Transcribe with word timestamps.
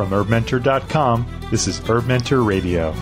From 0.00 0.08
HerbMentor.com, 0.08 1.26
this 1.50 1.66
is 1.68 1.78
Herb 1.80 2.06
Mentor 2.06 2.42
Radio. 2.42 2.94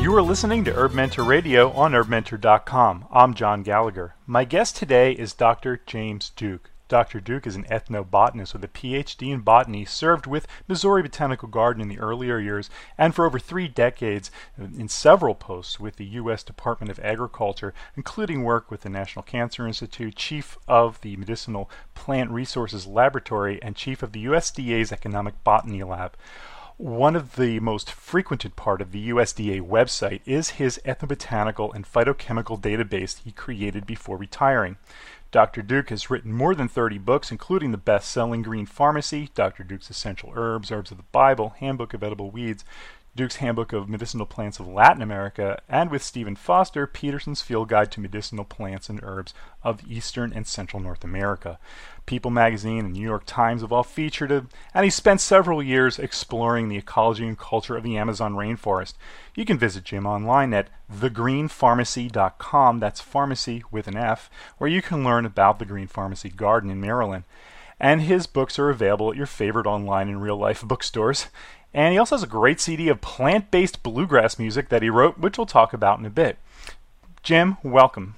You 0.00 0.14
are 0.16 0.22
listening 0.22 0.64
to 0.64 0.72
Herb 0.72 0.94
Mentor 0.94 1.24
Radio 1.24 1.70
on 1.72 1.92
HerbMentor.com. 1.92 3.06
I'm 3.12 3.34
John 3.34 3.62
Gallagher. 3.62 4.14
My 4.26 4.46
guest 4.46 4.76
today 4.76 5.12
is 5.12 5.34
Dr. 5.34 5.78
James 5.86 6.30
Duke. 6.30 6.70
Dr. 6.94 7.18
Duke 7.18 7.44
is 7.48 7.56
an 7.56 7.64
ethnobotanist 7.64 8.52
with 8.52 8.62
a 8.62 8.68
PhD 8.68 9.32
in 9.32 9.40
botany, 9.40 9.84
served 9.84 10.28
with 10.28 10.46
Missouri 10.68 11.02
Botanical 11.02 11.48
Garden 11.48 11.82
in 11.82 11.88
the 11.88 11.98
earlier 11.98 12.38
years, 12.38 12.70
and 12.96 13.12
for 13.12 13.26
over 13.26 13.40
three 13.40 13.66
decades 13.66 14.30
in 14.56 14.88
several 14.88 15.34
posts 15.34 15.80
with 15.80 15.96
the 15.96 16.04
U.S. 16.04 16.44
Department 16.44 16.92
of 16.92 17.00
Agriculture, 17.00 17.74
including 17.96 18.44
work 18.44 18.70
with 18.70 18.82
the 18.82 18.88
National 18.88 19.24
Cancer 19.24 19.66
Institute, 19.66 20.14
chief 20.14 20.56
of 20.68 21.00
the 21.00 21.16
Medicinal 21.16 21.68
Plant 21.94 22.30
Resources 22.30 22.86
Laboratory, 22.86 23.60
and 23.60 23.74
chief 23.74 24.00
of 24.00 24.12
the 24.12 24.26
USDA's 24.26 24.92
Economic 24.92 25.42
Botany 25.42 25.82
Lab. 25.82 26.16
One 26.76 27.14
of 27.14 27.36
the 27.36 27.60
most 27.60 27.90
frequented 27.92 28.56
part 28.56 28.80
of 28.80 28.90
the 28.90 29.08
USDA 29.10 29.62
website 29.62 30.20
is 30.26 30.50
his 30.50 30.80
ethnobotanical 30.84 31.72
and 31.72 31.84
phytochemical 31.84 32.60
database 32.60 33.20
he 33.22 33.30
created 33.30 33.86
before 33.86 34.16
retiring. 34.16 34.76
Dr. 35.34 35.62
Duke 35.62 35.90
has 35.90 36.10
written 36.10 36.32
more 36.32 36.54
than 36.54 36.68
30 36.68 36.98
books, 36.98 37.32
including 37.32 37.72
the 37.72 37.76
best 37.76 38.08
selling 38.08 38.42
Green 38.42 38.66
Pharmacy, 38.66 39.30
Dr. 39.34 39.64
Duke's 39.64 39.90
Essential 39.90 40.32
Herbs, 40.36 40.70
Herbs 40.70 40.92
of 40.92 40.96
the 40.96 41.02
Bible, 41.10 41.56
Handbook 41.58 41.92
of 41.92 42.04
Edible 42.04 42.30
Weeds, 42.30 42.64
Duke's 43.16 43.36
Handbook 43.36 43.72
of 43.72 43.88
Medicinal 43.88 44.26
Plants 44.26 44.58
of 44.58 44.66
Latin 44.66 45.00
America, 45.00 45.62
and 45.68 45.88
with 45.88 46.02
Stephen 46.02 46.34
Foster, 46.34 46.84
Peterson's 46.86 47.42
Field 47.42 47.68
Guide 47.68 47.92
to 47.92 48.00
Medicinal 48.00 48.44
Plants 48.44 48.88
and 48.88 48.98
Herbs 49.04 49.32
of 49.62 49.80
Eastern 49.88 50.32
and 50.32 50.46
Central 50.46 50.82
North 50.82 51.04
America. 51.04 51.58
People 52.06 52.32
magazine 52.32 52.84
and 52.84 52.92
New 52.92 53.00
York 53.00 53.22
Times 53.24 53.62
have 53.62 53.72
all 53.72 53.84
featured 53.84 54.32
him, 54.32 54.48
and 54.74 54.84
he 54.84 54.90
spent 54.90 55.20
several 55.20 55.62
years 55.62 55.98
exploring 55.98 56.68
the 56.68 56.76
ecology 56.76 57.26
and 57.26 57.38
culture 57.38 57.76
of 57.76 57.84
the 57.84 57.96
Amazon 57.96 58.34
rainforest. 58.34 58.94
You 59.36 59.44
can 59.44 59.58
visit 59.58 59.84
Jim 59.84 60.06
online 60.06 60.52
at 60.52 60.68
thegreenpharmacy.com, 60.92 62.80
that's 62.80 63.00
pharmacy 63.00 63.62
with 63.70 63.86
an 63.86 63.96
F, 63.96 64.28
where 64.58 64.68
you 64.68 64.82
can 64.82 65.04
learn 65.04 65.24
about 65.24 65.60
the 65.60 65.64
Green 65.64 65.86
Pharmacy 65.86 66.30
Garden 66.30 66.68
in 66.68 66.80
Maryland. 66.80 67.24
And 67.80 68.02
his 68.02 68.26
books 68.26 68.58
are 68.58 68.70
available 68.70 69.10
at 69.10 69.16
your 69.16 69.26
favorite 69.26 69.66
online 69.66 70.08
and 70.08 70.22
real 70.22 70.36
life 70.36 70.62
bookstores. 70.62 71.26
And 71.74 71.92
he 71.92 71.98
also 71.98 72.14
has 72.14 72.22
a 72.22 72.28
great 72.28 72.60
CD 72.60 72.88
of 72.88 73.00
plant 73.00 73.50
based 73.50 73.82
bluegrass 73.82 74.38
music 74.38 74.68
that 74.68 74.82
he 74.82 74.88
wrote, 74.88 75.18
which 75.18 75.36
we'll 75.36 75.46
talk 75.46 75.72
about 75.72 75.98
in 75.98 76.06
a 76.06 76.10
bit. 76.10 76.38
Jim, 77.24 77.56
welcome. 77.64 78.14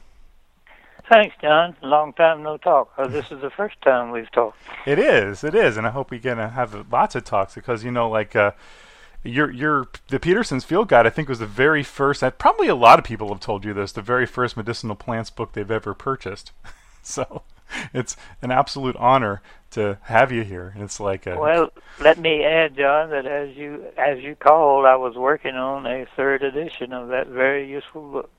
Thanks, 1.08 1.34
John. 1.40 1.76
Long 1.82 2.12
time 2.12 2.42
no 2.42 2.58
talk. 2.58 2.92
Oh, 2.98 3.08
this 3.08 3.30
is 3.30 3.40
the 3.40 3.50
first 3.50 3.80
time 3.80 4.10
we've 4.10 4.30
talked. 4.32 4.58
It 4.86 5.00
is, 5.00 5.42
it 5.42 5.54
is, 5.54 5.76
and 5.76 5.84
I 5.84 5.90
hope 5.90 6.12
we 6.12 6.20
can 6.20 6.38
have 6.38 6.92
lots 6.92 7.16
of 7.16 7.24
talks 7.24 7.56
because 7.56 7.82
you 7.82 7.90
know, 7.90 8.08
like 8.08 8.36
uh, 8.36 8.52
your 9.24 9.50
your 9.50 9.88
the 10.08 10.20
Peterson's 10.20 10.64
Field 10.64 10.88
Guide, 10.88 11.06
I 11.06 11.10
think 11.10 11.28
was 11.28 11.40
the 11.40 11.46
very 11.46 11.82
first. 11.82 12.22
Probably 12.38 12.68
a 12.68 12.74
lot 12.74 12.98
of 12.98 13.04
people 13.04 13.28
have 13.28 13.40
told 13.40 13.64
you 13.64 13.72
this, 13.72 13.92
the 13.92 14.02
very 14.02 14.26
first 14.26 14.56
medicinal 14.56 14.94
plants 14.94 15.30
book 15.30 15.52
they've 15.52 15.70
ever 15.70 15.94
purchased. 15.94 16.52
so 17.02 17.42
it's 17.94 18.16
an 18.42 18.50
absolute 18.50 18.96
honor 18.96 19.42
to 19.72 19.98
have 20.02 20.32
you 20.32 20.42
here. 20.42 20.74
It's 20.76 21.00
like 21.00 21.26
a 21.26 21.38
well. 21.38 21.70
Let 22.00 22.18
me 22.18 22.44
add, 22.44 22.76
John, 22.76 23.10
that 23.10 23.26
as 23.26 23.56
you 23.56 23.86
as 23.96 24.20
you 24.20 24.34
called, 24.36 24.86
I 24.86 24.96
was 24.96 25.14
working 25.16 25.54
on 25.54 25.86
a 25.86 26.06
third 26.16 26.42
edition 26.42 26.92
of 26.92 27.08
that 27.08 27.28
very 27.28 27.68
useful 27.68 28.10
book. 28.10 28.30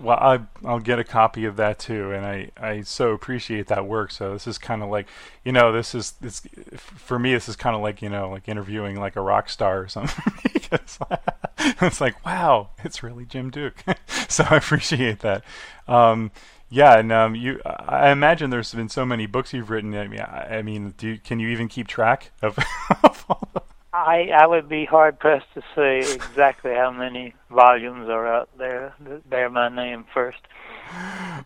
Well, 0.00 0.16
I, 0.16 0.40
I'll 0.64 0.78
get 0.78 1.00
a 1.00 1.04
copy 1.04 1.44
of 1.44 1.56
that 1.56 1.80
too, 1.80 2.12
and 2.12 2.24
I, 2.24 2.50
I 2.56 2.82
so 2.82 3.10
appreciate 3.10 3.66
that 3.66 3.84
work. 3.84 4.12
So 4.12 4.32
this 4.32 4.46
is 4.46 4.56
kind 4.56 4.80
of 4.80 4.90
like, 4.90 5.08
you 5.44 5.50
know, 5.50 5.72
this 5.72 5.92
is 5.92 6.12
this 6.20 6.40
for 6.76 7.18
me. 7.18 7.34
This 7.34 7.48
is 7.48 7.56
kind 7.56 7.74
of 7.74 7.82
like 7.82 8.00
you 8.00 8.08
know, 8.08 8.30
like 8.30 8.48
interviewing 8.48 9.00
like 9.00 9.16
a 9.16 9.20
rock 9.20 9.48
star 9.48 9.80
or 9.80 9.88
something. 9.88 10.34
it's 11.80 12.00
like, 12.00 12.24
wow, 12.24 12.70
it's 12.84 13.02
really 13.02 13.24
Jim 13.24 13.50
Duke. 13.50 13.82
so 14.28 14.44
I 14.48 14.56
appreciate 14.56 15.20
that. 15.20 15.42
Um, 15.86 16.30
yeah, 16.70 16.98
and 16.98 17.10
um, 17.12 17.34
you, 17.34 17.60
I 17.64 18.10
imagine 18.10 18.50
there's 18.50 18.72
been 18.74 18.88
so 18.88 19.06
many 19.06 19.26
books 19.26 19.52
you've 19.52 19.70
written. 19.70 19.94
I 19.94 20.08
mean, 20.08 20.20
I, 20.20 20.62
mean, 20.62 20.94
do 20.96 21.08
you, 21.08 21.18
can 21.18 21.40
you 21.40 21.48
even 21.48 21.68
keep 21.68 21.86
track 21.86 22.30
of, 22.42 22.58
of 23.04 23.24
all 23.28 23.48
the 23.52 23.62
I 23.92 24.28
I 24.34 24.46
would 24.46 24.68
be 24.68 24.84
hard 24.84 25.18
pressed 25.18 25.52
to 25.54 25.62
say 25.74 25.98
exactly 25.98 26.72
how 26.72 26.90
many 26.90 27.34
volumes 27.50 28.08
are 28.08 28.26
out 28.26 28.50
there 28.58 28.94
that 29.00 29.28
bear 29.28 29.50
my 29.50 29.68
name 29.68 30.04
first. 30.12 30.38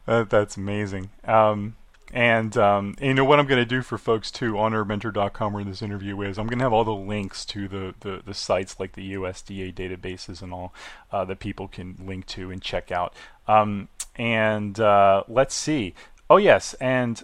Uh, 0.07 0.25
that's 0.25 0.57
amazing. 0.57 1.11
Um, 1.25 1.77
and, 2.13 2.57
um, 2.59 2.95
and, 2.99 3.07
you 3.07 3.15
know 3.15 3.25
what 3.25 3.39
I'm 3.39 3.47
going 3.47 3.61
to 3.61 3.65
do 3.65 3.81
for 3.81 3.97
folks 3.97 4.31
too 4.31 4.59
on 4.59 4.73
herbmentor.com 4.73 5.53
where 5.53 5.63
in 5.63 5.69
this 5.69 5.81
interview 5.81 6.21
is, 6.21 6.39
I'm 6.39 6.47
going 6.47 6.59
to 6.59 6.65
have 6.65 6.73
all 6.73 6.85
the 6.85 6.95
links 6.95 7.47
to 7.47 7.69
the, 7.69 7.95
the, 8.01 8.21
the 8.25 8.35
sites 8.35 8.79
like 8.79 8.93
the 8.93 9.15
USDA 9.15 9.73
databases 9.75 10.43
and 10.43 10.53
all 10.53 10.75
uh, 11.11 11.25
that 11.25 11.39
people 11.39 11.69
can 11.69 11.97
link 12.05 12.27
to 12.27 12.51
and 12.51 12.61
check 12.61 12.93
out. 12.93 13.15
Um, 13.49 13.89
and 14.17 14.79
uh, 14.79 15.25
let's 15.29 15.55
see. 15.55 15.95
Oh 16.29 16.39
yes, 16.39 16.75
and 16.75 17.23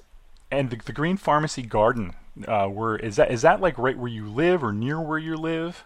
and 0.51 0.71
the, 0.71 0.77
the 0.77 0.93
Green 0.93 1.17
Pharmacy 1.17 1.63
Garden 1.63 2.15
uh, 2.47 2.67
where 2.67 2.97
is 2.97 3.17
that 3.17 3.31
is 3.31 3.43
that 3.43 3.61
like 3.61 3.79
right 3.79 3.99
where 3.99 4.11
you 4.11 4.29
live 4.29 4.63
or 4.63 4.73
near 4.73 5.01
where 5.01 5.19
you 5.19 5.37
live? 5.37 5.85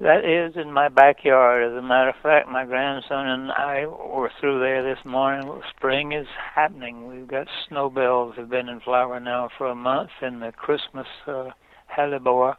That 0.00 0.24
is 0.24 0.56
in 0.56 0.72
my 0.72 0.88
backyard. 0.88 1.70
As 1.70 1.78
a 1.78 1.82
matter 1.82 2.10
of 2.10 2.16
fact, 2.22 2.48
my 2.48 2.64
grandson 2.64 3.28
and 3.28 3.52
I 3.52 3.86
were 3.86 4.32
through 4.40 4.58
there 4.58 4.82
this 4.82 5.04
morning. 5.04 5.62
Spring 5.76 6.10
is 6.10 6.26
happening. 6.54 7.06
We've 7.06 7.28
got 7.28 7.46
snowbells 7.68 8.34
have 8.36 8.50
been 8.50 8.68
in 8.68 8.80
flower 8.80 9.20
now 9.20 9.48
for 9.56 9.68
a 9.68 9.76
month, 9.76 10.10
and 10.20 10.42
the 10.42 10.50
Christmas 10.50 11.06
uh, 11.28 11.50
hellebore, 11.96 12.56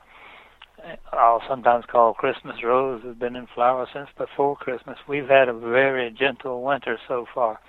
I'll 1.11 1.41
sometimes 1.47 1.85
call 1.85 2.13
Christmas 2.13 2.63
rose, 2.63 3.03
has 3.03 3.16
been 3.16 3.35
in 3.35 3.47
flower 3.47 3.88
since 3.94 4.09
before 4.17 4.55
Christmas. 4.55 4.97
We've 5.07 5.27
had 5.27 5.47
a 5.47 5.53
very 5.53 6.11
gentle 6.11 6.61
winter 6.61 6.97
so 7.07 7.25
far. 7.33 7.59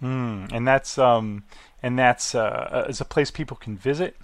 Hmm, 0.00 0.46
and 0.52 0.66
that's 0.66 0.98
um, 0.98 1.44
and 1.82 1.98
that's 1.98 2.34
uh, 2.34 2.86
is 2.88 3.00
a 3.00 3.04
place 3.04 3.30
people 3.30 3.56
can 3.56 3.76
visit. 3.76 4.16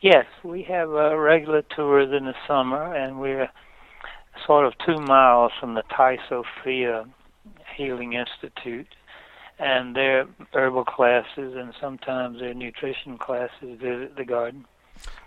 Yes, 0.00 0.26
we 0.44 0.62
have 0.64 0.90
uh, 0.90 1.16
regular 1.16 1.62
tours 1.62 2.12
in 2.12 2.26
the 2.26 2.34
summer, 2.46 2.94
and 2.94 3.18
we're 3.18 3.48
sort 4.46 4.66
of 4.66 4.74
two 4.84 4.98
miles 5.00 5.52
from 5.58 5.74
the 5.74 5.82
Tai 5.94 6.18
Sophia 6.28 7.06
Healing 7.74 8.12
Institute, 8.12 8.88
and 9.58 9.96
their 9.96 10.26
herbal 10.52 10.84
classes 10.84 11.54
and 11.56 11.72
sometimes 11.80 12.40
their 12.40 12.54
nutrition 12.54 13.16
classes 13.16 13.80
visit 13.80 14.16
the 14.16 14.24
garden. 14.24 14.66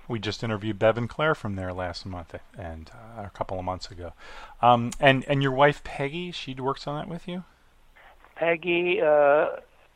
We 0.09 0.19
just 0.19 0.43
interviewed 0.43 0.79
Bevin 0.79 1.07
Clare 1.07 1.35
from 1.35 1.55
there 1.55 1.71
last 1.71 2.05
month 2.05 2.35
and 2.57 2.91
uh, 2.93 3.23
a 3.23 3.29
couple 3.29 3.57
of 3.59 3.63
months 3.63 3.89
ago. 3.91 4.13
Um, 4.61 4.91
and 4.99 5.23
and 5.27 5.41
your 5.41 5.51
wife 5.51 5.83
Peggy, 5.83 6.31
she 6.31 6.53
works 6.55 6.87
on 6.87 6.97
that 6.99 7.07
with 7.07 7.27
you. 7.27 7.43
Peggy 8.35 8.99
uh, 9.01 9.47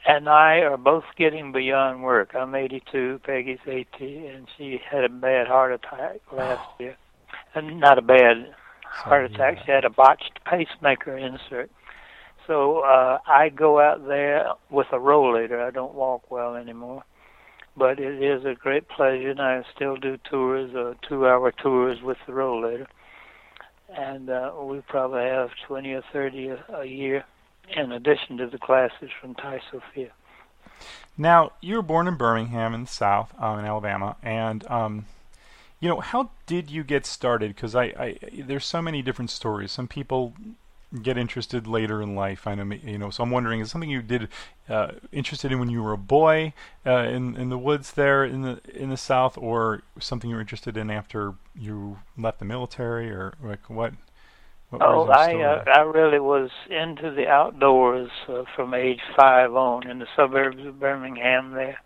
and 0.06 0.30
I 0.30 0.58
are 0.60 0.78
both 0.78 1.06
getting 1.18 1.52
beyond 1.52 2.04
work. 2.04 2.36
I'm 2.36 2.54
82, 2.54 3.22
Peggy's 3.24 3.60
80, 3.66 4.28
and 4.28 4.48
she 4.58 4.80
had 4.90 5.04
a 5.04 5.10
bad 5.10 5.48
heart 5.48 5.74
attack 5.74 6.18
last 6.32 6.62
oh. 6.62 6.76
year. 6.80 6.98
And 7.56 7.80
not 7.80 7.98
a 7.98 8.02
bad 8.02 8.54
heart 8.84 9.32
attack. 9.32 9.60
She 9.66 9.72
had 9.72 9.86
a 9.86 9.90
botched 9.90 10.40
pacemaker 10.46 11.18
insert. 11.18 11.72
So 12.48 12.80
uh, 12.80 13.20
I 13.26 13.50
go 13.50 13.80
out 13.80 14.06
there 14.08 14.48
with 14.70 14.88
a 14.92 14.98
rollator. 14.98 15.66
I 15.66 15.72
don't 15.72 15.94
walk 15.94 16.30
well 16.30 16.56
anymore, 16.56 17.04
but 17.76 18.00
it 18.00 18.22
is 18.22 18.46
a 18.46 18.56
great 18.56 18.88
pleasure, 18.88 19.32
and 19.32 19.42
I 19.42 19.64
still 19.76 19.96
do 19.96 20.18
tours, 20.18 20.76
uh, 20.76 20.94
two-hour 21.08 21.52
tours 21.52 22.02
with 22.02 22.18
the 22.26 22.34
rollator. 22.34 22.88
And 23.90 24.30
uh, 24.30 24.52
we 24.62 24.82
probably 24.82 25.24
have 25.24 25.52
20 25.68 25.94
or 25.94 26.04
30 26.12 26.48
a, 26.50 26.64
a 26.74 26.86
year 26.86 27.26
in 27.76 27.92
addition 27.92 28.38
to 28.38 28.48
the 28.48 28.58
classes 28.58 29.10
from 29.20 29.36
Tai 29.36 29.62
Sophia. 29.72 30.12
Now, 31.18 31.52
you 31.62 31.76
were 31.76 31.82
born 31.82 32.08
in 32.08 32.16
Birmingham 32.16 32.74
in 32.74 32.82
the 32.82 32.90
South, 32.90 33.34
um, 33.40 33.60
in 33.60 33.66
Alabama, 33.66 34.16
and 34.24 34.70
um, 34.70 35.06
you 35.80 35.90
know 35.90 36.00
how 36.00 36.32
did 36.48 36.72
you 36.72 36.84
get 36.84 37.06
started? 37.06 37.56
Because 37.56 37.76
I, 37.76 37.84
I, 37.84 38.18
there's 38.46 38.66
so 38.66 38.82
many 38.82 39.02
different 39.02 39.30
stories. 39.30 39.72
Some 39.72 39.88
people 39.88 40.34
get 41.02 41.18
interested 41.18 41.68
later 41.68 42.02
in 42.02 42.16
life. 42.16 42.46
I 42.46 42.56
know, 42.56 42.76
you 42.84 42.98
know. 42.98 43.10
So 43.10 43.24
I'm 43.24 43.32
wondering, 43.32 43.60
is 43.60 43.72
something 43.72 43.90
you 43.90 44.02
did 44.02 44.30
uh, 44.70 44.94
interested 45.12 45.52
in 45.52 45.60
when 45.60 45.70
you 45.70 45.82
were 45.82 45.94
a 45.94 45.98
boy 45.98 46.54
uh, 46.86 47.04
in 47.04 47.36
in 47.36 47.50
the 47.50 47.58
woods 47.58 47.94
there 47.94 48.24
in 48.24 48.42
the 48.42 48.62
in 48.74 48.90
the 48.90 48.98
South, 48.98 49.38
or 49.38 49.82
something 50.00 50.30
you 50.30 50.36
were 50.36 50.42
interested 50.42 50.78
in 50.78 50.90
after 50.90 51.34
you 51.56 52.00
left 52.18 52.40
the 52.40 52.46
military, 52.46 53.10
or 53.10 53.34
like 53.42 53.70
what? 53.70 53.94
oh, 54.82 55.08
I 55.08 55.36
uh, 55.42 55.64
I 55.68 55.82
really 55.82 56.20
was 56.20 56.50
into 56.70 57.12
the 57.12 57.28
outdoors 57.28 58.10
uh, 58.28 58.44
from 58.56 58.74
age 58.74 59.02
five 59.16 59.54
on 59.54 59.90
in 59.90 60.00
the 60.00 60.08
suburbs 60.16 60.66
of 60.66 60.80
Birmingham. 60.80 61.52
There, 61.52 61.78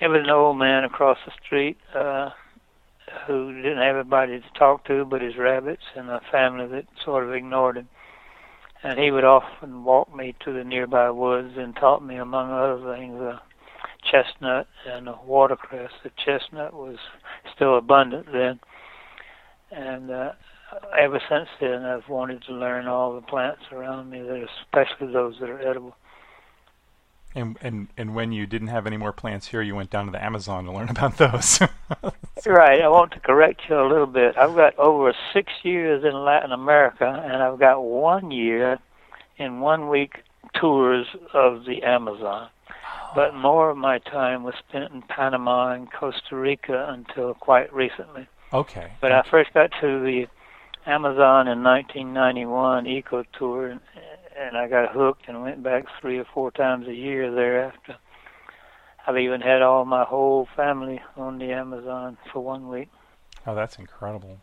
there 0.00 0.10
was 0.10 0.22
an 0.24 0.30
old 0.30 0.58
man 0.58 0.84
across 0.84 1.18
the 1.26 1.32
street 1.44 1.78
uh, 1.94 2.30
who 3.26 3.54
didn't 3.54 3.78
have 3.78 3.96
anybody 3.96 4.40
to 4.40 4.58
talk 4.58 4.84
to 4.84 5.04
but 5.04 5.22
his 5.22 5.36
rabbits 5.36 5.82
and 5.96 6.08
a 6.08 6.20
family 6.30 6.66
that 6.66 6.86
sort 7.04 7.24
of 7.24 7.34
ignored 7.34 7.76
him. 7.76 7.88
And 8.82 8.98
he 8.98 9.10
would 9.10 9.24
often 9.24 9.84
walk 9.84 10.14
me 10.14 10.34
to 10.44 10.52
the 10.52 10.64
nearby 10.64 11.10
woods 11.10 11.54
and 11.56 11.74
taught 11.74 12.04
me, 12.04 12.16
among 12.16 12.50
other 12.50 12.96
things, 12.96 13.20
uh, 13.20 13.38
chestnut 14.10 14.68
and 14.86 15.06
the 15.06 15.14
watercress. 15.26 15.90
The 16.04 16.10
chestnut 16.24 16.72
was 16.72 16.96
still 17.54 17.76
abundant 17.76 18.26
then, 18.32 18.60
and 19.70 20.10
uh, 20.10 20.32
ever 20.98 21.20
since 21.28 21.48
then 21.60 21.84
I've 21.84 22.08
wanted 22.08 22.42
to 22.44 22.52
learn 22.52 22.86
all 22.86 23.14
the 23.14 23.22
plants 23.22 23.62
around 23.72 24.10
me, 24.10 24.22
that 24.22 24.46
especially 24.62 25.12
those 25.12 25.36
that 25.40 25.50
are 25.50 25.60
edible. 25.60 25.96
And 27.38 27.56
and 27.62 27.88
and 27.96 28.14
when 28.14 28.32
you 28.32 28.46
didn't 28.46 28.68
have 28.68 28.86
any 28.86 28.96
more 28.96 29.12
plants 29.12 29.46
here, 29.46 29.62
you 29.62 29.74
went 29.74 29.90
down 29.90 30.06
to 30.06 30.12
the 30.12 30.22
Amazon 30.22 30.64
to 30.64 30.72
learn 30.72 30.88
about 30.96 31.16
those. 31.18 31.60
right. 32.46 32.82
I 32.82 32.88
want 32.88 33.12
to 33.12 33.20
correct 33.20 33.62
you 33.68 33.80
a 33.80 33.86
little 33.88 34.06
bit. 34.06 34.36
I've 34.36 34.54
got 34.54 34.78
over 34.78 35.14
six 35.32 35.52
years 35.62 36.04
in 36.04 36.12
Latin 36.12 36.52
America, 36.52 37.06
and 37.06 37.42
I've 37.42 37.58
got 37.58 37.82
one 37.82 38.30
year 38.30 38.78
in 39.36 39.60
one 39.60 39.88
week 39.88 40.22
tours 40.54 41.06
of 41.32 41.64
the 41.64 41.82
Amazon. 41.82 42.48
But 43.14 43.34
more 43.34 43.70
of 43.70 43.76
my 43.76 43.98
time 43.98 44.42
was 44.42 44.54
spent 44.68 44.92
in 44.92 45.02
Panama 45.02 45.72
and 45.72 45.90
Costa 45.90 46.36
Rica 46.36 46.86
until 46.88 47.34
quite 47.34 47.72
recently. 47.72 48.28
Okay. 48.52 48.92
But 49.00 49.12
I 49.12 49.22
first 49.30 49.52
got 49.54 49.70
to 49.80 50.00
the 50.00 50.26
Amazon 50.86 51.48
in 51.48 51.62
1991 51.62 52.86
Eco 52.86 53.24
Tour, 53.38 53.78
and, 54.38 54.56
I 54.56 54.68
got 54.68 54.92
hooked 54.92 55.28
and 55.28 55.42
went 55.42 55.62
back 55.62 55.84
three 56.00 56.18
or 56.18 56.26
four 56.32 56.50
times 56.50 56.86
a 56.86 56.94
year 56.94 57.32
thereafter. 57.32 57.96
I've 59.06 59.16
even 59.16 59.40
had 59.40 59.62
all 59.62 59.84
my 59.84 60.04
whole 60.04 60.48
family 60.54 61.00
on 61.16 61.38
the 61.38 61.52
Amazon 61.52 62.18
for 62.32 62.40
one 62.40 62.68
week. 62.68 62.88
Oh, 63.46 63.54
that's 63.54 63.78
incredible. 63.78 64.38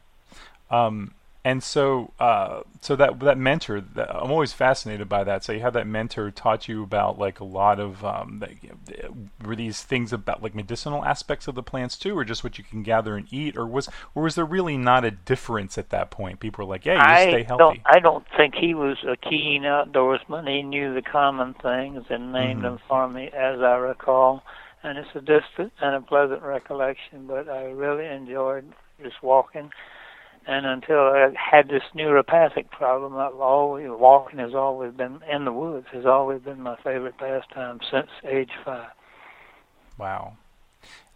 Um, 0.71 1.13
and 1.45 1.61
so, 1.61 2.11
uh, 2.19 2.61
so 2.81 2.95
that 2.95 3.19
that 3.19 3.37
mentor, 3.37 3.79
that, 3.79 4.09
I'm 4.09 4.31
always 4.31 4.51
fascinated 4.51 5.07
by 5.07 5.23
that. 5.25 5.43
So 5.43 5.53
you 5.53 5.59
have 5.59 5.73
that 5.73 5.85
mentor 5.85 6.31
taught 6.31 6.67
you 6.67 6.81
about 6.81 7.19
like 7.19 7.39
a 7.39 7.43
lot 7.43 7.79
of 7.79 8.03
um, 8.03 8.43
were 9.45 9.55
these 9.55 9.83
things 9.83 10.11
about 10.11 10.41
like 10.41 10.55
medicinal 10.55 11.05
aspects 11.05 11.47
of 11.47 11.53
the 11.53 11.61
plants 11.61 11.99
too, 11.99 12.17
or 12.17 12.25
just 12.25 12.43
what 12.43 12.57
you 12.57 12.63
can 12.63 12.81
gather 12.81 13.15
and 13.15 13.31
eat, 13.31 13.55
or 13.55 13.67
was 13.67 13.87
or 14.15 14.23
was 14.23 14.33
there 14.33 14.43
really 14.43 14.75
not 14.75 15.05
a 15.05 15.11
difference 15.11 15.77
at 15.77 15.91
that 15.91 16.09
point? 16.09 16.39
People 16.39 16.65
were 16.65 16.69
like, 16.73 16.83
"Yeah, 16.83 16.95
you 17.25 17.31
stay 17.31 17.43
healthy." 17.43 17.63
Don't, 17.63 17.79
I 17.85 17.99
don't 17.99 18.25
think 18.35 18.55
he 18.55 18.73
was 18.73 18.97
a 19.07 19.15
keen 19.15 19.61
outdoorsman. 19.61 20.49
He 20.49 20.63
knew 20.63 20.95
the 20.95 21.03
common 21.03 21.53
things 21.53 22.05
and 22.09 22.33
named 22.33 22.63
mm-hmm. 22.63 22.63
them 22.63 22.79
for 22.87 23.07
me, 23.07 23.27
as 23.27 23.61
I 23.61 23.75
recall. 23.75 24.43
And 24.81 24.97
it's 24.97 25.09
a 25.13 25.19
distant 25.19 25.73
and 25.79 25.95
a 25.95 26.01
pleasant 26.01 26.41
recollection, 26.41 27.27
but 27.27 27.49
I 27.49 27.65
really 27.65 28.07
enjoyed 28.07 28.73
just 28.99 29.21
walking 29.21 29.69
and 30.47 30.65
until 30.65 30.99
I 30.99 31.33
had 31.35 31.69
this 31.69 31.83
neuropathic 31.95 32.69
problem, 32.69 33.15
I've 33.17 33.35
always 33.35 33.87
walking 33.89 34.39
has 34.39 34.53
always 34.53 34.93
been 34.93 35.19
in 35.31 35.45
the 35.45 35.51
woods 35.51 35.87
has 35.91 36.05
always 36.05 36.41
been 36.41 36.61
my 36.61 36.75
favorite 36.77 37.17
pastime 37.17 37.79
since 37.91 38.09
age 38.23 38.51
five. 38.63 38.89
Wow, 39.97 40.37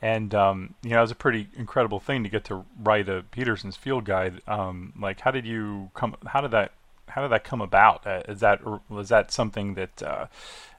and 0.01 0.33
um, 0.33 0.73
you 0.83 0.91
know 0.91 0.99
it 0.99 1.01
was 1.01 1.11
a 1.11 1.15
pretty 1.15 1.47
incredible 1.55 1.99
thing 1.99 2.23
to 2.23 2.29
get 2.29 2.43
to 2.45 2.65
write 2.81 3.07
a 3.09 3.23
Peterson's 3.31 3.75
Field 3.75 4.05
Guide. 4.05 4.41
Um, 4.47 4.93
like, 4.99 5.19
how 5.21 5.31
did 5.31 5.45
you 5.45 5.91
come? 5.93 6.15
How 6.27 6.41
did 6.41 6.51
that? 6.51 6.71
How 7.09 7.21
did 7.21 7.31
that 7.31 7.43
come 7.43 7.61
about? 7.61 8.07
Uh, 8.07 8.21
is 8.27 8.39
that 8.39 8.61
was 8.89 9.09
that 9.09 9.31
something 9.31 9.75
that? 9.75 10.01
Uh, 10.01 10.25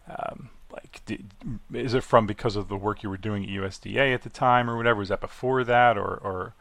um, 0.08 0.50
like, 0.72 1.02
did, 1.04 1.30
is 1.72 1.94
it 1.94 2.04
from 2.04 2.26
because 2.26 2.54
of 2.54 2.68
the 2.68 2.76
work 2.76 3.02
you 3.02 3.10
were 3.10 3.16
doing 3.16 3.42
at 3.42 3.50
USDA 3.50 4.14
at 4.14 4.22
the 4.22 4.28
time, 4.28 4.70
or 4.70 4.76
whatever? 4.76 5.00
Was 5.00 5.08
that 5.08 5.20
before 5.20 5.64
that, 5.64 5.98
or, 5.98 6.14
or 6.14 6.54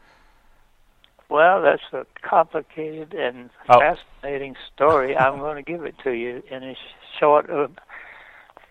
well, 1.30 1.62
that's 1.62 1.82
a 1.92 2.06
complicated 2.22 3.14
and 3.14 3.50
oh. 3.68 3.80
fascinating 3.80 4.56
story. 4.74 5.16
I'm 5.16 5.38
going 5.38 5.56
to 5.56 5.70
give 5.70 5.84
it 5.84 5.94
to 6.04 6.10
you 6.10 6.42
in 6.50 6.62
as 6.64 6.76
short 7.18 7.48
of 7.48 7.72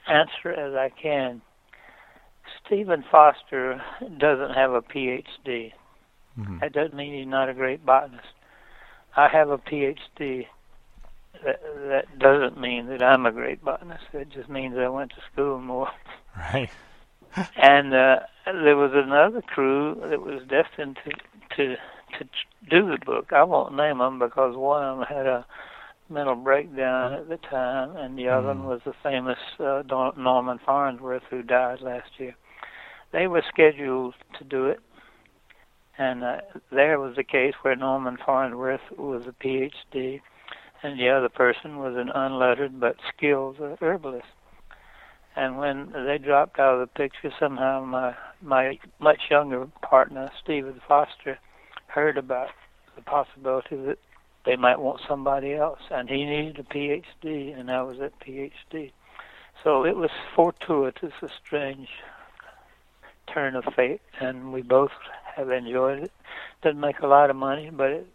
answer 0.08 0.52
as 0.52 0.74
I 0.76 0.90
can. 0.90 1.42
Stephen 2.66 3.04
Foster 3.10 3.82
doesn't 4.18 4.54
have 4.54 4.74
a 4.74 4.82
PhD. 4.82 5.72
Mm-hmm. 6.38 6.60
That 6.60 6.74
doesn't 6.74 6.96
mean 6.96 7.14
he's 7.14 7.28
not 7.28 7.50
a 7.50 7.54
great 7.54 7.86
botanist. 7.86 8.28
I 9.16 9.28
have 9.28 9.50
a 9.50 9.58
PhD. 9.58 10.48
That, 11.44 11.62
that 11.88 12.20
doesn't 12.20 12.60
mean 12.60 12.88
that 12.88 13.02
I'm 13.02 13.26
a 13.26 13.32
great 13.32 13.64
botanist. 13.64 14.04
It 14.14 14.30
just 14.30 14.50
means 14.50 14.78
I 14.78 14.90
went 14.90 15.12
to 15.12 15.22
school 15.32 15.60
more. 15.60 15.90
Right. 16.38 16.70
and 17.56 17.94
uh, 17.94 18.20
there 18.46 18.78
was 18.78 18.92
another 18.94 19.42
crew 19.42 20.02
that 20.10 20.22
was 20.22 20.42
destined 20.48 20.98
to 21.06 21.12
to 21.56 21.76
to 22.18 22.26
do 22.70 22.92
the 22.92 22.98
book. 23.06 23.32
I 23.32 23.44
won't 23.44 23.76
name 23.76 24.00
them 24.00 24.20
because 24.20 24.56
one 24.56 24.84
of 24.84 24.98
them 24.98 25.08
had 25.08 25.26
a 25.26 25.46
mental 26.10 26.36
breakdown 26.36 27.14
at 27.14 27.30
the 27.30 27.38
time, 27.38 27.96
and 27.96 28.18
the 28.18 28.28
other 28.30 28.48
one 28.48 28.60
mm. 28.60 28.66
was 28.66 28.82
the 28.86 28.94
famous 29.04 29.38
uh, 29.60 29.84
Norman 30.18 30.60
Farnsworth 30.66 31.24
who 31.30 31.44
died 31.44 31.82
last 31.82 32.10
year. 32.18 32.36
They 33.12 33.28
were 33.28 33.44
scheduled 33.48 34.16
to 34.38 34.44
do 34.44 34.66
it, 34.66 34.80
and 35.98 36.24
uh, 36.24 36.38
there 36.72 37.00
was 37.00 37.18
a 37.18 37.24
case 37.24 37.54
where 37.62 37.76
Norman 37.76 38.18
Farnsworth 38.24 38.82
was 38.98 39.24
a 39.28 39.44
PhD, 39.44 40.22
and 40.82 41.00
the 41.00 41.10
other 41.10 41.30
person 41.30 41.78
was 41.78 41.96
an 41.96 42.10
unlettered 42.10 42.80
but 42.80 42.96
skilled 43.16 43.58
uh, 43.62 43.76
herbalist. 43.80 44.26
And 45.36 45.58
when 45.58 45.92
they 45.92 46.18
dropped 46.18 46.60
out 46.60 46.76
of 46.76 46.80
the 46.82 46.88
picture, 46.88 47.32
somehow 47.40 47.86
my 47.86 48.16
my 48.42 48.80
much 49.00 49.20
younger 49.30 49.68
partner, 49.82 50.30
Stephen 50.44 50.82
Foster, 50.88 51.38
heard 51.90 52.18
about 52.18 52.50
the 52.96 53.02
possibility 53.02 53.76
that 53.76 54.00
they 54.46 54.56
might 54.56 54.80
want 54.80 55.02
somebody 55.08 55.54
else, 55.54 55.82
and 55.92 56.10
he 56.10 56.26
needed 56.26 56.60
a 56.60 56.64
PhD, 56.64 57.58
and 57.58 57.70
I 57.70 57.82
was 57.84 58.00
at 58.00 58.20
PhD. 58.20 58.92
So 59.64 59.86
it 59.86 59.96
was 59.96 60.12
fortuitous, 60.36 61.14
a 61.22 61.30
strange 61.46 61.90
turn 63.28 63.56
of 63.56 63.66
fate, 63.76 64.02
and 64.20 64.54
we 64.54 64.62
both 64.62 64.92
have 65.36 65.52
enjoyed 65.52 66.04
it. 66.04 66.12
Doesn't 66.62 66.80
make 66.80 67.00
a 67.00 67.08
lot 67.08 67.30
of 67.30 67.36
money, 67.36 67.70
but 67.70 67.92
it's 67.92 68.08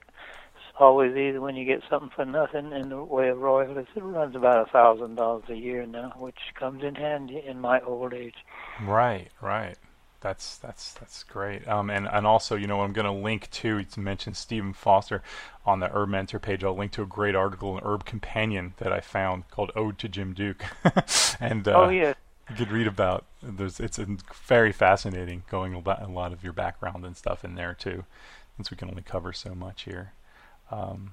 always 0.79 1.17
easy 1.17 1.38
when 1.38 1.56
you 1.56 1.65
get 1.65 1.82
something 1.88 2.11
for 2.11 2.25
nothing 2.25 2.73
in 2.73 2.88
the 2.88 3.03
way 3.03 3.29
of 3.29 3.38
royalties. 3.38 3.87
It 3.94 4.03
runs 4.03 4.35
about 4.35 4.67
a 4.67 4.70
thousand 4.70 5.17
dollars 5.17 5.44
a 5.49 5.55
year 5.55 5.87
now, 5.87 6.15
which 6.19 6.38
comes 6.59 6.82
in 6.82 6.94
handy 6.94 7.43
in 7.44 7.61
my 7.61 7.81
old 7.81 8.15
age. 8.15 8.35
Right, 8.82 9.29
right. 9.41 9.77
That's 10.25 10.56
that's 10.56 10.94
that's 10.94 11.23
great. 11.23 11.69
Um, 11.69 11.91
and 11.91 12.09
and 12.11 12.26
also, 12.26 12.56
you 12.56 12.67
know, 12.67 12.81
I'm 12.81 12.94
going 12.94 13.05
to 13.05 13.12
link 13.12 13.50
to 13.50 13.85
to 13.85 14.00
mention 14.00 14.32
Stephen 14.32 14.73
Foster 14.73 15.23
on 15.67 15.81
the 15.81 15.88
Herb 15.88 16.09
Mentor 16.09 16.38
page. 16.38 16.65
I'll 16.65 16.75
link 16.75 16.93
to 16.93 17.03
a 17.03 17.06
great 17.06 17.35
article 17.35 17.76
in 17.76 17.85
Herb 17.85 18.06
Companion 18.06 18.73
that 18.79 18.91
I 18.91 19.00
found 19.00 19.50
called 19.50 19.71
"Ode 19.76 19.99
to 19.99 20.09
Jim 20.09 20.32
Duke," 20.32 20.65
and 21.41 21.69
uh, 21.69 21.73
oh 21.75 21.88
yeah, 21.91 22.15
you 22.49 22.56
could 22.56 22.73
read 22.73 22.87
about. 22.87 23.26
There's 23.43 23.79
it's 23.79 24.00
very 24.47 24.73
fascinating, 24.73 25.43
going 25.51 25.75
about 25.75 26.01
a 26.01 26.06
lot 26.06 26.32
of 26.32 26.43
your 26.43 26.55
background 26.55 27.05
and 27.05 27.19
stuff 27.19 27.44
in 27.44 27.55
there 27.55 27.75
too, 27.75 28.06
since 28.56 28.70
we 28.70 28.79
can 28.79 28.89
only 28.89 29.03
cover 29.03 29.34
so 29.34 29.55
much 29.55 29.82
here. 29.82 30.15
Um, 30.70 31.13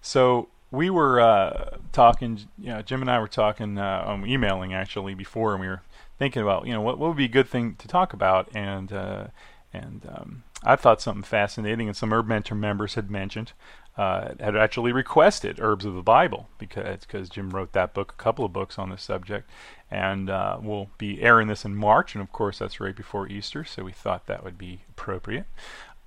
so 0.00 0.50
we 0.70 0.88
were 0.88 1.20
uh, 1.20 1.78
talking, 1.90 2.42
you 2.58 2.68
know, 2.68 2.82
Jim 2.82 3.00
and 3.00 3.10
I 3.10 3.18
were 3.18 3.26
talking, 3.26 3.76
uh, 3.76 4.04
um, 4.06 4.24
emailing 4.24 4.72
actually 4.72 5.14
before, 5.14 5.52
and 5.52 5.60
we 5.60 5.66
were 5.66 5.82
thinking 6.22 6.42
about 6.42 6.66
you 6.68 6.72
know 6.72 6.80
what, 6.80 6.98
what 6.98 7.08
would 7.08 7.16
be 7.16 7.24
a 7.24 7.28
good 7.28 7.48
thing 7.48 7.74
to 7.74 7.88
talk 7.88 8.12
about, 8.12 8.48
and 8.54 8.92
uh, 8.92 9.26
and 9.72 10.06
um, 10.08 10.44
I 10.62 10.76
thought 10.76 11.00
something 11.00 11.24
fascinating, 11.24 11.88
and 11.88 11.96
some 11.96 12.12
Herb 12.12 12.28
Mentor 12.28 12.54
members 12.54 12.94
had 12.94 13.10
mentioned 13.10 13.52
uh, 13.98 14.34
had 14.38 14.56
actually 14.56 14.92
requested 14.92 15.58
Herbs 15.60 15.84
of 15.84 15.94
the 15.94 16.02
Bible 16.02 16.48
because 16.58 17.00
because 17.00 17.28
Jim 17.28 17.50
wrote 17.50 17.72
that 17.72 17.92
book, 17.92 18.14
a 18.16 18.22
couple 18.22 18.44
of 18.44 18.52
books 18.52 18.78
on 18.78 18.90
this 18.90 19.02
subject, 19.02 19.50
and 19.90 20.30
uh, 20.30 20.58
we'll 20.62 20.90
be 20.96 21.20
airing 21.20 21.48
this 21.48 21.64
in 21.64 21.74
March, 21.74 22.14
and 22.14 22.22
of 22.22 22.30
course 22.30 22.60
that's 22.60 22.78
right 22.78 22.94
before 22.94 23.26
Easter, 23.26 23.64
so 23.64 23.82
we 23.82 23.92
thought 23.92 24.28
that 24.28 24.44
would 24.44 24.56
be 24.56 24.82
appropriate. 24.90 25.46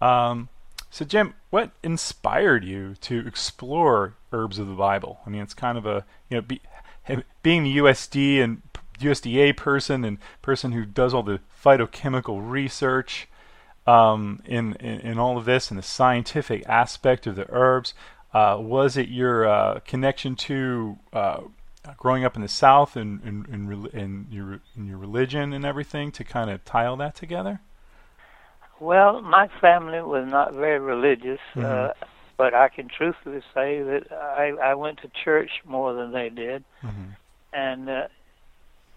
Um, 0.02 0.48
so 0.90 1.04
Jim, 1.04 1.34
what 1.50 1.72
inspired 1.84 2.64
you 2.64 2.96
to 3.02 3.28
explore 3.28 4.16
Herbs 4.32 4.60
of 4.60 4.68
the 4.68 4.76
Bible? 4.76 5.20
I 5.26 5.30
mean, 5.30 5.42
it's 5.42 5.54
kind 5.54 5.78
of 5.78 5.86
a 5.86 6.06
you 6.30 6.38
know 6.38 6.42
be, 6.42 6.62
being 7.44 7.66
the 7.66 7.78
USD 7.78 8.42
and 8.42 8.62
USDA 9.00 9.56
person 9.58 10.04
and 10.04 10.18
person 10.42 10.72
who 10.72 10.86
does 10.86 11.14
all 11.14 11.24
the 11.24 11.40
phytochemical 11.64 12.40
research 12.42 13.28
um, 13.88 14.42
in, 14.46 14.74
in, 14.76 15.00
in 15.02 15.20
all 15.20 15.38
of 15.38 15.46
this 15.46 15.70
and 15.70 15.78
the 15.78 15.84
scientific 15.84 16.64
aspect 16.68 17.28
of 17.28 17.36
the 17.36 17.46
herbs. 17.50 17.94
Uh, 18.34 18.58
was 18.60 18.98
it 18.98 19.08
your 19.08 19.48
uh, 19.48 19.80
connection 19.86 20.36
to 20.36 20.98
uh, 21.14 21.42
growing 21.98 22.26
up 22.26 22.36
in 22.36 22.42
the 22.42 22.48
South 22.48 22.96
and 22.96 23.22
in, 23.24 23.46
in, 23.54 23.90
in, 23.94 24.28
your 24.30 24.60
in 24.76 24.88
your 24.88 24.98
religion 24.98 25.54
and 25.54 25.64
everything 25.64 26.12
to 26.12 26.24
kind 26.24 26.50
of 26.50 26.64
tie 26.66 26.86
all 26.86 26.98
that 26.98 27.16
together? 27.16 27.62
Well, 28.80 29.22
my 29.22 29.48
family 29.62 30.02
was 30.02 30.28
not 30.30 30.54
very 30.54 30.80
religious, 30.80 31.40
mm-hmm. 31.54 31.66
Uh, 31.66 32.08
but 32.38 32.54
I 32.54 32.68
can 32.68 32.90
truthfully 32.90 33.42
say 33.54 33.82
that 33.82 34.12
I, 34.12 34.52
I 34.62 34.74
went 34.76 35.02
to 35.04 35.12
church 35.24 35.52
more 35.64 35.94
than 35.94 36.12
they 36.12 36.28
did, 36.30 36.66
mm-hmm. 36.84 37.12
and 37.54 37.90
uh, 37.90 38.08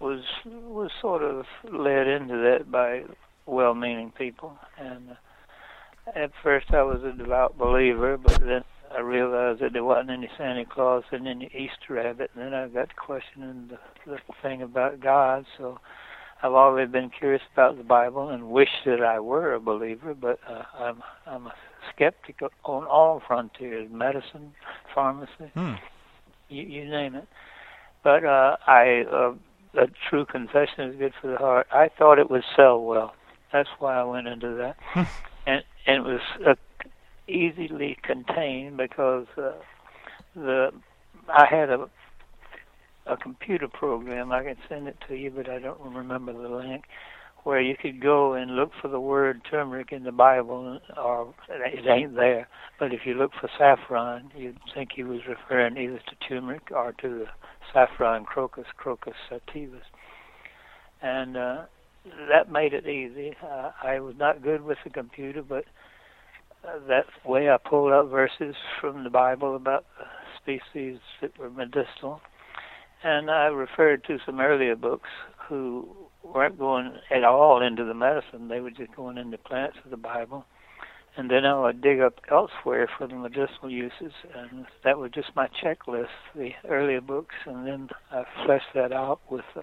was 0.01 0.23
was 0.45 0.91
sort 1.01 1.23
of 1.23 1.45
led 1.65 2.07
into 2.07 2.37
that 2.37 2.71
by 2.71 3.03
well-meaning 3.47 4.13
people. 4.17 4.57
And 4.79 5.11
uh, 5.11 6.19
at 6.19 6.31
first, 6.43 6.67
I 6.71 6.83
was 6.83 7.03
a 7.03 7.17
devout 7.17 7.59
believer, 7.59 8.17
but 8.17 8.41
then 8.41 8.63
I 8.97 9.01
realized 9.01 9.61
that 9.61 9.73
there 9.73 9.85
wasn't 9.85 10.11
any 10.11 10.31
Santa 10.39 10.65
Claus 10.65 11.05
and 11.11 11.27
any 11.27 11.47
Easter 11.47 11.95
rabbit. 11.95 12.31
And 12.35 12.45
then 12.45 12.55
I 12.55 12.69
got 12.69 12.97
questioning 12.97 13.69
the, 13.71 13.79
the 14.07 14.19
thing 14.43 14.63
about 14.63 15.01
God. 15.01 15.45
So 15.57 15.79
I've 16.43 16.53
always 16.53 16.89
been 16.89 17.11
curious 17.11 17.43
about 17.53 17.77
the 17.77 17.85
Bible 17.85 18.29
and 18.29 18.51
wish 18.51 18.69
that 18.87 19.03
I 19.03 19.19
were 19.19 19.55
a 19.55 19.61
believer, 19.61 20.15
but 20.15 20.39
uh, 20.49 20.63
I'm 20.79 21.03
I'm 21.27 21.47
a 21.47 21.55
skeptic 21.93 22.41
on 22.65 22.85
all 22.85 23.21
frontiers: 23.27 23.89
medicine, 23.91 24.53
pharmacy, 24.95 25.51
Hmm. 25.55 25.75
you, 26.49 26.63
you 26.63 26.89
name 26.89 27.17
it. 27.17 27.27
But 28.05 28.25
uh, 28.25 28.57
I 28.67 29.05
uh, 29.11 29.33
a 29.75 29.87
true 30.09 30.25
confession 30.25 30.91
is 30.91 30.97
good 30.97 31.13
for 31.21 31.29
the 31.29 31.37
heart. 31.37 31.67
I 31.73 31.89
thought 31.89 32.19
it 32.19 32.31
would 32.31 32.45
sell 32.57 32.83
well. 32.83 33.15
That's 33.53 33.69
why 33.79 33.99
I 33.99 34.05
went 34.05 34.27
into 34.27 34.55
that, 34.55 34.77
and 35.47 35.63
and 35.87 35.97
it 35.97 36.01
was 36.05 36.21
uh, 36.47 36.55
easily 37.27 37.97
contained 38.03 38.77
because 38.77 39.27
uh, 39.37 39.53
the 40.35 40.71
I 41.29 41.47
had 41.47 41.71
a 41.71 41.89
a 43.07 43.17
computer 43.17 43.69
program. 43.69 44.33
I 44.33 44.45
can 44.45 44.57
send 44.69 44.87
it 44.87 44.99
to 45.09 45.17
you, 45.17 45.31
but 45.31 45.49
I 45.49 45.59
don't 45.59 45.81
remember 45.81 46.33
the 46.33 46.49
link. 46.49 46.85
Where 47.45 47.61
you 47.61 47.77
could 47.81 48.03
go 48.03 48.35
and 48.35 48.57
look 48.57 48.73
for 48.83 48.89
the 48.89 49.01
word 49.01 49.41
turmeric 49.51 49.93
in 49.93 50.03
the 50.03 50.13
Bible, 50.13 50.81
or 50.97 51.35
it 51.49 51.87
ain't 51.87 52.15
there. 52.15 52.47
But 52.79 52.93
if 52.93 53.01
you 53.07 53.15
look 53.15 53.31
for 53.41 53.49
saffron, 53.57 54.31
you'd 54.37 54.59
think 54.75 54.91
he 54.95 55.03
was 55.03 55.21
referring 55.27 55.79
either 55.79 55.99
to 55.99 56.29
turmeric 56.29 56.71
or 56.71 56.93
to 57.01 57.09
the 57.09 57.25
saffron 57.73 58.25
crocus, 58.25 58.67
crocus 58.77 59.15
sativus. 59.31 59.81
And 61.01 61.37
uh, 61.37 61.63
that 62.29 62.51
made 62.51 62.75
it 62.75 62.87
easy. 62.87 63.35
Uh, 63.43 63.71
I 63.83 64.01
was 64.01 64.15
not 64.19 64.43
good 64.43 64.63
with 64.63 64.79
the 64.85 64.91
computer, 64.91 65.43
but 65.43 65.65
uh, 66.65 66.79
that's 66.89 67.09
way 67.25 67.49
I 67.49 67.57
pulled 67.57 67.93
out 67.93 68.11
verses 68.11 68.57
from 68.81 69.05
the 69.05 69.11
Bible 69.11 69.57
about 69.57 69.85
species 70.43 70.99
that 71.21 71.39
were 71.39 71.51
medicinal. 71.51 72.21
And 73.03 73.31
I 73.31 73.47
referred 73.47 74.05
to 74.05 74.19
some 74.27 74.41
earlier 74.41 74.75
books 74.75 75.09
who 75.49 75.89
weren't 76.23 76.59
going 76.59 76.93
at 77.11 77.25
all 77.25 77.63
into 77.63 77.85
the 77.85 77.95
medicine. 77.95 78.49
They 78.49 78.61
were 78.61 78.71
just 78.71 78.95
going 78.95 79.19
into 79.19 79.39
plants 79.39 79.79
of 79.85 79.91
the 79.91 79.97
Bible. 79.97 80.45
And 81.17 81.31
then 81.31 81.45
I 81.45 81.59
would 81.61 81.81
dig 81.81 82.01
up 82.01 82.21
elsewhere 82.31 82.89
for 82.97 83.07
the 83.09 83.15
medicinal 83.17 83.71
uses, 83.71 84.13
and 84.35 84.67
that 84.85 84.99
was 84.99 85.11
just 85.11 85.35
my 85.35 85.49
checklist, 85.49 86.09
the 86.37 86.53
earlier 86.69 87.01
books, 87.01 87.35
and 87.45 87.67
then 87.67 87.89
I 88.13 88.25
fleshed 88.45 88.73
that 88.75 88.93
out 88.93 89.21
with 89.29 89.45
uh, 89.57 89.63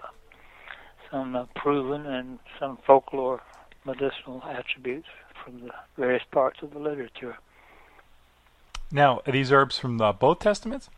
some 1.10 1.34
uh, 1.34 1.46
proven 1.54 2.04
and 2.04 2.40
some 2.60 2.76
folklore 2.86 3.40
medicinal 3.86 4.42
attributes 4.44 5.08
from 5.42 5.60
the 5.60 5.70
various 5.96 6.24
parts 6.30 6.58
of 6.62 6.72
the 6.72 6.78
literature. 6.78 7.38
Now, 8.92 9.22
are 9.26 9.32
these 9.32 9.50
herbs 9.50 9.78
from 9.78 10.00
uh, 10.00 10.12
both 10.12 10.40
testaments? 10.40 10.90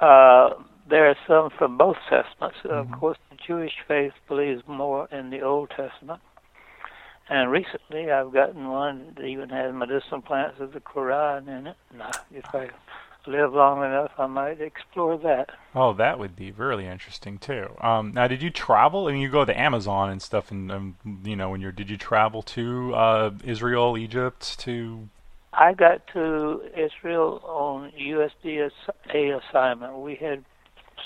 Uh, 0.00 0.54
there 0.88 1.08
are 1.08 1.16
some 1.28 1.50
from 1.50 1.78
both 1.78 1.96
testaments. 2.08 2.58
Mhm. 2.64 2.70
Of 2.70 2.90
course, 2.98 3.18
the 3.30 3.31
Jewish 3.46 3.74
faith 3.86 4.12
believes 4.28 4.62
more 4.66 5.08
in 5.10 5.30
the 5.30 5.42
Old 5.42 5.70
Testament. 5.70 6.20
And 7.28 7.50
recently, 7.50 8.10
I've 8.10 8.32
gotten 8.32 8.68
one 8.68 9.14
that 9.16 9.24
even 9.24 9.48
has 9.50 9.74
medicinal 9.74 10.20
plants 10.20 10.60
of 10.60 10.72
the 10.72 10.80
Quran 10.80 11.48
in 11.48 11.68
it. 11.68 11.76
And 11.92 12.02
if 12.32 12.54
I 12.54 12.68
live 13.26 13.52
long 13.54 13.78
enough, 13.78 14.10
I 14.18 14.26
might 14.26 14.60
explore 14.60 15.16
that. 15.18 15.50
Oh, 15.74 15.92
that 15.94 16.18
would 16.18 16.34
be 16.34 16.50
really 16.50 16.86
interesting 16.86 17.38
too. 17.38 17.68
Um, 17.80 18.12
now, 18.12 18.26
did 18.26 18.42
you 18.42 18.50
travel? 18.50 19.06
I 19.06 19.12
mean, 19.12 19.22
you 19.22 19.30
go 19.30 19.44
to 19.44 19.58
Amazon 19.58 20.10
and 20.10 20.20
stuff, 20.20 20.50
and 20.50 20.70
um, 20.72 20.96
you 21.24 21.36
know, 21.36 21.50
when 21.50 21.60
you're, 21.60 21.72
did 21.72 21.88
you 21.88 21.96
travel 21.96 22.42
to 22.42 22.94
uh, 22.94 23.30
Israel, 23.44 23.96
Egypt, 23.96 24.58
to? 24.60 25.08
I 25.52 25.74
got 25.74 26.06
to 26.14 26.62
Israel 26.76 27.40
on 27.44 27.92
USDA 27.92 28.70
assignment. 29.14 29.98
We 29.98 30.16
had 30.16 30.44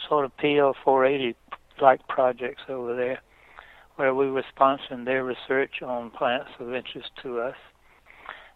sort 0.08 0.24
of 0.24 0.36
PL 0.36 0.74
480 0.84 1.36
like 1.80 2.06
projects 2.08 2.62
over 2.68 2.94
there 2.94 3.20
where 3.96 4.14
we 4.14 4.30
were 4.30 4.44
sponsoring 4.54 5.04
their 5.04 5.24
research 5.24 5.82
on 5.82 6.10
plants 6.10 6.50
of 6.60 6.74
interest 6.74 7.10
to 7.22 7.40
us. 7.40 7.56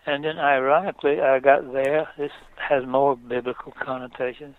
And 0.06 0.24
then 0.24 0.38
ironically, 0.38 1.20
I 1.20 1.40
got 1.40 1.72
there, 1.72 2.08
this 2.16 2.32
has 2.56 2.86
more 2.86 3.16
biblical 3.16 3.72
connotations. 3.72 4.56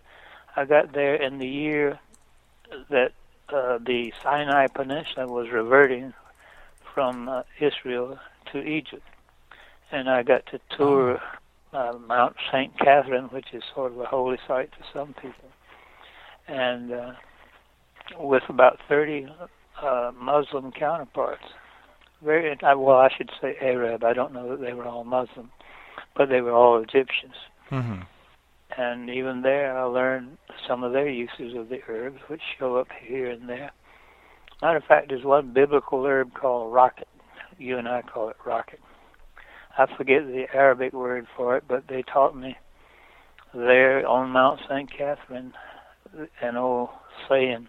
I 0.55 0.65
got 0.65 0.93
there 0.93 1.15
in 1.15 1.37
the 1.37 1.47
year 1.47 1.99
that 2.89 3.13
uh, 3.49 3.77
the 3.79 4.13
Sinai 4.21 4.67
Peninsula 4.67 5.27
was 5.27 5.49
reverting 5.49 6.13
from 6.93 7.29
uh, 7.29 7.43
Israel 7.59 8.19
to 8.51 8.61
Egypt. 8.61 9.03
And 9.91 10.09
I 10.09 10.23
got 10.23 10.45
to 10.47 10.59
tour 10.75 11.21
uh, 11.73 11.93
Mount 12.07 12.35
St. 12.51 12.77
Catherine, 12.77 13.25
which 13.25 13.53
is 13.53 13.63
sort 13.73 13.91
of 13.93 13.99
a 13.99 14.05
holy 14.05 14.37
site 14.47 14.71
to 14.73 14.77
some 14.93 15.13
people. 15.13 15.49
And 16.47 16.91
uh, 16.91 17.11
with 18.17 18.43
about 18.49 18.79
30 18.87 19.27
uh, 19.81 20.11
Muslim 20.19 20.71
counterparts. 20.71 21.43
Very 22.23 22.51
uh, 22.51 22.77
well, 22.77 22.97
I 22.97 23.09
should 23.15 23.31
say 23.41 23.55
Arab. 23.61 24.03
I 24.03 24.13
don't 24.13 24.33
know 24.33 24.49
that 24.51 24.61
they 24.61 24.73
were 24.73 24.85
all 24.85 25.03
Muslim, 25.03 25.51
but 26.15 26.29
they 26.29 26.41
were 26.41 26.51
all 26.51 26.77
Egyptians. 26.81 27.33
Mm-hmm. 27.71 28.01
And 28.77 29.09
even 29.09 29.41
there, 29.41 29.77
I 29.77 29.83
learned 29.83 30.37
some 30.67 30.83
of 30.83 30.93
their 30.93 31.09
uses 31.09 31.55
of 31.55 31.69
the 31.69 31.79
herbs, 31.87 32.19
which 32.27 32.41
show 32.57 32.77
up 32.77 32.87
here 33.03 33.29
and 33.29 33.49
there. 33.49 33.71
Matter 34.61 34.77
of 34.77 34.83
fact, 34.83 35.09
there's 35.09 35.25
one 35.25 35.53
biblical 35.53 36.05
herb 36.05 36.33
called 36.33 36.73
rocket. 36.73 37.07
You 37.57 37.77
and 37.77 37.87
I 37.87 38.01
call 38.01 38.29
it 38.29 38.37
rocket. 38.45 38.79
I 39.77 39.87
forget 39.97 40.25
the 40.27 40.45
Arabic 40.53 40.93
word 40.93 41.27
for 41.35 41.57
it, 41.57 41.63
but 41.67 41.87
they 41.87 42.03
taught 42.03 42.35
me 42.35 42.57
there 43.53 44.05
on 44.07 44.29
Mount 44.29 44.59
St. 44.69 44.89
Catherine 44.95 45.53
an 46.41 46.57
old 46.57 46.89
saying 47.29 47.67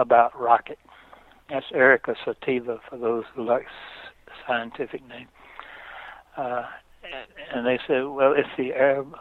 about 0.00 0.40
rocket. 0.40 0.78
That's 1.50 1.66
Eruca 1.72 2.16
sativa 2.24 2.80
for 2.88 2.96
those 2.96 3.24
who 3.34 3.44
like 3.44 3.66
scientific 4.46 5.06
name. 5.06 5.28
Uh, 6.36 6.64
and 7.52 7.66
they 7.66 7.78
said, 7.86 8.06
well, 8.06 8.32
if 8.32 8.46
the 8.56 8.72
Arab 8.72 9.14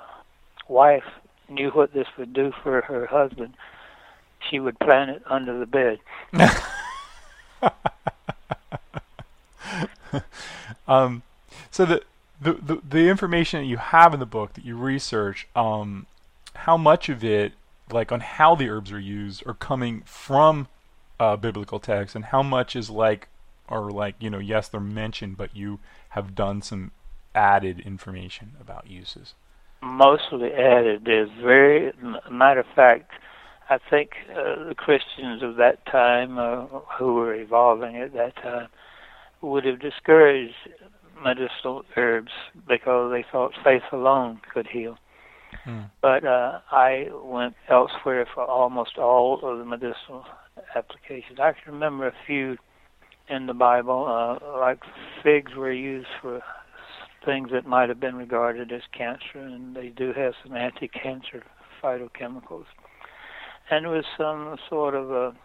wife 0.67 1.03
knew 1.49 1.69
what 1.71 1.93
this 1.93 2.07
would 2.17 2.33
do 2.33 2.53
for 2.63 2.81
her 2.81 3.07
husband, 3.07 3.55
she 4.49 4.59
would 4.59 4.79
plant 4.79 5.09
it 5.09 5.23
under 5.25 5.59
the 5.59 5.65
bed. 5.65 5.99
um, 10.87 11.23
so 11.71 11.85
the, 11.85 12.03
the 12.39 12.53
the 12.53 12.81
the 12.87 13.09
information 13.09 13.61
that 13.61 13.65
you 13.65 13.77
have 13.77 14.13
in 14.13 14.19
the 14.19 14.25
book 14.25 14.53
that 14.53 14.63
you 14.63 14.77
research, 14.77 15.47
um, 15.55 16.05
how 16.53 16.77
much 16.77 17.09
of 17.09 17.23
it, 17.23 17.53
like 17.91 18.11
on 18.11 18.19
how 18.19 18.55
the 18.55 18.69
herbs 18.69 18.91
are 18.91 18.99
used, 18.99 19.45
are 19.47 19.53
coming 19.53 20.01
from 20.05 20.67
uh, 21.19 21.35
biblical 21.35 21.79
texts, 21.79 22.15
and 22.15 22.25
how 22.25 22.43
much 22.43 22.75
is 22.75 22.89
like, 22.89 23.27
or 23.67 23.91
like 23.91 24.15
you 24.19 24.29
know, 24.29 24.39
yes, 24.39 24.67
they're 24.67 24.79
mentioned, 24.79 25.37
but 25.37 25.55
you 25.55 25.79
have 26.09 26.35
done 26.35 26.61
some 26.61 26.91
added 27.35 27.79
information 27.79 28.53
about 28.59 28.89
uses. 28.89 29.33
Mostly 29.81 30.51
added. 30.51 31.03
There's 31.05 31.29
very, 31.41 31.93
matter 32.29 32.61
of 32.61 32.65
fact, 32.75 33.11
I 33.69 33.77
think 33.77 34.11
uh, 34.31 34.67
the 34.67 34.75
Christians 34.75 35.43
of 35.43 35.55
that 35.57 35.85
time, 35.85 36.37
uh, 36.37 36.65
who 36.97 37.13
were 37.13 37.33
evolving 37.33 37.95
at 37.97 38.13
that 38.13 38.35
time, 38.37 38.67
would 39.41 39.63
have 39.65 39.79
discouraged 39.79 40.55
medicinal 41.23 41.85
herbs 41.95 42.31
because 42.67 43.11
they 43.11 43.23
thought 43.31 43.53
faith 43.63 43.83
alone 43.91 44.41
could 44.53 44.67
heal. 44.67 44.97
Hmm. 45.63 45.81
But 46.01 46.25
uh, 46.25 46.59
I 46.71 47.07
went 47.11 47.55
elsewhere 47.69 48.25
for 48.33 48.43
almost 48.45 48.97
all 48.97 49.39
of 49.43 49.57
the 49.59 49.65
medicinal 49.65 50.25
applications. 50.75 51.39
I 51.39 51.53
can 51.53 51.73
remember 51.73 52.07
a 52.07 52.13
few 52.25 52.57
in 53.29 53.45
the 53.45 53.53
Bible, 53.53 54.05
uh, 54.07 54.59
like 54.59 54.79
figs 55.23 55.53
were 55.55 55.71
used 55.71 56.07
for 56.21 56.41
things 57.25 57.49
that 57.51 57.67
might 57.67 57.89
have 57.89 57.99
been 57.99 58.15
regarded 58.15 58.71
as 58.71 58.81
cancer, 58.97 59.35
and 59.35 59.75
they 59.75 59.89
do 59.89 60.13
have 60.13 60.33
some 60.43 60.55
anti-cancer 60.55 61.43
phytochemicals. 61.83 62.65
And 63.69 63.91
with 63.91 64.05
some 64.17 64.55
sort 64.67 64.95
of 64.95 65.11
a 65.11 65.35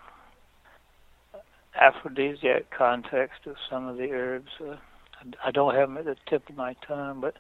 aphrodisiac 1.80 2.70
context 2.76 3.40
of 3.46 3.56
some 3.70 3.88
of 3.88 3.96
the 3.96 4.10
herbs. 4.10 4.50
Uh, 4.60 4.76
I 5.44 5.50
don't 5.50 5.74
have 5.74 5.88
them 5.88 5.98
at 5.98 6.04
the 6.04 6.16
tip 6.28 6.48
of 6.48 6.56
my 6.56 6.74
tongue, 6.86 7.20
but 7.20 7.34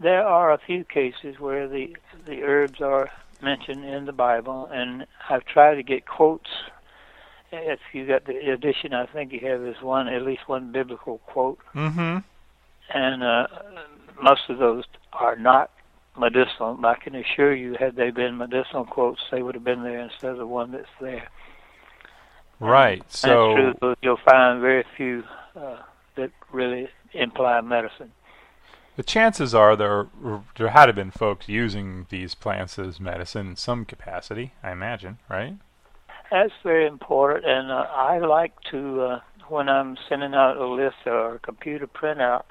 there 0.00 0.26
are 0.26 0.52
a 0.52 0.58
few 0.58 0.84
cases 0.84 1.38
where 1.38 1.68
the 1.68 1.96
the 2.26 2.42
herbs 2.42 2.80
are 2.80 3.10
mentioned 3.42 3.84
in 3.84 4.06
the 4.06 4.12
Bible, 4.12 4.68
and 4.72 5.06
I've 5.28 5.44
tried 5.44 5.76
to 5.76 5.82
get 5.82 6.06
quotes. 6.06 6.50
If 7.52 7.80
you 7.92 8.06
got 8.06 8.26
the 8.26 8.50
edition, 8.52 8.94
I 8.94 9.06
think 9.06 9.32
you 9.32 9.40
have 9.40 9.60
this 9.60 9.80
one, 9.82 10.06
at 10.08 10.22
least 10.22 10.48
one 10.48 10.72
biblical 10.72 11.18
quote, 11.18 11.58
Mm-hmm. 11.74 12.18
and 12.94 13.22
uh, 13.22 13.46
most 14.22 14.42
of 14.48 14.58
those 14.58 14.84
are 15.12 15.36
not 15.36 15.70
medicinal. 16.16 16.78
I 16.84 16.94
can 16.94 17.14
assure 17.16 17.54
you, 17.54 17.74
had 17.74 17.96
they 17.96 18.10
been 18.10 18.36
medicinal 18.36 18.84
quotes, 18.84 19.20
they 19.30 19.42
would 19.42 19.54
have 19.54 19.64
been 19.64 19.82
there 19.82 19.98
instead 19.98 20.30
of 20.30 20.38
the 20.38 20.46
one 20.46 20.70
that's 20.70 20.86
there. 21.00 21.28
Right. 22.60 23.02
So. 23.12 23.54
That's 23.56 23.78
true, 23.78 23.94
you'll 24.02 24.18
find 24.24 24.60
very 24.60 24.84
few 24.96 25.24
uh, 25.56 25.78
that 26.16 26.30
really 26.52 26.88
imply 27.14 27.60
medicine. 27.62 28.12
The 28.96 29.02
chances 29.02 29.54
are 29.54 29.76
there 29.76 30.08
there 30.58 30.68
had 30.68 30.86
to 30.86 30.92
been 30.92 31.10
folks 31.10 31.48
using 31.48 32.06
these 32.10 32.34
plants 32.34 32.78
as 32.78 33.00
medicine 33.00 33.48
in 33.48 33.56
some 33.56 33.84
capacity, 33.84 34.52
I 34.62 34.72
imagine, 34.72 35.18
right? 35.28 35.54
That's 36.30 36.52
very 36.62 36.86
important, 36.86 37.46
and 37.46 37.70
uh, 37.70 37.86
I 37.90 38.18
like 38.18 38.52
to 38.70 39.00
uh, 39.02 39.20
when 39.48 39.68
I'm 39.68 39.96
sending 40.08 40.34
out 40.34 40.56
a 40.56 40.66
list 40.66 40.96
or 41.06 41.36
a 41.36 41.38
computer 41.38 41.86
printout. 41.86 42.44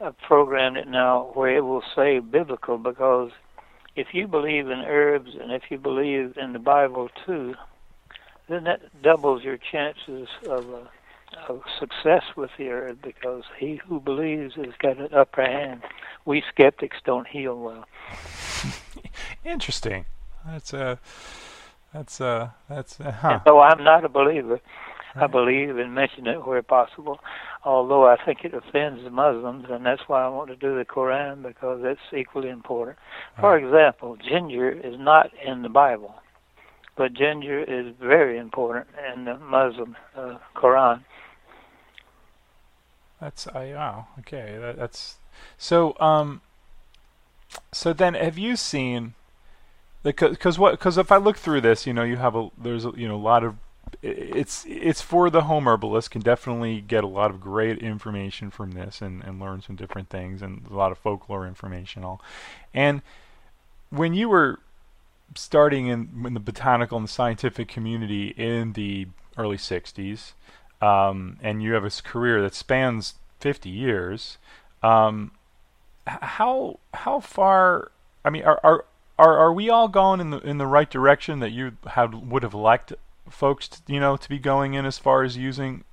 I've 0.00 0.18
programmed 0.18 0.78
it 0.78 0.88
now 0.88 1.30
where 1.34 1.56
it 1.56 1.60
will 1.60 1.84
say 1.94 2.18
biblical 2.18 2.76
because 2.76 3.30
if 3.94 4.08
you 4.12 4.26
believe 4.26 4.68
in 4.68 4.80
herbs 4.80 5.30
and 5.40 5.52
if 5.52 5.64
you 5.70 5.78
believe 5.78 6.36
in 6.36 6.52
the 6.52 6.58
Bible 6.58 7.08
too, 7.24 7.54
then 8.48 8.64
that 8.64 9.02
doubles 9.02 9.44
your 9.44 9.58
chances 9.58 10.28
of, 10.48 10.72
uh, 10.72 10.78
of 11.48 11.62
success 11.78 12.22
with 12.36 12.50
the 12.58 12.68
herb 12.68 13.02
because 13.02 13.44
he 13.58 13.80
who 13.86 14.00
believes 14.00 14.54
has 14.54 14.74
got 14.78 14.98
an 14.98 15.12
upper 15.14 15.42
hand. 15.42 15.82
We 16.24 16.42
skeptics 16.48 16.98
don't 17.04 17.26
heal 17.26 17.58
well. 17.58 17.86
Interesting. 19.44 20.04
That's 20.46 20.74
uh 20.74 20.96
that's 21.92 22.20
uh 22.20 22.50
that's 22.68 23.00
uh, 23.00 23.12
huh. 23.12 23.40
So 23.46 23.60
I'm 23.60 23.82
not 23.84 24.04
a 24.04 24.08
believer. 24.08 24.60
Right. 25.14 25.24
I 25.24 25.26
believe 25.26 25.78
in 25.78 25.92
mentioning 25.92 26.32
it 26.32 26.46
where 26.46 26.62
possible, 26.62 27.20
although 27.64 28.06
I 28.06 28.16
think 28.24 28.44
it 28.44 28.54
offends 28.54 29.04
the 29.04 29.10
Muslims, 29.10 29.66
and 29.68 29.84
that's 29.84 30.02
why 30.06 30.24
I 30.24 30.28
want 30.28 30.48
to 30.48 30.56
do 30.56 30.74
the 30.76 30.86
Quran 30.86 31.42
because 31.42 31.82
it's 31.84 32.00
equally 32.16 32.48
important. 32.48 32.96
For 33.38 33.58
example, 33.58 34.16
ginger 34.16 34.70
is 34.70 34.98
not 34.98 35.30
in 35.44 35.60
the 35.60 35.68
Bible, 35.68 36.14
but 36.96 37.12
ginger 37.14 37.62
is 37.62 37.94
very 38.00 38.38
important 38.38 38.86
in 39.14 39.24
the 39.24 39.36
Muslim 39.38 39.96
uh, 40.16 40.38
Quran. 40.54 41.02
That's 43.20 43.46
I 43.46 43.72
wow 43.72 44.08
okay 44.20 44.56
that, 44.60 44.76
that's 44.76 45.16
so 45.56 45.96
um 46.00 46.40
so 47.72 47.92
then 47.92 48.14
have 48.14 48.38
you 48.38 48.56
seen 48.56 49.14
the 50.02 50.12
because 50.12 50.58
what 50.58 50.72
because 50.72 50.98
if 50.98 51.12
I 51.12 51.16
look 51.16 51.36
through 51.36 51.60
this, 51.60 51.86
you 51.86 51.92
know, 51.92 52.02
you 52.02 52.16
have 52.16 52.34
a 52.34 52.48
there's 52.58 52.84
a, 52.84 52.92
you 52.96 53.08
know 53.08 53.16
a 53.16 53.16
lot 53.16 53.44
of 53.44 53.56
it's 54.02 54.64
it's 54.68 55.02
for 55.02 55.30
the 55.30 55.42
home 55.42 55.66
herbalist 55.66 56.10
can 56.10 56.22
definitely 56.22 56.80
get 56.80 57.04
a 57.04 57.08
lot 57.08 57.30
of 57.30 57.40
great 57.40 57.78
information 57.78 58.50
from 58.50 58.72
this 58.72 59.02
and, 59.02 59.22
and 59.22 59.40
learn 59.40 59.60
some 59.60 59.76
different 59.76 60.08
things 60.08 60.42
and 60.42 60.66
a 60.70 60.74
lot 60.74 60.92
of 60.92 60.98
folklore 60.98 61.46
information 61.46 62.02
all 62.02 62.20
and 62.72 63.02
when 63.90 64.14
you 64.14 64.28
were 64.28 64.60
starting 65.34 65.86
in, 65.86 66.24
in 66.26 66.34
the 66.34 66.40
botanical 66.40 66.98
and 66.98 67.06
the 67.06 67.12
scientific 67.12 67.68
community 67.68 68.28
in 68.36 68.72
the 68.74 69.06
early 69.36 69.56
60s 69.56 70.32
um, 70.80 71.38
and 71.42 71.62
you 71.62 71.72
have 71.72 71.84
a 71.84 71.90
career 72.02 72.42
that 72.42 72.54
spans 72.54 73.14
50 73.40 73.68
years 73.68 74.38
um, 74.82 75.32
how 76.06 76.78
how 76.94 77.20
far 77.20 77.92
I 78.24 78.30
mean 78.30 78.42
are, 78.42 78.60
are 78.64 78.84
are 79.18 79.38
are 79.38 79.52
we 79.52 79.70
all 79.70 79.88
going 79.88 80.20
in 80.20 80.30
the 80.30 80.38
in 80.38 80.58
the 80.58 80.66
right 80.66 80.90
direction 80.90 81.38
that 81.40 81.52
you 81.52 81.72
have 81.86 82.14
would 82.14 82.42
have 82.42 82.54
liked 82.54 82.92
folks 83.28 83.68
to, 83.68 83.80
you 83.86 84.00
know 84.00 84.16
to 84.16 84.28
be 84.28 84.38
going 84.38 84.74
in 84.74 84.84
as 84.84 84.98
far 84.98 85.22
as 85.22 85.36
using 85.36 85.84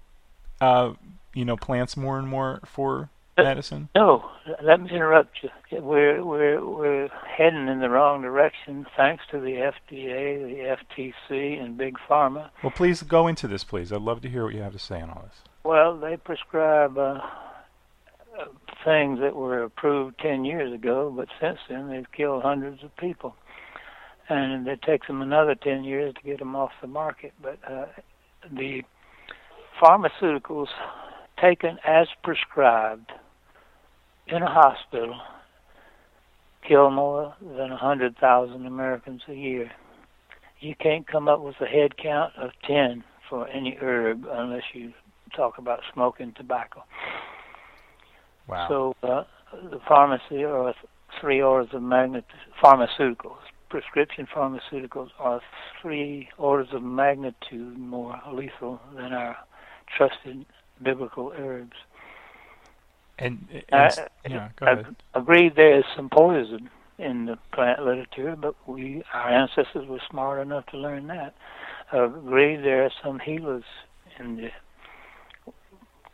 uh, 0.61 0.93
you 1.33 1.45
know 1.45 1.55
plants 1.55 1.95
more 1.95 2.17
and 2.17 2.27
more 2.27 2.59
for 2.65 3.09
medicine? 3.43 3.89
No, 3.95 4.29
let 4.61 4.81
me 4.81 4.89
interrupt 4.89 5.39
you. 5.41 5.49
We're 5.81 6.23
we're 6.23 6.65
we're 6.65 7.09
heading 7.37 7.67
in 7.67 7.79
the 7.79 7.89
wrong 7.89 8.21
direction 8.21 8.85
thanks 8.95 9.23
to 9.31 9.39
the 9.39 9.71
FDA, 9.71 10.41
the 10.41 10.77
FTC, 11.31 11.61
and 11.61 11.77
big 11.77 11.97
pharma. 12.09 12.49
Well, 12.63 12.71
please 12.71 13.03
go 13.03 13.27
into 13.27 13.47
this, 13.47 13.63
please. 13.63 13.91
I'd 13.91 14.01
love 14.01 14.21
to 14.21 14.29
hear 14.29 14.45
what 14.45 14.53
you 14.53 14.61
have 14.61 14.73
to 14.73 14.79
say 14.79 15.01
on 15.01 15.09
all 15.09 15.23
this. 15.25 15.41
Well, 15.63 15.97
they 15.97 16.17
prescribe 16.17 16.97
uh, 16.97 17.19
things 18.83 19.19
that 19.19 19.35
were 19.35 19.63
approved 19.63 20.17
10 20.19 20.45
years 20.45 20.73
ago, 20.73 21.13
but 21.15 21.27
since 21.39 21.59
then 21.69 21.89
they've 21.89 22.11
killed 22.11 22.43
hundreds 22.43 22.83
of 22.83 22.95
people. 22.97 23.35
And 24.29 24.67
it 24.67 24.81
takes 24.83 25.07
them 25.07 25.21
another 25.21 25.55
10 25.55 25.83
years 25.83 26.13
to 26.13 26.21
get 26.21 26.39
them 26.39 26.55
off 26.55 26.71
the 26.81 26.87
market. 26.87 27.33
But 27.41 27.57
uh, 27.67 27.85
the 28.51 28.83
pharmaceuticals 29.81 30.67
taken 31.41 31.77
as 31.85 32.07
prescribed 32.23 33.11
in 34.31 34.41
a 34.41 34.51
hospital 34.51 35.19
kill 36.67 36.91
more 36.91 37.35
than 37.41 37.69
100,000 37.69 38.65
Americans 38.65 39.21
a 39.27 39.33
year. 39.33 39.71
You 40.59 40.75
can't 40.75 41.07
come 41.07 41.27
up 41.27 41.41
with 41.41 41.55
a 41.61 41.65
head 41.65 41.97
count 41.97 42.33
of 42.37 42.51
10 42.67 43.03
for 43.29 43.47
any 43.47 43.77
herb 43.79 44.25
unless 44.29 44.63
you 44.73 44.93
talk 45.35 45.57
about 45.57 45.79
smoking 45.93 46.33
tobacco. 46.35 46.83
Wow. 48.47 48.67
So 48.67 48.95
uh, 49.03 49.23
the 49.69 49.79
pharmacy 49.87 50.43
are 50.43 50.73
three 51.21 51.41
orders 51.41 51.69
of 51.73 51.81
magnitude. 51.81 52.25
Pharmaceuticals, 52.61 53.37
prescription 53.69 54.27
pharmaceuticals, 54.35 55.09
are 55.19 55.41
three 55.81 56.29
orders 56.37 56.69
of 56.73 56.83
magnitude 56.83 57.77
more 57.77 58.19
lethal 58.31 58.81
than 58.95 59.13
our 59.13 59.37
trusted 59.97 60.45
biblical 60.83 61.31
herbs. 61.37 61.75
And, 63.19 63.45
and 63.69 63.91
uh, 63.91 64.07
yeah, 64.27 64.49
go 64.57 64.65
ahead. 64.65 64.95
I 65.13 65.19
agree 65.19 65.51
there 65.53 65.77
is 65.77 65.83
some 65.95 66.09
poison 66.09 66.69
in 66.97 67.25
the 67.25 67.37
plant 67.53 67.83
literature, 67.83 68.35
but 68.39 68.55
we 68.67 69.03
our 69.13 69.29
ancestors 69.29 69.87
were 69.87 70.01
smart 70.09 70.41
enough 70.41 70.65
to 70.67 70.77
learn 70.77 71.07
that. 71.07 71.35
I 71.91 72.05
agree 72.05 72.55
there 72.55 72.85
are 72.85 72.91
some 73.03 73.19
healers 73.19 73.63
in 74.19 74.37
the 74.37 74.49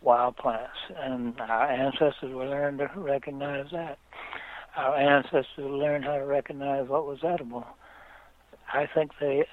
wild 0.01 0.37
plants, 0.37 0.77
and 0.97 1.39
our 1.39 1.69
ancestors 1.69 2.33
will 2.33 2.49
learn 2.49 2.77
to 2.77 2.89
recognize 2.95 3.65
that. 3.71 3.97
Our 4.75 4.95
ancestors 4.95 5.47
learned 5.57 6.05
how 6.05 6.17
to 6.17 6.25
recognize 6.25 6.87
what 6.89 7.05
was 7.05 7.19
edible. 7.23 7.65
I 8.73 8.87
think 8.93 9.11
they 9.19 9.45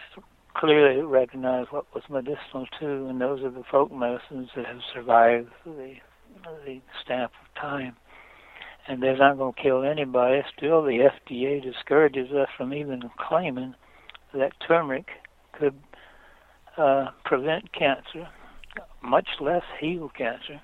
clearly 0.54 1.02
recognize 1.02 1.66
what 1.70 1.86
was 1.94 2.02
medicinal 2.08 2.66
too, 2.78 3.06
and 3.08 3.20
those 3.20 3.42
are 3.42 3.50
the 3.50 3.64
folk 3.70 3.92
medicines 3.92 4.50
that 4.56 4.66
have 4.66 4.80
survived 4.92 5.48
the 5.64 5.96
the 6.64 6.80
stamp 7.04 7.32
of 7.40 7.60
time. 7.60 7.96
And 8.88 9.02
they're 9.02 9.16
not 9.16 9.38
going 9.38 9.54
to 9.54 9.62
kill 9.62 9.84
anybody. 9.84 10.42
Still, 10.56 10.82
the 10.82 11.08
FDA 11.30 11.62
discourages 11.62 12.32
us 12.32 12.48
from 12.56 12.74
even 12.74 13.10
claiming 13.16 13.74
that 14.34 14.52
turmeric 14.66 15.06
could 15.52 15.74
uh, 16.76 17.08
prevent 17.24 17.72
cancer 17.72 18.28
much 19.02 19.28
less 19.40 19.62
heal 19.80 20.10
cancer. 20.16 20.60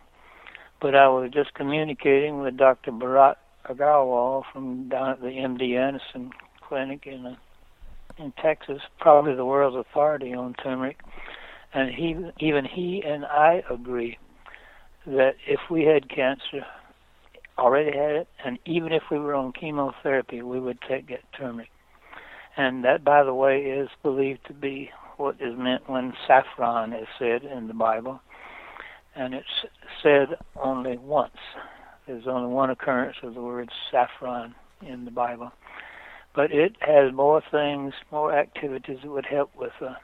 But 0.80 0.94
I 0.94 1.08
was 1.08 1.30
just 1.32 1.54
communicating 1.54 2.40
with 2.40 2.56
Dr. 2.56 2.92
Bharat 2.92 3.36
Aggarwal 3.68 4.44
from 4.52 4.88
down 4.88 5.10
at 5.10 5.20
the 5.20 5.26
MD 5.26 5.76
Anderson 5.76 6.30
Clinic 6.66 7.06
in 7.06 7.26
uh, 7.26 7.36
in 8.16 8.32
Texas, 8.42 8.80
probably 8.98 9.36
the 9.36 9.44
world's 9.44 9.76
authority 9.76 10.34
on 10.34 10.52
turmeric, 10.54 10.98
and 11.72 11.94
he 11.94 12.16
even 12.40 12.64
he 12.64 13.02
and 13.06 13.24
I 13.24 13.62
agree 13.70 14.18
that 15.08 15.34
if 15.46 15.60
we 15.70 15.84
had 15.84 16.08
cancer, 16.08 16.64
already 17.58 17.96
had 17.96 18.10
it, 18.12 18.28
and 18.44 18.58
even 18.64 18.92
if 18.92 19.02
we 19.10 19.18
were 19.18 19.34
on 19.34 19.52
chemotherapy, 19.52 20.42
we 20.42 20.60
would 20.60 20.78
take 20.88 21.08
get 21.08 21.24
turmeric. 21.36 21.70
And 22.56 22.84
that, 22.84 23.04
by 23.04 23.22
the 23.22 23.34
way, 23.34 23.62
is 23.62 23.88
believed 24.02 24.40
to 24.46 24.52
be 24.52 24.90
what 25.16 25.36
is 25.40 25.56
meant 25.56 25.88
when 25.88 26.12
saffron 26.26 26.92
is 26.92 27.06
said 27.18 27.42
in 27.42 27.68
the 27.68 27.74
Bible 27.74 28.20
and 29.18 29.34
it's 29.34 29.46
said 30.02 30.36
only 30.56 30.96
once. 30.96 31.36
There's 32.06 32.26
only 32.26 32.48
one 32.48 32.70
occurrence 32.70 33.16
of 33.22 33.34
the 33.34 33.42
word 33.42 33.68
saffron 33.90 34.54
in 34.86 35.04
the 35.04 35.10
Bible, 35.10 35.50
but 36.34 36.52
it 36.52 36.76
has 36.80 37.12
more 37.12 37.42
things, 37.50 37.92
more 38.12 38.32
activities 38.32 38.98
that 39.02 39.10
would 39.10 39.26
help 39.26 39.50
with 39.56 39.72
uh, 39.82 39.94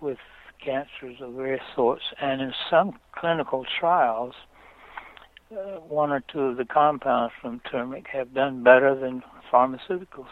with 0.00 0.18
cancers 0.64 1.20
of 1.20 1.34
various 1.34 1.62
sorts. 1.74 2.02
And 2.20 2.40
in 2.40 2.52
some 2.70 2.98
clinical 3.12 3.66
trials, 3.78 4.34
uh, 5.52 5.78
one 5.80 6.10
or 6.10 6.20
two 6.20 6.40
of 6.40 6.56
the 6.56 6.64
compounds 6.64 7.34
from 7.40 7.60
turmeric 7.70 8.06
have 8.08 8.34
done 8.34 8.62
better 8.62 8.94
than 8.94 9.22
pharmaceuticals. 9.52 10.26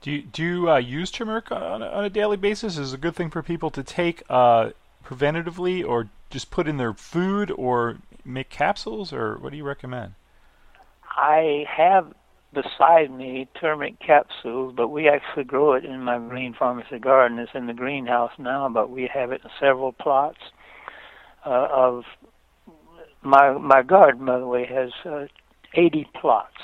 Do 0.00 0.12
you, 0.12 0.22
do 0.22 0.42
you 0.44 0.70
uh, 0.70 0.76
use 0.76 1.10
turmeric 1.10 1.50
on 1.50 1.82
a, 1.82 1.86
on 1.86 2.04
a, 2.04 2.10
daily 2.10 2.36
basis? 2.36 2.78
Is 2.78 2.92
it 2.92 2.96
a 2.96 3.00
good 3.00 3.16
thing 3.16 3.30
for 3.30 3.42
people 3.42 3.70
to 3.70 3.82
take 3.82 4.22
uh, 4.30 4.70
preventatively, 5.04 5.86
or 5.86 6.08
just 6.30 6.50
put 6.50 6.68
in 6.68 6.76
their 6.76 6.94
food, 6.94 7.50
or 7.50 7.98
make 8.24 8.48
capsules, 8.48 9.12
or 9.12 9.36
what 9.38 9.50
do 9.50 9.56
you 9.56 9.64
recommend? 9.64 10.14
I 11.16 11.64
have 11.68 12.12
beside 12.52 13.10
me 13.10 13.48
turmeric 13.60 13.98
capsules, 14.00 14.74
but 14.76 14.88
we 14.88 15.08
actually 15.08 15.44
grow 15.44 15.74
it 15.74 15.84
in 15.84 16.02
my 16.02 16.18
green 16.18 16.54
pharmacy 16.58 16.98
garden. 16.98 17.38
It's 17.38 17.50
in 17.54 17.66
the 17.66 17.74
greenhouse 17.74 18.32
now, 18.38 18.68
but 18.68 18.90
we 18.90 19.08
have 19.12 19.32
it 19.32 19.42
in 19.44 19.50
several 19.60 19.92
plots 19.92 20.38
uh, 21.44 21.68
of 21.70 22.04
my 23.22 23.52
my 23.58 23.82
garden. 23.82 24.26
By 24.26 24.38
the 24.38 24.46
way, 24.46 24.66
has 24.66 24.90
uh, 25.04 25.26
80 25.74 26.08
plots, 26.20 26.56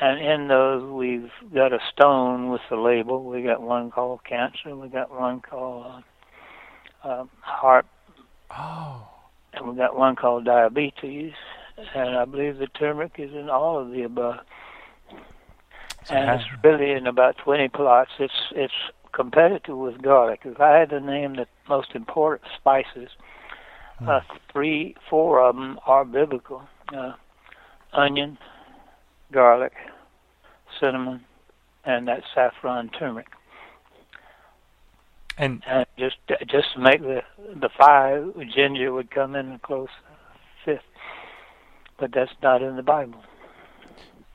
and 0.00 0.20
in 0.20 0.48
those 0.48 0.90
we've 0.90 1.30
got 1.54 1.72
a 1.72 1.78
stone 1.92 2.50
with 2.50 2.62
the 2.70 2.76
label. 2.76 3.24
We 3.24 3.42
got 3.42 3.62
one 3.62 3.90
called 3.90 4.24
cancer. 4.24 4.76
We 4.76 4.88
got 4.88 5.10
one 5.10 5.40
called 5.40 6.02
uh, 7.04 7.08
uh, 7.08 7.24
heart. 7.40 7.86
Oh. 8.50 9.08
And 9.54 9.68
we 9.68 9.76
got 9.76 9.96
one 9.96 10.16
called 10.16 10.46
diabetes, 10.46 11.32
and 11.94 12.16
I 12.16 12.24
believe 12.24 12.58
the 12.58 12.66
turmeric 12.68 13.14
is 13.18 13.32
in 13.32 13.48
all 13.50 13.78
of 13.78 13.90
the 13.90 14.02
above. 14.02 14.40
So 16.04 16.14
and 16.14 16.40
it's 16.40 16.48
really 16.64 16.92
in 16.92 17.06
about 17.06 17.36
20 17.38 17.68
plots. 17.68 18.10
It's 18.18 18.52
it's 18.52 18.72
competitive 19.12 19.76
with 19.76 20.02
garlic. 20.02 20.40
If 20.44 20.60
I 20.60 20.78
had 20.78 20.90
to 20.90 21.00
name 21.00 21.34
the 21.36 21.46
most 21.68 21.94
important 21.94 22.50
spices, 22.58 23.10
Hmm. 23.98 24.08
uh, 24.08 24.20
three, 24.50 24.96
four 25.08 25.40
of 25.40 25.54
them 25.54 25.78
are 25.86 26.04
biblical: 26.04 26.62
uh, 26.96 27.12
onion, 27.92 28.38
garlic, 29.30 29.74
cinnamon, 30.80 31.24
and 31.84 32.08
that 32.08 32.22
saffron 32.34 32.88
turmeric. 32.88 33.28
And 35.38 35.62
And 35.66 35.86
just 35.98 36.16
just 36.46 36.72
to 36.74 36.80
make 36.80 37.00
the 37.00 37.22
the 37.54 37.68
five, 37.68 38.34
ginger 38.54 38.92
would 38.92 39.10
come 39.10 39.34
in 39.36 39.58
close 39.60 39.88
but 42.02 42.10
that's 42.10 42.32
not 42.42 42.62
in 42.62 42.74
the 42.74 42.82
Bible. 42.82 43.22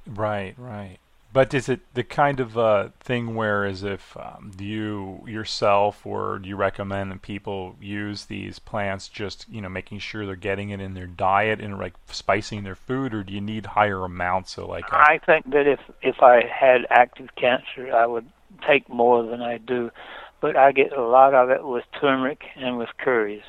right, 0.08 0.56
right. 0.58 1.00
But 1.34 1.54
is 1.54 1.68
it 1.68 1.82
the 1.94 2.04
kind 2.06 2.40
of 2.40 2.58
uh, 2.58 2.90
thing 3.02 3.36
where, 3.36 3.66
as 3.66 3.84
if 3.84 4.16
um, 4.16 4.54
you 4.58 5.22
yourself, 5.28 6.06
or 6.06 6.40
do 6.40 6.48
you 6.48 6.56
recommend 6.56 7.12
that 7.12 7.22
people 7.22 7.76
use 7.82 8.26
these 8.26 8.58
plants, 8.58 9.10
just 9.10 9.46
you 9.52 9.60
know, 9.60 9.68
making 9.68 10.00
sure 10.00 10.26
they're 10.26 10.38
getting 10.38 10.70
it 10.70 10.80
in 10.80 10.94
their 10.94 11.08
diet 11.08 11.60
and 11.60 11.78
like 11.78 11.96
spicing 12.10 12.64
their 12.64 12.74
food, 12.74 13.14
or 13.14 13.22
do 13.22 13.34
you 13.34 13.42
need 13.42 13.66
higher 13.66 14.06
amounts? 14.06 14.54
So 14.54 14.66
like, 14.66 14.86
uh, 14.86 14.96
I 14.96 15.20
think 15.26 15.52
that 15.52 15.68
if 15.68 15.82
if 16.02 16.24
I 16.24 16.46
had 16.48 16.88
active 16.90 17.36
cancer, 17.36 17.94
I 17.94 18.06
would 18.06 18.30
take 18.66 18.88
more 18.88 19.24
than 19.24 19.42
I 19.42 19.58
do, 19.58 19.92
but 20.40 20.56
I 20.56 20.72
get 20.72 20.94
a 20.94 21.04
lot 21.04 21.34
of 21.34 21.50
it 21.50 21.68
with 21.68 21.84
turmeric 22.00 22.46
and 22.56 22.78
with 22.78 22.90
curries. 22.98 23.44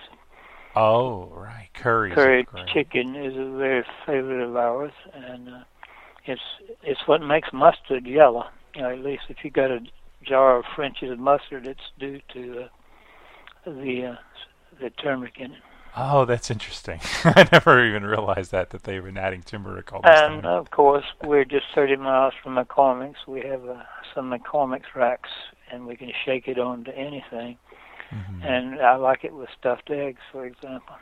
Oh, 0.78 1.32
right, 1.34 1.68
Curry. 1.74 2.12
Curry 2.12 2.46
chicken 2.72 3.14
is 3.16 3.34
a 3.36 3.56
very 3.56 3.84
favorite 4.06 4.42
of 4.44 4.56
ours, 4.56 4.92
and 5.14 5.48
uh, 5.48 5.64
it's 6.24 6.40
it's 6.82 7.00
what 7.06 7.20
makes 7.22 7.48
mustard 7.52 8.06
yellow. 8.06 8.46
You 8.74 8.82
know, 8.82 8.90
at 8.90 9.00
least 9.00 9.24
if 9.28 9.38
you 9.44 9.50
got 9.50 9.70
a 9.70 9.80
jar 10.22 10.58
of 10.58 10.64
French's 10.74 11.18
mustard, 11.18 11.66
it's 11.66 11.80
due 11.98 12.20
to 12.34 12.62
uh, 12.62 13.70
the 13.70 14.06
uh, 14.12 14.16
the 14.80 14.90
turmeric 14.90 15.34
in 15.38 15.52
it. 15.52 15.58
Oh, 15.96 16.24
that's 16.24 16.50
interesting. 16.50 17.00
I 17.24 17.48
never 17.50 17.84
even 17.84 18.04
realized 18.04 18.52
that 18.52 18.70
that 18.70 18.84
they've 18.84 19.02
been 19.02 19.18
adding 19.18 19.42
turmeric 19.42 19.92
all 19.92 20.02
this 20.02 20.10
And 20.14 20.42
time. 20.42 20.44
of 20.44 20.70
course, 20.70 21.04
we're 21.24 21.44
just 21.44 21.64
30 21.74 21.96
miles 21.96 22.34
from 22.42 22.54
McCormick's. 22.56 23.26
We 23.26 23.40
have 23.40 23.68
uh, 23.68 23.82
some 24.14 24.30
McCormick's 24.30 24.94
racks, 24.94 25.30
and 25.72 25.86
we 25.86 25.96
can 25.96 26.12
shake 26.24 26.46
it 26.46 26.58
onto 26.58 26.90
anything. 26.92 27.56
Mhm. 28.10 28.44
And 28.44 28.80
I 28.80 28.96
like 28.96 29.24
it 29.24 29.32
with 29.34 29.48
stuffed 29.58 29.90
eggs, 29.90 30.20
for 30.32 30.44
example. 30.46 30.96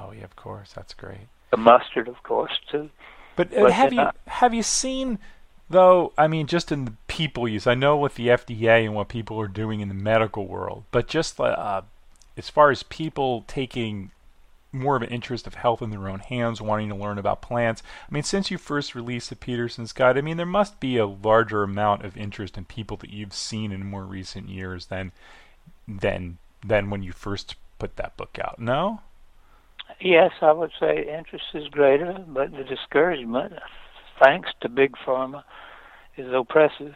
oh, 0.00 0.12
yeah, 0.12 0.24
of 0.24 0.36
course, 0.36 0.72
that's 0.72 0.94
great. 0.94 1.28
The 1.50 1.56
mustard, 1.56 2.06
of 2.08 2.22
course, 2.22 2.58
too. 2.70 2.90
But, 3.36 3.52
uh, 3.52 3.62
But 3.62 3.72
have 3.72 3.92
you 3.92 4.00
I- 4.02 4.12
have 4.28 4.54
you 4.54 4.62
seen 4.62 5.18
though? 5.68 6.12
I 6.16 6.26
mean, 6.28 6.46
just 6.46 6.70
in 6.72 6.84
the 6.84 6.92
people 7.08 7.48
use. 7.48 7.66
I 7.66 7.74
know 7.74 7.96
with 7.96 8.14
the 8.14 8.28
FDA 8.30 8.84
and 8.84 8.94
what 8.94 9.08
people 9.08 9.40
are 9.40 9.48
doing 9.48 9.80
in 9.80 9.88
the 9.88 9.94
medical 9.94 10.46
world, 10.46 10.84
but 10.90 11.08
just 11.08 11.38
uh, 11.40 11.82
as 12.36 12.48
far 12.50 12.70
as 12.70 12.82
people 12.84 13.44
taking 13.46 14.10
more 14.72 14.94
of 14.94 15.02
an 15.02 15.08
interest 15.08 15.48
of 15.48 15.54
health 15.54 15.82
in 15.82 15.90
their 15.90 16.08
own 16.08 16.20
hands, 16.20 16.60
wanting 16.62 16.88
to 16.88 16.94
learn 16.94 17.18
about 17.18 17.42
plants. 17.42 17.82
I 18.08 18.12
mean, 18.14 18.22
since 18.22 18.50
you 18.52 18.58
first 18.58 18.94
released 18.94 19.28
the 19.30 19.34
Peterson's 19.36 19.92
Guide, 19.92 20.16
I 20.16 20.20
mean, 20.20 20.36
there 20.36 20.46
must 20.46 20.78
be 20.78 20.96
a 20.96 21.06
larger 21.06 21.64
amount 21.64 22.04
of 22.04 22.16
interest 22.16 22.56
in 22.56 22.64
people 22.66 22.96
that 22.98 23.10
you've 23.10 23.32
seen 23.34 23.72
in 23.72 23.84
more 23.84 24.04
recent 24.04 24.48
years 24.48 24.86
than 24.86 25.10
than 25.98 26.38
than 26.66 26.90
when 26.90 27.02
you 27.02 27.12
first 27.12 27.56
put 27.78 27.96
that 27.96 28.16
book 28.16 28.38
out. 28.42 28.58
No. 28.58 29.00
Yes, 30.00 30.32
I 30.40 30.52
would 30.52 30.72
say 30.78 31.06
interest 31.18 31.46
is 31.54 31.68
greater, 31.68 32.24
but 32.28 32.52
the 32.52 32.64
discouragement, 32.64 33.54
thanks 34.22 34.50
to 34.60 34.68
Big 34.68 34.94
Pharma, 35.04 35.42
is 36.16 36.32
oppressive. 36.32 36.94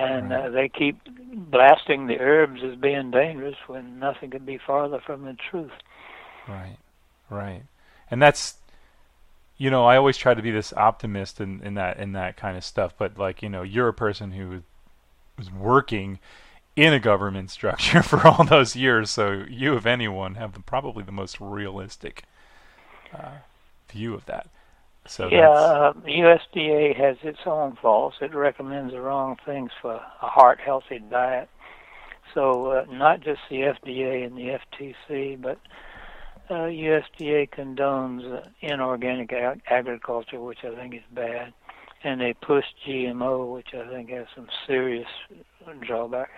And 0.00 0.32
uh, 0.32 0.48
they 0.50 0.68
keep 0.68 0.96
blasting 1.32 2.06
the 2.06 2.20
herbs 2.20 2.60
as 2.64 2.76
being 2.76 3.10
dangerous 3.10 3.56
when 3.66 3.98
nothing 3.98 4.30
could 4.30 4.46
be 4.46 4.58
farther 4.64 5.00
from 5.04 5.24
the 5.24 5.36
truth. 5.50 5.72
Right, 6.46 6.76
right, 7.28 7.62
and 8.10 8.22
that's, 8.22 8.54
you 9.56 9.70
know, 9.70 9.84
I 9.86 9.96
always 9.96 10.16
try 10.16 10.34
to 10.34 10.42
be 10.42 10.52
this 10.52 10.72
optimist 10.72 11.40
in, 11.40 11.60
in 11.62 11.74
that 11.74 11.98
in 11.98 12.12
that 12.12 12.36
kind 12.36 12.56
of 12.56 12.62
stuff. 12.64 12.94
But 12.96 13.18
like, 13.18 13.42
you 13.42 13.48
know, 13.48 13.62
you're 13.62 13.88
a 13.88 13.94
person 13.94 14.30
who 14.32 14.62
was 15.36 15.50
working 15.50 16.20
in 16.78 16.92
a 16.92 17.00
government 17.00 17.50
structure 17.50 18.02
for 18.04 18.26
all 18.26 18.44
those 18.44 18.76
years, 18.76 19.10
so 19.10 19.44
you, 19.48 19.74
if 19.74 19.84
anyone, 19.84 20.36
have 20.36 20.52
the, 20.52 20.60
probably 20.60 21.02
the 21.02 21.12
most 21.12 21.40
realistic 21.40 22.22
uh, 23.12 23.38
view 23.90 24.14
of 24.14 24.24
that. 24.26 24.46
So 25.06 25.28
yeah, 25.28 25.50
uh, 25.50 25.92
USDA 25.94 26.94
has 26.96 27.16
its 27.22 27.40
own 27.46 27.76
faults. 27.80 28.18
It 28.20 28.34
recommends 28.34 28.92
the 28.92 29.00
wrong 29.00 29.36
things 29.44 29.70
for 29.80 29.94
a 29.94 30.28
heart 30.28 30.60
healthy 30.64 30.98
diet. 30.98 31.48
So 32.34 32.66
uh, 32.72 32.84
not 32.90 33.22
just 33.22 33.40
the 33.50 33.56
FDA 33.56 34.26
and 34.26 34.36
the 34.36 34.58
FTC, 34.60 35.40
but 35.40 35.58
uh, 36.50 36.68
USDA 36.68 37.50
condones 37.50 38.30
uh, 38.30 38.46
inorganic 38.60 39.32
ag- 39.32 39.62
agriculture, 39.68 40.40
which 40.40 40.58
I 40.62 40.74
think 40.74 40.94
is 40.94 41.02
bad, 41.10 41.54
and 42.04 42.20
they 42.20 42.34
push 42.34 42.66
GMO, 42.86 43.52
which 43.52 43.68
I 43.74 43.88
think 43.88 44.10
has 44.10 44.26
some 44.36 44.48
serious 44.66 45.08
drawbacks. 45.80 46.30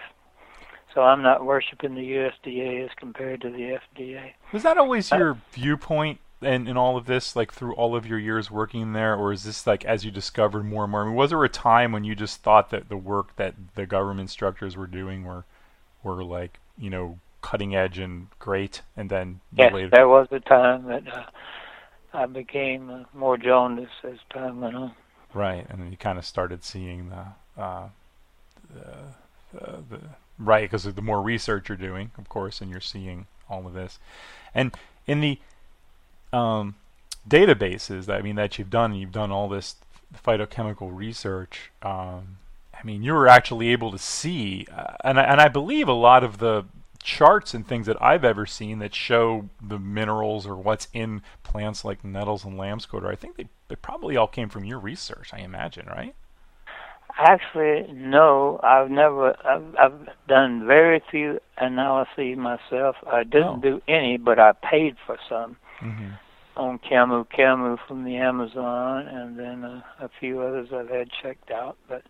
So 0.95 1.03
I'm 1.03 1.23
not 1.23 1.45
worshiping 1.45 1.95
the 1.95 2.01
USDA 2.01 2.85
as 2.85 2.91
compared 2.97 3.41
to 3.43 3.51
the 3.51 3.79
FDA. 3.99 4.33
was 4.53 4.65
that 4.65 4.77
always 4.77 5.11
your 5.11 5.39
viewpoint 5.53 6.19
in, 6.43 6.67
in 6.67 6.77
all 6.77 6.97
of 6.97 7.07
this, 7.07 7.37
like 7.37 7.53
through 7.53 7.75
all 7.75 7.95
of 7.95 8.07
your 8.07 8.19
years 8.19 8.51
working 8.51 8.93
there, 8.93 9.15
or 9.15 9.33
is 9.33 9.45
this 9.45 9.67
like 9.67 9.85
as 9.85 10.05
you 10.05 10.11
discovered 10.11 10.65
more 10.65 10.85
and 10.85 10.93
more? 10.93 11.03
I 11.03 11.07
mean, 11.07 11.15
was 11.15 11.31
there 11.31 11.45
a 11.45 11.49
time 11.49 11.93
when 11.93 12.05
you 12.05 12.15
just 12.15 12.43
thought 12.43 12.71
that 12.71 12.89
the 12.89 12.97
work 12.97 13.37
that 13.37 13.55
the 13.75 13.87
government 13.87 14.31
structures 14.31 14.77
were 14.77 14.87
doing 14.87 15.25
were 15.25 15.45
were 16.03 16.25
like 16.25 16.59
you 16.79 16.91
know 16.91 17.19
cutting 17.43 17.75
edge 17.75 17.99
and 17.99 18.29
great, 18.39 18.83
and 18.97 19.11
then 19.11 19.41
Yes, 19.55 19.73
later 19.73 19.91
there 19.91 20.09
was 20.09 20.29
a 20.31 20.41
time 20.41 20.87
that 20.87 21.07
uh, 21.13 21.25
I 22.15 22.27
became 22.27 22.91
uh, 22.91 23.05
more 23.15 23.37
jaundiced 23.37 23.93
as 24.05 24.19
time 24.31 24.61
went 24.61 24.77
on. 24.77 24.93
right, 25.35 25.67
and 25.69 25.81
then 25.81 25.91
you 25.91 25.97
kind 25.97 26.19
of 26.19 26.25
started 26.25 26.65
seeing 26.65 27.11
the 27.11 27.63
uh, 27.63 27.89
the, 28.73 29.61
uh, 29.61 29.77
the 29.91 30.01
right 30.41 30.65
because 30.65 30.85
the 30.85 31.03
more 31.03 31.23
research 31.23 31.69
you're 31.69 31.79
doing, 31.79 32.11
of 32.19 32.29
course, 32.29 32.61
and 32.61 32.71
you're 32.71 32.81
seeing 32.81 33.27
all 33.49 33.67
of 33.67 33.75
this, 33.75 33.99
and 34.55 34.75
in 35.07 35.21
the 35.21 35.39
um, 36.33 36.75
databases 37.29 38.07
that 38.07 38.19
I 38.19 38.23
mean 38.23 38.37
that 38.37 38.59
you've 38.59 38.71
done, 38.71 38.95
you've 38.95 39.13
done 39.13 39.31
all 39.31 39.49
this 39.49 39.77
phytochemical 40.15 40.97
research. 40.97 41.71
Um, 41.83 42.39
I 42.75 42.85
mean, 42.85 43.03
you 43.03 43.13
were 43.13 43.29
actually 43.29 43.69
able 43.69 43.91
to 43.91 43.99
see, 43.99 44.67
uh, 44.75 44.95
and 45.05 45.21
I, 45.21 45.25
and 45.25 45.41
I 45.41 45.49
believe 45.49 45.87
a 45.87 45.93
lot 45.93 46.25
of 46.25 46.39
the 46.39 46.65
charts 47.03 47.55
and 47.55 47.67
things 47.67 47.87
that 47.87 48.01
I've 48.01 48.25
ever 48.25 48.47
seen 48.47 48.79
that 48.79 48.95
show 48.95 49.49
the 49.61 49.79
minerals 49.79 50.47
or 50.47 50.57
what's 50.57 50.89
in 50.93 51.23
plants 51.43 51.85
like 51.85 52.05
nettles 52.05 52.45
and 52.45 52.59
lambsquarter. 52.59 53.09
I 53.09 53.17
think 53.17 53.37
they 53.37 53.49
they 53.69 53.77
probably 53.77 54.17
all 54.17 54.27
came 54.27 54.49
from 54.49 54.65
your 54.65 54.79
research. 54.79 55.31
I 55.33 55.39
imagine, 55.39 55.87
right? 55.87 56.15
Actually, 57.19 57.93
no, 57.93 58.61
I've 58.63 58.91
never. 58.91 59.35
I've, 59.47 59.75
I've 59.79 60.09
done 60.29 60.67
very 60.67 61.03
few 61.11 61.39
analyses 61.59 62.37
myself. 62.37 62.97
I 63.11 63.25
didn't 63.25 63.59
Oh. 63.59 63.61
do 63.63 63.83
any, 63.89 64.17
but 64.17 64.39
I 64.39 64.53
paid 64.53 64.97
for 65.07 65.17
some 65.29 65.57
Mm-hmm. 65.83 66.09
on 66.57 66.79
Camu 66.79 67.27
Camu 67.37 67.79
from 67.89 68.05
the 68.05 68.17
Amazon, 68.17 69.07
and 69.09 69.39
then 69.39 69.65
uh, 69.65 69.81
a 69.99 70.11
few 70.21 70.41
others 70.43 70.69
I've 70.75 70.91
had 70.91 71.09
checked 71.23 71.51
out. 71.51 71.79
But 71.89 72.03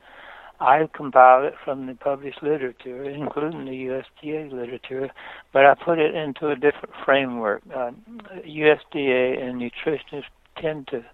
I 0.58 0.88
compiled 0.92 1.44
it 1.44 1.54
from 1.64 1.86
the 1.86 1.94
published 1.94 2.42
literature, 2.42 3.04
including 3.04 3.64
the 3.64 3.70
USDA 4.24 4.50
literature, 4.52 5.08
but 5.52 5.64
I 5.66 5.74
put 5.74 5.98
it 6.00 6.14
into 6.16 6.48
a 6.50 6.56
different 6.56 6.94
framework. 7.04 7.62
Uh, 7.74 7.92
USDA 8.44 9.40
and 9.40 9.60
nutritionists 9.60 10.24
tend 10.60 10.88
to 10.88 11.04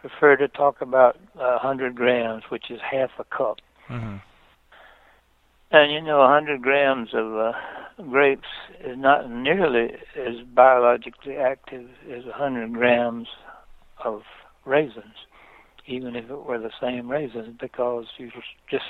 prefer 0.00 0.36
to 0.36 0.48
talk 0.48 0.80
about 0.80 1.16
uh, 1.36 1.58
100 1.62 1.94
grams, 1.94 2.44
which 2.50 2.70
is 2.70 2.80
half 2.80 3.10
a 3.18 3.24
cup. 3.24 3.58
Mm-hmm. 3.88 4.16
And 5.70 5.92
you 5.92 6.00
know, 6.00 6.18
100 6.18 6.62
grams 6.62 7.10
of 7.12 7.36
uh, 7.36 7.52
grapes 8.10 8.48
is 8.84 8.96
not 8.96 9.30
nearly 9.30 9.90
as 10.16 10.36
biologically 10.54 11.36
active 11.36 11.88
as 12.10 12.24
100 12.24 12.72
grams 12.72 13.28
of 14.02 14.22
raisins, 14.64 15.14
even 15.86 16.16
if 16.16 16.30
it 16.30 16.44
were 16.44 16.58
the 16.58 16.70
same 16.80 17.10
raisins, 17.10 17.54
because 17.60 18.06
you 18.16 18.30
just 18.70 18.84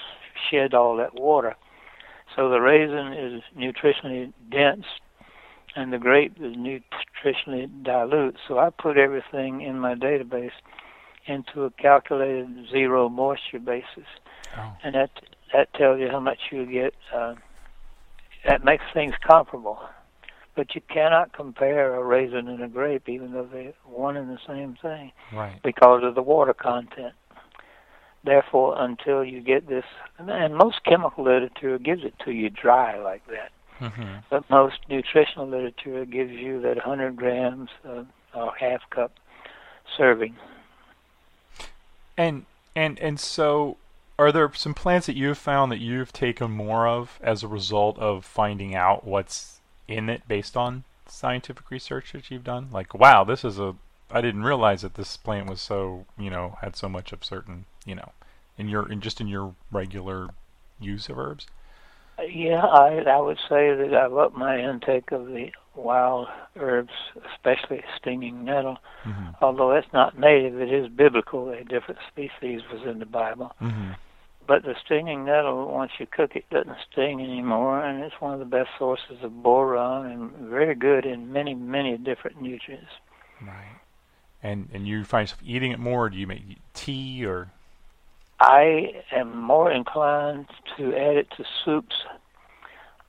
shed 0.50 0.74
all 0.74 0.96
that 0.96 1.14
water. 1.14 1.56
So 2.36 2.48
the 2.48 2.60
raisin 2.60 3.12
is 3.12 3.42
nutritionally 3.56 4.32
dense, 4.50 4.84
and 5.74 5.92
the 5.92 5.98
grape 5.98 6.36
is 6.40 6.54
nutritionally 6.54 7.68
dilute. 7.82 8.36
So 8.46 8.58
I 8.58 8.70
put 8.70 8.96
everything 8.96 9.62
in 9.62 9.80
my 9.80 9.94
database 9.94 10.52
into 11.28 11.64
a 11.64 11.70
calculated 11.70 12.66
zero 12.70 13.08
moisture 13.08 13.58
basis 13.58 14.06
Oh. 14.56 14.72
and 14.82 14.94
that 14.94 15.10
that 15.52 15.72
tells 15.74 16.00
you 16.00 16.08
how 16.10 16.20
much 16.20 16.38
you 16.50 16.64
get. 16.66 16.94
Uh, 17.14 17.34
that 18.46 18.64
makes 18.64 18.84
things 18.94 19.14
comparable, 19.26 19.78
but 20.54 20.74
you 20.74 20.80
cannot 20.88 21.32
compare 21.32 21.94
a 21.94 22.02
raisin 22.04 22.48
and 22.48 22.62
a 22.62 22.68
grape, 22.68 23.08
even 23.08 23.32
though 23.32 23.48
they're 23.50 23.72
one 23.84 24.16
and 24.16 24.30
the 24.30 24.38
same 24.46 24.76
thing, 24.80 25.12
Right. 25.32 25.60
because 25.62 26.02
of 26.04 26.14
the 26.14 26.22
water 26.22 26.54
content. 26.54 27.14
Therefore, 28.24 28.74
until 28.78 29.24
you 29.24 29.40
get 29.40 29.68
this, 29.68 29.84
and 30.18 30.54
most 30.54 30.82
chemical 30.84 31.24
literature 31.24 31.78
gives 31.78 32.04
it 32.04 32.14
to 32.24 32.32
you 32.32 32.50
dry 32.50 32.98
like 32.98 33.22
that. 33.28 33.50
Mm-hmm. 33.80 34.16
But 34.28 34.48
most 34.50 34.78
nutritional 34.88 35.46
literature 35.48 36.04
gives 36.04 36.32
you 36.32 36.60
that 36.62 36.76
100 36.76 37.16
grams 37.16 37.70
uh, 37.88 38.04
or 38.34 38.52
half 38.58 38.80
cup 38.90 39.12
serving. 39.96 40.36
And 42.18 42.44
and 42.74 42.98
and 42.98 43.18
so, 43.18 43.76
are 44.18 44.32
there 44.32 44.52
some 44.52 44.74
plants 44.74 45.06
that 45.06 45.16
you've 45.16 45.38
found 45.38 45.70
that 45.70 45.78
you've 45.78 46.12
taken 46.12 46.50
more 46.50 46.88
of 46.88 47.18
as 47.22 47.42
a 47.42 47.48
result 47.48 47.96
of 47.98 48.24
finding 48.24 48.74
out 48.74 49.06
what's 49.06 49.60
in 49.86 50.10
it 50.10 50.26
based 50.26 50.56
on 50.56 50.82
scientific 51.06 51.70
research 51.70 52.12
that 52.12 52.30
you've 52.30 52.44
done? 52.44 52.68
Like, 52.72 52.92
wow, 52.92 53.22
this 53.22 53.44
is 53.44 53.60
a 53.60 53.76
I 54.10 54.20
didn't 54.20 54.42
realize 54.42 54.82
that 54.82 54.94
this 54.94 55.16
plant 55.16 55.48
was 55.48 55.60
so 55.60 56.06
you 56.18 56.28
know 56.28 56.58
had 56.60 56.74
so 56.74 56.88
much 56.88 57.12
of 57.12 57.24
certain 57.24 57.66
you 57.86 57.94
know 57.94 58.10
in 58.58 58.68
your 58.68 58.90
in 58.90 59.00
just 59.00 59.20
in 59.20 59.28
your 59.28 59.54
regular 59.70 60.30
use 60.80 61.08
of 61.08 61.18
herbs. 61.18 61.46
Uh, 62.18 62.22
yeah, 62.22 62.64
I 62.64 62.96
I 63.06 63.20
would 63.20 63.38
say 63.48 63.74
that 63.74 63.94
I've 63.94 64.16
upped 64.16 64.36
my 64.36 64.58
intake 64.58 65.12
of 65.12 65.26
the 65.26 65.52
wild 65.78 66.28
herbs, 66.56 66.92
especially 67.34 67.82
stinging 67.96 68.44
nettle. 68.44 68.78
Mm-hmm. 69.04 69.42
Although 69.42 69.72
it's 69.72 69.92
not 69.92 70.18
native, 70.18 70.60
it 70.60 70.72
is 70.72 70.88
biblical. 70.88 71.50
A 71.50 71.64
different 71.64 72.00
species 72.10 72.62
was 72.72 72.82
in 72.84 72.98
the 72.98 73.06
Bible. 73.06 73.54
Mm-hmm. 73.60 73.92
But 74.46 74.62
the 74.62 74.74
stinging 74.84 75.26
nettle, 75.26 75.70
once 75.70 75.92
you 75.98 76.06
cook 76.06 76.34
it, 76.34 76.48
doesn't 76.50 76.76
sting 76.90 77.20
anymore, 77.20 77.84
and 77.84 78.02
it's 78.02 78.18
one 78.18 78.32
of 78.32 78.38
the 78.38 78.46
best 78.46 78.70
sources 78.78 79.18
of 79.22 79.42
boron 79.42 80.06
and 80.06 80.30
very 80.48 80.74
good 80.74 81.04
in 81.04 81.32
many, 81.32 81.54
many 81.54 81.98
different 81.98 82.40
nutrients. 82.40 82.90
Right. 83.42 83.78
And 84.42 84.68
and 84.72 84.88
you 84.88 85.04
find 85.04 85.24
yourself 85.24 85.42
eating 85.44 85.72
it 85.72 85.78
more? 85.78 86.06
Or 86.06 86.10
do 86.10 86.16
you 86.16 86.26
make 86.26 86.42
tea 86.72 87.26
or? 87.26 87.50
I 88.40 89.02
am 89.12 89.36
more 89.36 89.70
inclined 89.70 90.46
to 90.76 90.94
add 90.94 91.16
it 91.16 91.30
to 91.36 91.44
soups 91.64 91.96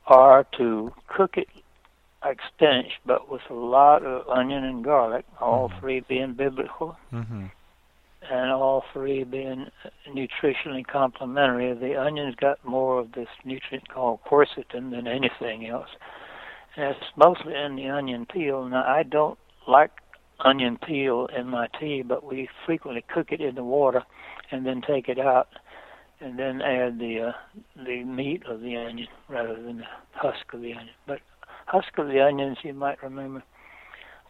or 0.08 0.46
to 0.58 0.92
cook 1.08 1.38
it 1.38 1.48
spinach, 2.48 3.00
but 3.06 3.30
with 3.30 3.42
a 3.50 3.54
lot 3.54 4.04
of 4.04 4.28
onion 4.30 4.64
and 4.64 4.84
garlic, 4.84 5.26
all 5.40 5.70
Mhm. 5.70 5.80
three 5.80 6.00
being 6.02 6.34
biblical 6.34 6.98
Mm-hmm. 7.14 7.46
and 8.30 8.52
all 8.52 8.82
three 8.94 9.24
being 9.24 9.72
nutritionally 10.08 10.86
complementary. 10.86 11.74
The 11.74 11.96
onion's 11.96 12.36
got 12.36 12.64
more 12.66 13.00
of 13.00 13.14
this 13.14 13.30
nutrient 13.46 13.88
called 13.90 14.20
quercetin 14.26 14.92
than 14.92 15.08
anything 15.08 15.66
else. 15.68 15.90
And 16.76 16.96
it's 16.96 17.16
mostly 17.16 17.56
in 17.56 17.76
the 17.76 17.90
onion 17.90 18.26
peel. 18.26 18.66
Now, 18.66 18.84
I 18.86 19.04
don't 19.04 19.40
like 19.68 19.92
onion 20.42 20.78
peel 20.78 21.28
in 21.28 21.48
my 21.48 21.68
tea, 21.68 22.02
but 22.02 22.24
we 22.24 22.48
frequently 22.66 23.02
cook 23.02 23.32
it 23.32 23.42
in 23.42 23.56
the 23.56 23.64
water 23.64 24.04
and 24.52 24.66
then 24.66 24.82
take 24.82 25.10
it 25.10 25.20
out 25.20 25.50
and 26.22 26.38
then 26.38 26.62
add 26.62 27.00
the 27.00 27.22
uh, 27.22 27.32
the 27.78 28.04
meat 28.04 28.46
of 28.46 28.62
the 28.62 28.76
onion 28.76 29.08
rather 29.30 29.56
than 29.56 29.78
the 29.80 29.86
husk 30.14 30.54
of 30.54 30.62
the 30.62 30.74
onion. 30.74 30.94
But 31.08 31.22
husk 31.70 31.98
of 31.98 32.08
the 32.08 32.20
onions, 32.22 32.58
you 32.64 32.74
might 32.74 33.02
remember. 33.04 33.44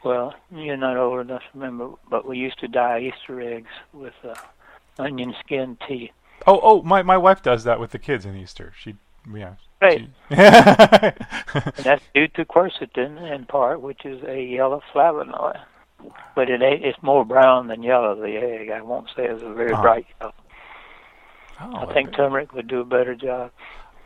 Well, 0.04 0.34
you're 0.52 0.78
not 0.78 0.96
old 0.98 1.20
enough 1.22 1.42
to 1.42 1.48
remember, 1.60 1.90
but 2.10 2.26
we 2.26 2.38
used 2.38 2.60
to 2.60 2.68
dye 2.68 3.00
Easter 3.00 3.42
eggs 3.42 3.70
with 3.94 4.14
uh, 4.24 4.34
onion 4.98 5.36
skin 5.44 5.78
tea. 5.88 6.12
Oh, 6.48 6.60
oh, 6.64 6.82
my 6.84 7.02
my 7.04 7.18
wife 7.18 7.42
does 7.42 7.66
that 7.66 7.80
with 7.80 7.92
the 7.92 8.00
kids 8.00 8.26
in 8.26 8.36
Easter. 8.38 8.72
She, 8.80 8.96
yeah. 9.34 9.56
Right. 9.82 10.08
she- 10.30 10.36
And 10.36 11.86
that's 11.86 12.04
due 12.14 12.28
to 12.30 12.46
quercetin 12.46 13.18
in 13.34 13.46
part, 13.46 13.82
which 13.82 14.06
is 14.06 14.24
a 14.24 14.42
yellow 14.42 14.82
flavonoid. 14.94 15.60
But 16.36 16.50
it 16.50 16.62
ain't, 16.62 16.86
it's 16.86 17.02
more 17.04 17.26
brown 17.26 17.68
than 17.68 17.84
yellow, 17.84 18.16
the 18.16 18.38
egg. 18.38 18.70
I 18.70 18.82
won't 18.82 19.08
say 19.16 19.26
it's 19.26 19.44
a 19.44 19.54
very 19.54 19.74
Oh. 19.74 19.82
bright 19.82 20.06
yellow. 20.22 20.34
oh, 21.62 21.76
I 21.90 21.94
think 21.94 22.16
turmeric 22.16 22.54
would 22.54 22.68
do 22.70 22.80
a 22.80 22.86
better 22.86 23.16
job. 23.16 23.52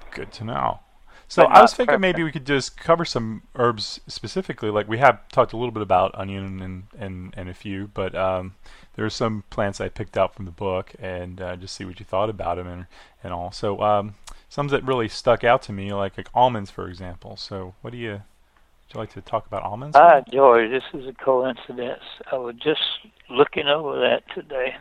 Good 0.09 0.31
to 0.33 0.43
know. 0.43 0.79
So 1.27 1.43
I 1.43 1.61
was 1.61 1.73
thinking 1.73 1.99
maybe 1.99 2.23
we 2.23 2.31
could 2.31 2.45
just 2.45 2.77
cover 2.77 3.05
some 3.05 3.43
herbs 3.55 3.99
specifically. 4.07 4.69
Like 4.69 4.87
we 4.87 4.99
have 4.99 5.27
talked 5.29 5.53
a 5.53 5.57
little 5.57 5.71
bit 5.71 5.81
about 5.81 6.13
onion 6.15 6.61
and 6.61 6.83
and, 6.97 7.33
and 7.35 7.49
a 7.49 7.53
few, 7.53 7.89
but 7.93 8.13
um, 8.15 8.55
there 8.95 9.05
are 9.05 9.09
some 9.09 9.43
plants 9.49 9.81
I 9.81 9.89
picked 9.89 10.17
out 10.17 10.35
from 10.35 10.45
the 10.45 10.51
book 10.51 10.93
and 10.99 11.41
uh, 11.41 11.55
just 11.55 11.75
see 11.75 11.85
what 11.85 11.99
you 11.99 12.05
thought 12.05 12.29
about 12.29 12.57
them 12.57 12.67
and 12.67 12.85
and 13.23 13.33
all. 13.33 13.51
So 13.51 13.81
um, 13.81 14.15
some 14.49 14.67
that 14.67 14.83
really 14.83 15.07
stuck 15.07 15.43
out 15.43 15.61
to 15.63 15.73
me, 15.73 15.91
like 15.93 16.17
like 16.17 16.29
almonds, 16.33 16.69
for 16.69 16.87
example. 16.87 17.35
So 17.37 17.73
what 17.81 17.91
do 17.91 17.97
you? 17.97 18.11
Would 18.11 18.95
you 18.95 18.99
like 18.99 19.13
to 19.13 19.21
talk 19.21 19.47
about 19.47 19.63
almonds? 19.63 19.95
Ah, 19.95 20.21
George, 20.31 20.69
this 20.69 20.83
is 20.93 21.07
a 21.07 21.13
coincidence. 21.13 22.03
I 22.31 22.35
was 22.35 22.55
just 22.55 22.81
looking 23.29 23.67
over 23.67 23.99
that 24.01 24.23
today 24.35 24.75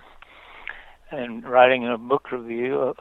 and 1.10 1.44
writing 1.44 1.86
a 1.88 1.96
book 1.96 2.32
review 2.32 2.94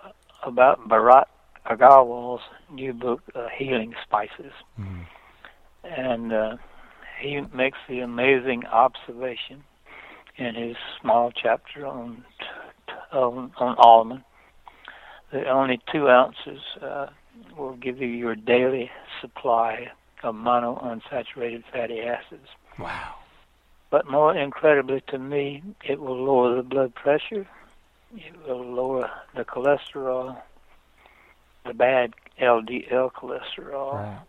about 0.44 0.88
Bharat 0.88 1.26
Aggarwal's 1.66 2.42
new 2.72 2.94
book, 2.94 3.22
uh, 3.36 3.48
Healing 3.56 3.94
Spices. 4.04 4.54
Mhm. 4.80 5.06
And 5.84 6.34
uh, 6.34 6.58
he 7.20 7.42
makes 7.54 7.78
the 7.88 8.00
amazing 8.00 8.66
observation 8.66 9.64
in 10.38 10.56
his 10.56 10.78
small 11.00 11.32
chapter 11.32 11.86
on 11.86 12.24
t- 12.88 12.94
on, 13.12 13.52
on 13.58 13.76
almond 13.78 14.24
that 15.32 15.48
only 15.48 15.80
two 15.92 16.10
ounces 16.10 16.62
uh, 16.82 17.08
will 17.58 17.76
give 17.76 18.00
you 18.00 18.08
your 18.08 18.36
daily 18.36 18.92
supply 19.22 19.88
of 20.24 20.36
monounsaturated 20.36 21.64
fatty 21.72 22.02
acids. 22.02 22.48
Wow. 22.78 23.16
But 23.90 24.10
more 24.10 24.36
incredibly 24.36 25.02
to 25.08 25.18
me, 25.18 25.64
it 25.84 26.00
will 26.00 26.24
lower 26.24 26.56
the 26.56 26.64
blood 26.64 26.96
pressure, 26.96 27.48
it 28.16 28.34
will 28.48 28.64
lower 28.64 29.10
the 29.36 29.44
cholesterol, 29.46 30.38
the 31.66 31.74
bad 31.74 32.14
LDL 32.42 33.12
cholesterol, 33.14 33.94
Right. 33.94 34.20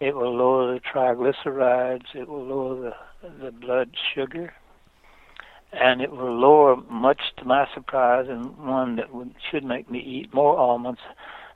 it 0.00 0.14
will 0.14 0.34
lower 0.36 0.74
the 0.74 0.80
triglycerides, 0.80 2.14
it 2.14 2.28
will 2.28 2.44
lower 2.44 2.94
the, 3.22 3.28
the 3.44 3.50
blood 3.50 3.90
sugar, 4.14 4.54
and 5.72 6.00
it 6.02 6.10
will 6.12 6.36
lower, 6.38 6.76
much 6.90 7.20
to 7.38 7.44
my 7.44 7.66
surprise, 7.72 8.26
and 8.28 8.56
one 8.58 8.96
that 8.96 9.14
would, 9.14 9.34
should 9.50 9.64
make 9.64 9.90
me 9.90 9.98
eat 10.00 10.34
more 10.34 10.56
almonds, 10.58 11.00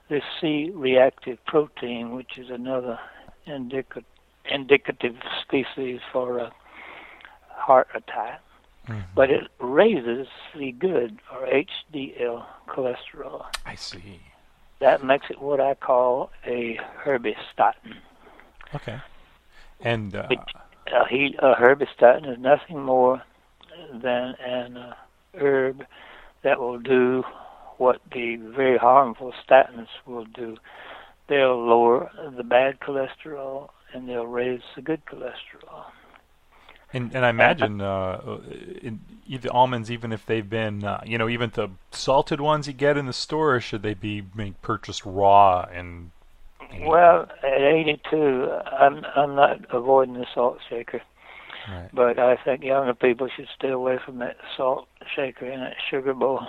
this 0.08 0.22
C-reactive 0.40 1.44
protein, 1.46 2.12
which 2.12 2.38
is 2.38 2.48
another 2.50 2.98
indica- 3.46 4.04
indicative 4.50 5.16
species 5.42 6.00
for 6.12 6.38
a 6.38 6.52
heart 7.48 7.88
attack. 7.94 8.40
Mhm. 8.86 9.02
But 9.14 9.30
it 9.30 9.48
raises 9.58 10.28
the 10.54 10.72
good, 10.72 11.18
or 11.32 11.46
HDL 11.46 12.46
cholesterol. 12.68 13.46
I 13.66 13.74
see. 13.74 14.20
That 14.80 15.04
makes 15.04 15.26
it 15.30 15.40
what 15.40 15.60
I 15.60 15.74
call 15.74 16.30
a 16.44 16.78
herbistatin. 17.04 17.96
Okay. 18.74 18.98
And 19.80 20.14
uh, 20.14 20.28
A, 20.30 21.08
he, 21.08 21.36
a 21.38 21.54
herbistatin 21.54 22.30
is 22.30 22.38
nothing 22.38 22.82
more 22.82 23.22
than 23.92 24.34
an 24.44 24.76
uh, 24.76 24.94
herb 25.34 25.84
that 26.42 26.60
will 26.60 26.78
do 26.78 27.24
what 27.78 28.00
the 28.12 28.36
very 28.36 28.78
harmful 28.78 29.32
statins 29.46 29.88
will 30.06 30.24
do. 30.26 30.56
They'll 31.28 31.66
lower 31.66 32.10
the 32.36 32.44
bad 32.44 32.80
cholesterol 32.80 33.70
and 33.92 34.08
they'll 34.08 34.26
raise 34.26 34.60
the 34.74 34.82
good 34.82 35.02
cholesterol. 35.06 35.86
And 36.92 37.14
and 37.14 37.24
I 37.24 37.30
imagine 37.30 37.80
uh, 37.80 38.38
in, 38.80 39.00
the 39.28 39.50
almonds, 39.50 39.90
even 39.90 40.12
if 40.12 40.24
they've 40.24 40.48
been, 40.48 40.84
uh, 40.84 41.02
you 41.04 41.18
know, 41.18 41.28
even 41.28 41.50
the 41.52 41.70
salted 41.90 42.40
ones 42.40 42.68
you 42.68 42.72
get 42.72 42.96
in 42.96 43.06
the 43.06 43.12
store, 43.12 43.60
should 43.60 43.82
they 43.82 43.94
be 43.94 44.20
being 44.20 44.54
purchased 44.62 45.04
raw 45.04 45.66
and? 45.72 46.12
Well, 46.80 47.28
at 47.42 47.60
82, 47.60 48.50
I'm 48.78 49.04
I'm 49.16 49.34
not 49.34 49.60
avoiding 49.74 50.14
the 50.14 50.26
salt 50.34 50.58
shaker, 50.68 51.00
right. 51.68 51.88
but 51.92 52.18
I 52.18 52.36
think 52.36 52.62
younger 52.62 52.94
people 52.94 53.28
should 53.34 53.48
stay 53.56 53.70
away 53.70 53.98
from 54.04 54.18
that 54.18 54.36
salt 54.56 54.88
shaker 55.14 55.46
and 55.46 55.62
that 55.62 55.76
sugar 55.90 56.14
bowl. 56.14 56.46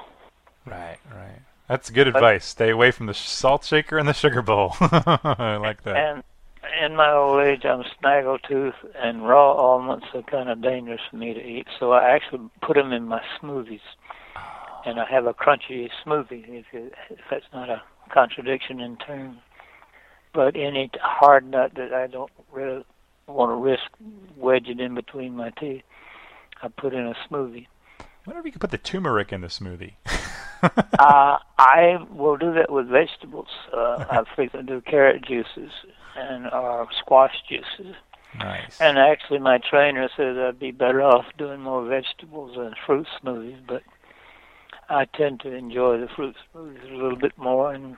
right, 0.65 0.97
right. 1.13 1.41
That's 1.67 1.89
good 1.89 2.05
But- 2.05 2.15
advice. 2.15 2.45
Stay 2.45 2.69
away 2.69 2.91
from 2.91 3.07
the 3.07 3.13
salt 3.13 3.65
shaker 3.65 3.97
and 3.97 4.07
the 4.07 4.13
sugar 4.13 4.41
bowl. 4.41 4.75
I 4.79 5.57
like 5.57 5.83
that. 5.83 5.95
And 5.97 6.23
in 6.81 6.95
my 6.95 7.11
old 7.11 7.43
age, 7.43 7.65
I'm 7.65 7.83
snaggletooth, 8.01 8.73
and 8.95 9.27
raw 9.27 9.53
almonds 9.53 10.05
are 10.13 10.23
kind 10.23 10.49
of 10.49 10.61
dangerous 10.61 11.01
for 11.09 11.17
me 11.17 11.33
to 11.33 11.39
eat. 11.41 11.67
So 11.79 11.91
I 11.91 12.09
actually 12.09 12.49
put 12.61 12.75
them 12.75 12.91
in 12.91 13.05
my 13.05 13.21
smoothies, 13.39 13.81
and 14.85 14.99
I 14.99 15.05
have 15.05 15.25
a 15.25 15.33
crunchy 15.33 15.89
smoothie. 16.05 16.43
If, 16.47 16.65
if 16.73 17.19
that's 17.29 17.45
not 17.53 17.69
a 17.69 17.81
contradiction 18.09 18.79
in 18.79 18.97
terms, 18.97 19.37
but 20.33 20.55
any 20.55 20.89
hard 21.01 21.49
nut 21.49 21.71
that 21.75 21.93
I 21.93 22.07
don't 22.07 22.31
really 22.51 22.85
want 23.27 23.51
to 23.51 23.55
risk 23.55 23.83
wedging 24.35 24.79
in 24.79 24.95
between 24.95 25.35
my 25.35 25.51
teeth, 25.51 25.83
I 26.61 26.69
put 26.69 26.93
in 26.93 27.05
a 27.05 27.15
smoothie. 27.29 27.67
I 27.99 28.05
wonder 28.25 28.39
if 28.39 28.45
you 28.45 28.51
could 28.51 28.61
put 28.61 28.71
the 28.71 28.77
turmeric 28.77 29.31
in 29.31 29.41
the 29.41 29.47
smoothie. 29.47 29.93
uh, 30.63 31.37
I 31.57 31.97
will 32.11 32.37
do 32.37 32.53
that 32.53 32.71
with 32.71 32.87
vegetables. 32.87 33.47
Uh, 33.71 34.05
I 34.09 34.23
frequently 34.35 34.75
do 34.75 34.81
carrot 34.81 35.25
juices 35.25 35.71
and 36.17 36.47
or 36.47 36.87
squash 36.99 37.35
juices. 37.47 37.95
nice. 38.37 38.79
And 38.79 38.97
actually, 38.97 39.39
my 39.39 39.59
trainer 39.59 40.09
says 40.15 40.37
I'd 40.37 40.59
be 40.59 40.71
better 40.71 41.01
off 41.01 41.25
doing 41.37 41.61
more 41.61 41.85
vegetables 41.85 42.55
than 42.55 42.73
fruit 42.85 43.07
smoothies. 43.21 43.59
But 43.67 43.83
I 44.89 45.05
tend 45.05 45.41
to 45.41 45.53
enjoy 45.53 45.99
the 45.99 46.07
fruit 46.07 46.35
smoothies 46.53 46.91
a 46.91 46.95
little 46.95 47.17
bit 47.17 47.37
more. 47.37 47.73
And 47.73 47.97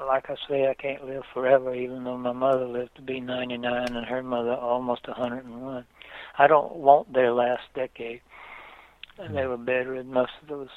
like 0.00 0.28
I 0.28 0.36
say, 0.48 0.68
I 0.68 0.74
can't 0.74 1.06
live 1.06 1.22
forever, 1.32 1.74
even 1.74 2.04
though 2.04 2.18
my 2.18 2.32
mother 2.32 2.66
lived 2.66 2.96
to 2.96 3.02
be 3.02 3.20
99 3.20 3.94
and 3.94 4.06
her 4.06 4.22
mother 4.22 4.54
almost 4.54 5.08
101. 5.08 5.84
I 6.38 6.46
don't 6.46 6.76
want 6.76 7.12
their 7.12 7.32
last 7.32 7.62
decade. 7.74 8.20
And 9.18 9.34
they 9.34 9.46
were 9.46 9.56
bedridden 9.56 10.12
most 10.12 10.32
of 10.42 10.48
those 10.48 10.68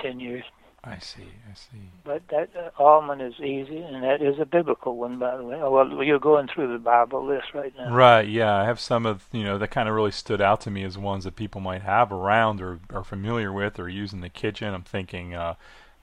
10 0.00 0.20
years. 0.20 0.44
I 0.84 0.98
see, 0.98 1.28
I 1.48 1.54
see. 1.54 1.90
But 2.04 2.22
that 2.30 2.50
uh, 2.56 2.70
almond 2.82 3.22
is 3.22 3.34
easy, 3.38 3.78
and 3.78 4.02
that 4.02 4.20
is 4.20 4.40
a 4.40 4.44
biblical 4.44 4.96
one, 4.96 5.18
by 5.18 5.36
the 5.36 5.44
way. 5.44 5.56
Oh, 5.56 5.70
well, 5.70 6.02
you're 6.02 6.18
going 6.18 6.48
through 6.48 6.72
the 6.72 6.78
Bible 6.80 7.24
list 7.24 7.54
right 7.54 7.72
now. 7.78 7.94
Right, 7.94 8.28
yeah. 8.28 8.52
I 8.52 8.64
have 8.64 8.80
some 8.80 9.06
of, 9.06 9.26
you 9.30 9.44
know, 9.44 9.58
that 9.58 9.70
kind 9.70 9.88
of 9.88 9.94
really 9.94 10.10
stood 10.10 10.40
out 10.40 10.60
to 10.62 10.72
me 10.72 10.82
as 10.82 10.98
ones 10.98 11.22
that 11.22 11.36
people 11.36 11.60
might 11.60 11.82
have 11.82 12.10
around 12.10 12.60
or 12.60 12.80
are 12.92 13.04
familiar 13.04 13.52
with 13.52 13.78
or 13.78 13.88
use 13.88 14.12
in 14.12 14.22
the 14.22 14.28
kitchen. 14.28 14.74
I'm 14.74 14.82
thinking, 14.82 15.34
uh, 15.34 15.54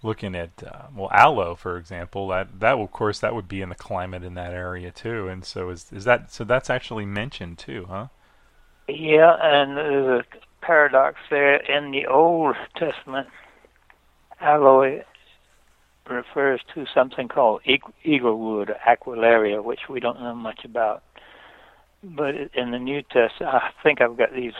looking 0.01 0.35
at, 0.35 0.51
uh, 0.63 0.83
well, 0.95 1.09
aloe, 1.11 1.55
for 1.55 1.77
example. 1.77 2.29
That, 2.29 2.59
that 2.59 2.77
of 2.77 2.91
course, 2.91 3.19
that 3.19 3.35
would 3.35 3.47
be 3.47 3.61
in 3.61 3.69
the 3.69 3.75
climate 3.75 4.23
in 4.23 4.35
that 4.35 4.53
area 4.53 4.91
too. 4.91 5.27
And 5.27 5.43
so 5.43 5.69
is 5.69 5.91
is 5.91 6.05
that 6.05 6.31
so? 6.31 6.43
That's 6.43 6.69
actually 6.69 7.05
mentioned 7.05 7.57
too, 7.57 7.85
huh? 7.89 8.07
Yeah, 8.87 9.35
and 9.41 9.77
there's 9.77 10.23
a 10.23 10.65
paradox 10.65 11.17
there 11.29 11.57
in 11.57 11.91
the 11.91 12.07
Old 12.07 12.55
Testament 12.75 13.27
aloe 14.41 15.03
refers 16.09 16.61
to 16.73 16.85
something 16.93 17.27
called 17.27 17.61
eaglewood 17.65 18.69
or 18.69 18.77
aquilaria, 18.87 19.63
which 19.63 19.81
we 19.89 19.99
don't 19.99 20.19
know 20.19 20.35
much 20.35 20.65
about. 20.65 21.03
But 22.03 22.35
in 22.53 22.71
the 22.71 22.79
New 22.79 23.01
Testament, 23.01 23.53
I 23.53 23.69
think 23.83 24.01
I've 24.01 24.17
got 24.17 24.33
these 24.33 24.53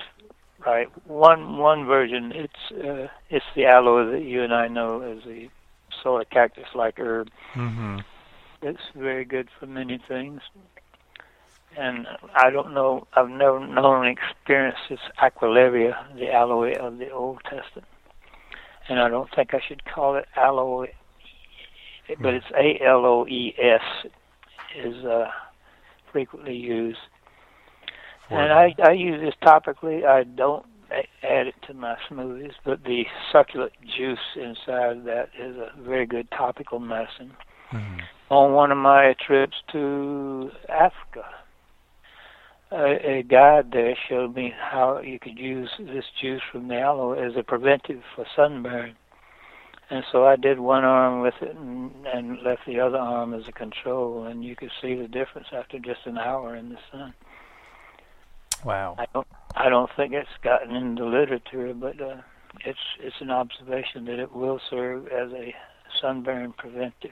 right. 0.66 0.90
One 1.08 1.58
one 1.58 1.86
version, 1.86 2.32
it's 2.34 2.72
uh, 2.72 3.08
it's 3.30 3.46
the 3.56 3.66
aloe 3.66 4.12
that 4.12 4.24
you 4.24 4.44
and 4.44 4.54
I 4.54 4.68
know 4.68 5.02
as 5.02 5.26
a 5.26 5.50
sort 6.04 6.22
of 6.22 6.30
cactus-like 6.30 7.00
herb. 7.00 7.30
Mm-hmm. 7.56 8.00
It's 8.62 8.82
very 8.96 9.26
good 9.26 9.48
for 9.60 9.68
many 9.68 10.00
things. 10.08 10.42
And 11.78 12.08
I 12.34 12.50
don't 12.50 12.74
know, 12.74 13.08
I've 13.14 13.30
never 13.30 13.66
known 13.66 14.06
and 14.06 14.18
experienced 14.18 14.82
this 14.90 15.00
aquilaria, 15.22 15.96
the 16.18 16.34
aloe 16.34 16.74
of 16.74 16.98
the 16.98 17.10
Old 17.12 17.42
Testament 17.44 17.88
and 18.90 19.00
I 19.00 19.10
don't 19.10 19.30
think 19.36 19.54
I 19.54 19.60
should 19.68 19.84
call 19.86 20.16
it 20.16 20.26
aloe, 20.36 20.88
but 22.22 22.34
it's 22.34 22.46
A 22.58 22.84
L 22.84 23.06
O 23.06 23.26
E 23.28 23.56
S 23.58 24.10
is 24.76 25.06
uh, 25.06 25.30
frequently 26.12 26.56
used. 26.56 27.00
And 28.32 28.54
I, 28.54 28.76
I 28.84 28.92
use 28.92 29.22
this 29.22 29.34
topically. 29.42 30.06
I 30.06 30.24
don't 30.24 30.66
add 31.24 31.48
it 31.48 31.56
to 31.68 31.74
my 31.74 31.96
smoothies, 32.10 32.54
but 32.64 32.84
the 32.84 33.06
succulent 33.32 33.74
juice 33.98 34.20
inside 34.36 35.06
that 35.06 35.30
is 35.40 35.56
a 35.56 35.72
very 35.82 36.06
good 36.06 36.30
topical 36.32 36.80
medicine. 36.80 37.32
Mm-hmm. 37.72 38.00
On 38.30 38.54
one 38.54 38.72
of 38.72 38.78
my 38.78 39.16
trips 39.26 39.58
to 39.72 40.52
Africa, 40.70 41.26
a, 42.72 43.18
a 43.18 43.24
guide 43.24 43.72
there 43.72 43.96
showed 44.08 44.36
me 44.36 44.54
how 44.58 45.00
you 45.00 45.20
could 45.20 45.38
use 45.38 45.70
this 45.80 46.06
juice 46.22 46.42
from 46.52 46.68
the 46.68 46.80
aloe 46.80 47.14
as 47.14 47.36
a 47.36 47.44
preventive 47.44 48.02
for 48.16 48.26
sunburn. 48.36 48.96
And 49.92 50.04
so 50.12 50.26
I 50.26 50.36
did 50.36 50.60
one 50.60 50.84
arm 50.84 51.22
with 51.22 51.34
it 51.42 51.56
and, 51.56 51.92
and 52.06 52.42
left 52.44 52.62
the 52.68 52.80
other 52.80 53.00
arm 53.00 53.34
as 53.34 53.48
a 53.48 53.52
control, 53.52 54.26
and 54.26 54.44
you 54.44 54.56
could 54.56 54.72
see 54.82 54.94
the 54.94 55.08
difference 55.08 55.48
after 55.52 55.80
just 55.80 56.02
an 56.06 56.20
hour 56.20 56.56
in 56.56 56.70
the 56.70 56.78
sun. 56.92 57.14
Wow. 58.64 58.96
I 59.00 59.08
don't, 59.14 59.28
I 59.56 59.70
don't 59.70 59.90
think 59.96 60.14
it's 60.14 60.30
gotten 60.44 60.76
into 60.76 61.06
literature, 61.06 61.74
but 61.74 62.00
uh, 62.00 62.18
it's 62.66 62.80
it's 63.00 63.16
an 63.22 63.32
observation 63.32 64.06
that 64.06 64.20
it 64.20 64.34
will 64.34 64.60
serve 64.70 65.08
as 65.08 65.32
a 65.32 65.56
sunburn 66.00 66.54
preventive. 66.58 67.12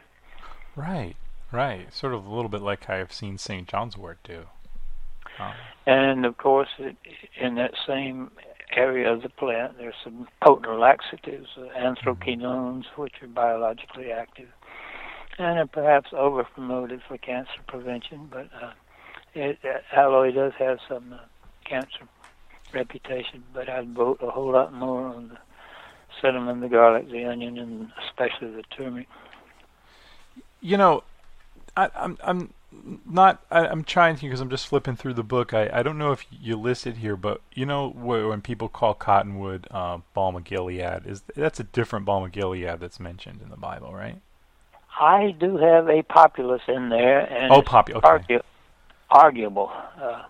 Right, 0.75 1.15
right. 1.51 1.91
Sort 1.93 2.13
of 2.13 2.25
a 2.25 2.33
little 2.33 2.49
bit 2.49 2.61
like 2.61 2.89
I've 2.89 3.13
seen 3.13 3.37
St. 3.37 3.67
John's 3.67 3.97
wort 3.97 4.19
do. 4.23 4.45
And 5.85 6.25
of 6.25 6.37
course, 6.37 6.69
it, 6.79 6.97
in 7.39 7.55
that 7.55 7.73
same 7.85 8.31
area 8.75 9.11
of 9.11 9.21
the 9.21 9.29
plant, 9.29 9.77
there's 9.77 9.95
some 10.03 10.27
potent 10.41 10.79
laxatives, 10.79 11.49
uh, 11.57 11.67
anthraquinones, 11.77 12.85
which 12.95 13.13
are 13.21 13.27
biologically 13.27 14.11
active, 14.11 14.49
and 15.37 15.59
are 15.59 15.67
perhaps 15.67 16.11
overpromoted 16.11 17.01
for 17.07 17.17
cancer 17.17 17.61
prevention. 17.67 18.27
But 18.29 18.49
uh, 18.61 18.71
it, 19.33 19.59
uh, 19.63 19.99
aloe 19.99 20.31
does 20.31 20.53
have 20.59 20.79
some 20.87 21.13
uh, 21.13 21.19
cancer 21.63 22.07
reputation, 22.73 23.43
but 23.53 23.69
I'd 23.69 23.93
vote 23.93 24.19
a 24.21 24.29
whole 24.29 24.51
lot 24.51 24.73
more 24.73 25.05
on 25.05 25.29
the 25.29 25.37
cinnamon, 26.21 26.59
the 26.59 26.69
garlic, 26.69 27.09
the 27.09 27.25
onion, 27.25 27.57
and 27.57 27.91
especially 28.07 28.51
the 28.51 28.63
turmeric. 28.75 29.07
You 30.59 30.77
know, 30.77 31.03
I, 31.75 31.89
I'm 31.95 32.17
I'm 32.23 32.53
not 33.05 33.43
I, 33.49 33.65
am 33.67 33.83
trying 33.83 34.15
to 34.17 34.21
because 34.23 34.41
I'm 34.41 34.49
just 34.49 34.67
flipping 34.67 34.95
through 34.95 35.13
the 35.13 35.23
book. 35.23 35.53
I, 35.53 35.69
I 35.71 35.83
don't 35.83 35.97
know 35.97 36.11
if 36.11 36.25
you 36.29 36.57
listed 36.57 36.97
here, 36.97 37.15
but 37.15 37.41
you 37.53 37.65
know 37.65 37.89
when 37.89 38.41
people 38.41 38.67
call 38.67 38.93
cottonwood 38.93 39.67
uh, 39.71 39.99
balm 40.13 40.35
of 40.35 40.43
Gilead 40.43 41.05
is 41.05 41.23
that's 41.35 41.59
a 41.59 41.63
different 41.63 42.05
balm 42.05 42.23
of 42.23 42.31
Gilead 42.31 42.79
that's 42.79 42.99
mentioned 42.99 43.41
in 43.41 43.49
the 43.49 43.57
Bible, 43.57 43.93
right? 43.93 44.17
I 44.99 45.35
do 45.39 45.57
have 45.57 45.87
a 45.89 46.01
Populus 46.03 46.61
in 46.67 46.89
there, 46.89 47.19
and 47.19 47.53
oh, 47.53 47.61
popu- 47.61 47.95
okay. 47.95 48.07
argu- 48.07 48.43
arguable. 49.09 49.71
Uh, 50.01 50.23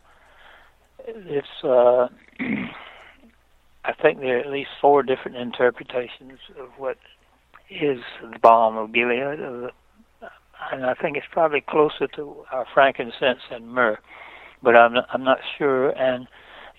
it's 1.07 1.47
uh, 1.63 2.09
I 3.85 3.93
think 4.01 4.19
there 4.19 4.37
are 4.37 4.41
at 4.41 4.49
least 4.49 4.69
four 4.81 5.03
different 5.03 5.37
interpretations 5.37 6.39
of 6.59 6.69
what 6.77 6.97
is 7.69 7.99
the 8.21 8.39
balm 8.39 8.77
of 8.77 8.91
Gilead 8.91 9.39
of 9.39 9.61
the 9.61 9.71
and 10.71 10.85
I 10.85 10.93
think 10.93 11.17
it's 11.17 11.27
probably 11.31 11.61
closer 11.61 12.07
to 12.15 12.45
our 12.51 12.65
frankincense 12.73 13.41
and 13.51 13.67
myrrh, 13.67 13.99
but 14.61 14.75
I'm 14.75 14.93
not, 14.93 15.07
I'm 15.13 15.23
not 15.23 15.39
sure. 15.57 15.89
And 15.89 16.27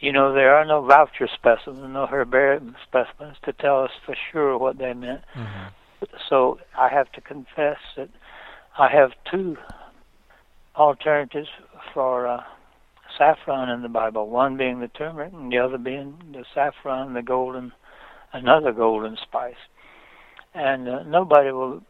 you 0.01 0.13
know, 0.13 0.33
there 0.33 0.55
are 0.55 0.65
no 0.65 0.85
voucher 0.85 1.29
specimens, 1.33 1.93
no 1.93 2.07
herbarium 2.07 2.77
specimens 2.87 3.37
to 3.45 3.53
tell 3.53 3.83
us 3.83 3.91
for 4.07 4.15
sure 4.31 4.57
what 4.57 4.79
they 4.79 4.93
meant. 4.93 5.23
Mm-hmm. 5.35 6.05
So 6.29 6.59
I 6.79 6.89
have 6.89 7.11
to 7.13 7.21
confess 7.21 7.79
that 7.97 8.09
I 8.79 8.89
have 8.91 9.11
two 9.31 9.57
alternatives 10.77 11.49
for 11.93 12.29
uh, 12.29 12.43
saffron 13.17 13.69
in 13.69 13.83
the 13.83 13.89
Bible. 13.89 14.29
One 14.29 14.57
being 14.57 14.79
the 14.79 14.89
turmeric, 14.89 15.33
and 15.33 15.51
the 15.51 15.59
other 15.59 15.79
being 15.79 16.17
the 16.33 16.45
saffron, 16.55 17.15
the 17.15 17.23
golden, 17.23 17.73
another 18.33 18.73
golden 18.73 19.17
spice. 19.21 19.55
And 20.55 20.89
uh, 20.89 21.03
nobody 21.03 21.51
will 21.51 21.83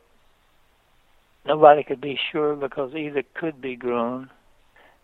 nobody 1.49 1.83
could 1.83 2.01
be 2.01 2.19
sure 2.31 2.55
because 2.55 2.95
either 2.95 3.25
could 3.35 3.61
be 3.61 3.75
grown 3.75 4.31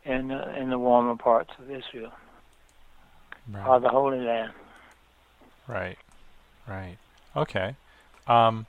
in 0.05 0.31
uh, 0.31 0.55
in 0.57 0.71
the 0.71 0.79
warmer 0.79 1.17
parts 1.17 1.51
of 1.59 1.71
Israel 1.71 2.13
right. 3.51 3.67
or 3.67 3.81
the 3.81 3.89
Holy 3.89 4.21
Land. 4.21 4.53
Right, 5.67 5.97
right. 6.69 6.99
Okay. 7.35 7.75
Um, 8.29 8.67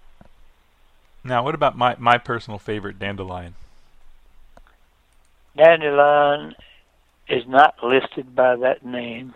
now, 1.23 1.43
what 1.43 1.53
about 1.53 1.77
my 1.77 1.95
my 1.99 2.17
personal 2.17 2.57
favorite 2.57 2.97
dandelion? 2.97 3.53
Dandelion 5.57 6.55
is 7.27 7.43
not 7.47 7.75
listed 7.83 8.35
by 8.35 8.55
that 8.57 8.85
name, 8.85 9.33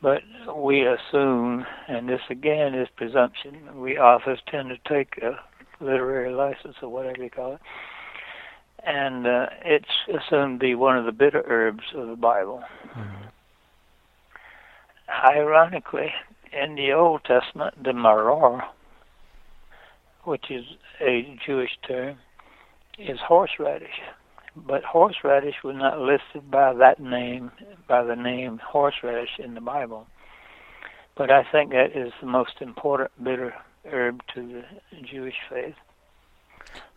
but 0.00 0.22
we 0.54 0.86
assume, 0.86 1.66
and 1.88 2.08
this 2.08 2.20
again 2.30 2.74
is 2.74 2.88
presumption. 2.96 3.80
We 3.80 3.98
authors 3.98 4.40
tend 4.50 4.70
to 4.70 4.78
take 4.88 5.18
a 5.18 5.38
literary 5.80 6.32
license 6.32 6.76
or 6.82 6.88
whatever 6.88 7.22
you 7.22 7.30
call 7.30 7.54
it. 7.54 7.60
And 8.84 9.26
uh, 9.26 9.46
it's 9.64 9.86
assumed 10.08 10.60
to 10.60 10.66
be 10.66 10.74
one 10.74 10.96
of 10.96 11.04
the 11.04 11.12
bitter 11.12 11.42
herbs 11.46 11.84
of 11.94 12.08
the 12.08 12.16
Bible. 12.16 12.62
Mm-hmm. 12.96 13.24
Ironically, 15.26 16.12
in 16.52 16.74
the 16.74 16.92
Old 16.92 17.24
Testament, 17.24 17.82
the 17.82 17.90
maror, 17.90 18.62
which 20.24 20.50
is 20.50 20.64
a 21.00 21.36
Jewish 21.44 21.70
term, 21.86 22.18
is 22.98 23.18
horseradish. 23.26 24.00
But 24.56 24.82
horseradish 24.84 25.56
was 25.62 25.76
not 25.76 26.00
listed 26.00 26.50
by 26.50 26.72
that 26.74 27.00
name, 27.00 27.50
by 27.88 28.02
the 28.02 28.16
name 28.16 28.60
horseradish 28.64 29.38
in 29.38 29.54
the 29.54 29.60
Bible. 29.60 30.06
But 31.16 31.30
I 31.30 31.42
think 31.50 31.70
that 31.70 31.96
is 31.96 32.12
the 32.20 32.26
most 32.26 32.60
important 32.60 33.10
bitter 33.22 33.54
herb 33.86 34.20
to 34.34 34.42
the 34.42 34.64
Jewish 35.02 35.36
faith. 35.48 35.74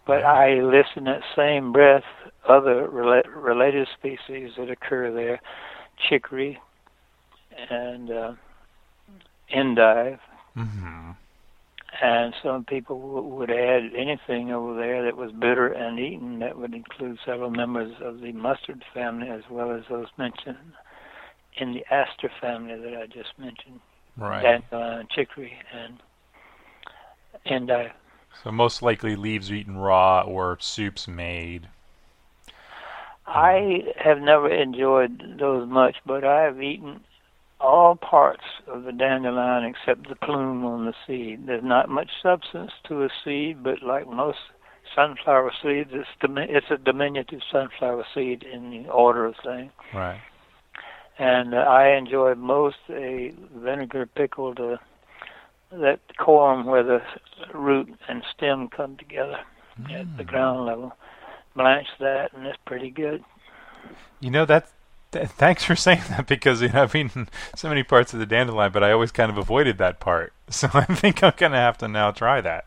But 0.06 0.24
I 0.24 0.62
list 0.62 0.90
in 0.96 1.04
that 1.06 1.22
same 1.36 1.72
breath 1.72 2.04
other 2.48 2.88
rela- 2.88 3.28
related 3.34 3.88
species 3.98 4.52
that 4.58 4.70
occur 4.70 5.14
there, 5.14 5.40
chicory 6.10 6.60
and 7.70 8.12
uh, 8.12 8.34
endive. 9.50 10.20
Mm-hmm. 10.58 11.12
And 12.02 12.34
some 12.42 12.66
people 12.66 13.00
w- 13.00 13.36
would 13.36 13.52
add 13.52 13.92
anything 13.96 14.52
over 14.52 14.76
there 14.76 15.04
that 15.04 15.18
was 15.18 15.32
bitter 15.32 15.68
and 15.68 16.00
eaten. 16.00 16.40
That 16.40 16.58
would 16.58 16.74
include 16.74 17.20
several 17.26 17.52
members 17.52 17.94
of 18.02 18.22
the 18.22 18.32
mustard 18.32 18.84
family 18.94 19.30
as 19.30 19.44
well 19.50 19.72
as 19.72 19.84
those 19.90 20.08
mentioned 20.18 20.74
in 21.58 21.74
the 21.74 21.86
aster 21.94 22.32
family 22.40 22.76
that 22.76 22.98
I 22.98 23.06
just 23.06 23.38
mentioned. 23.38 23.82
Right. 24.18 24.42
Dandelion, 24.42 25.08
chicory, 25.14 25.54
and 25.74 26.00
endive. 27.46 27.92
So 28.44 28.52
most 28.52 28.82
likely 28.82 29.16
leaves 29.16 29.52
are 29.52 29.56
eaten 29.56 29.78
raw 29.78 30.22
or 30.22 30.58
soups 30.60 31.08
made. 31.08 31.68
I 33.28 33.84
have 33.98 34.20
never 34.20 34.50
enjoyed 34.50 35.38
those 35.40 35.70
much, 35.70 35.98
but 36.06 36.24
I 36.24 36.44
have 36.44 36.62
eaten 36.62 37.02
all 37.60 37.96
parts 37.96 38.44
of 38.68 38.84
the 38.84 38.92
dandelion 38.92 39.64
except 39.64 40.10
the 40.10 40.16
plume 40.16 40.66
on 40.66 40.86
the 40.86 40.94
seed. 41.06 41.46
There's 41.46 41.64
not 41.64 41.90
much 41.90 42.10
substance 42.22 42.72
to 42.88 43.04
a 43.04 43.10
seed, 43.24 43.64
but 43.64 43.84
like 43.84 44.08
most 44.08 44.40
sunflower 44.96 45.52
seeds, 45.62 45.92
it's 45.94 46.10
it's 46.22 46.72
a 46.72 46.78
diminutive 46.78 47.42
sunflower 47.52 48.06
seed 48.14 48.44
in 48.44 48.72
the 48.72 48.90
order 48.90 49.26
of 49.26 49.36
things. 49.44 49.72
Right. 49.94 50.20
And 51.20 51.54
uh, 51.54 51.58
I 51.58 51.96
enjoy 51.96 52.36
most 52.36 52.78
a 52.90 53.34
vinegar 53.56 54.08
pickled 54.08 54.60
uh, 54.60 54.78
that 55.72 56.00
corm 56.20 56.66
where 56.66 56.84
the 56.84 57.02
root 57.54 57.94
and 58.08 58.24
stem 58.36 58.68
come 58.68 58.98
together 58.98 59.40
mm. 59.80 60.00
at 60.00 60.18
the 60.18 60.24
mm. 60.24 60.28
ground 60.28 60.66
level. 60.66 60.96
Blanch 61.56 61.88
that, 62.00 62.34
and 62.34 62.46
it's 62.46 62.58
pretty 62.66 62.90
good. 62.90 63.24
You 64.20 64.32
know 64.32 64.46
that. 64.46 64.70
Th- 65.12 65.28
thanks 65.28 65.64
for 65.64 65.76
saying 65.88 66.04
that 66.10 66.28
because 66.28 66.62
you 66.62 66.70
know, 66.70 66.84
I've 66.84 66.96
eaten 66.96 67.30
so 67.56 67.68
many 67.68 67.84
parts 67.84 68.14
of 68.14 68.20
the 68.20 68.26
dandelion, 68.26 68.72
but 68.72 68.84
I 68.84 68.92
always 68.92 69.12
kind 69.12 69.30
of 69.30 69.38
avoided 69.38 69.78
that 69.80 70.00
part. 70.00 70.34
So 70.52 70.68
I 70.74 70.84
think 70.84 71.24
I'm 71.24 71.32
gonna 71.38 71.56
have 71.56 71.78
to 71.78 71.88
now 71.88 72.12
try 72.12 72.42
that. 72.42 72.66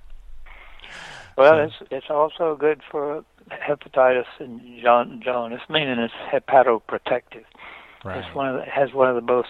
Well, 1.37 1.53
so. 1.53 1.65
it's 1.65 1.75
it's 1.91 2.07
also 2.09 2.57
good 2.57 2.81
for 2.91 3.27
hepatitis 3.51 4.25
and 4.39 4.83
jaundice, 4.83 5.61
meaning 5.69 5.99
it's 5.99 6.15
hepatoprotective. 6.33 7.45
Right. 8.03 8.25
It's 8.25 8.35
one 8.35 8.49
of 8.49 8.57
the, 8.57 8.71
has 8.71 8.95
one 8.95 9.09
of 9.09 9.17
the 9.17 9.21
most 9.21 9.49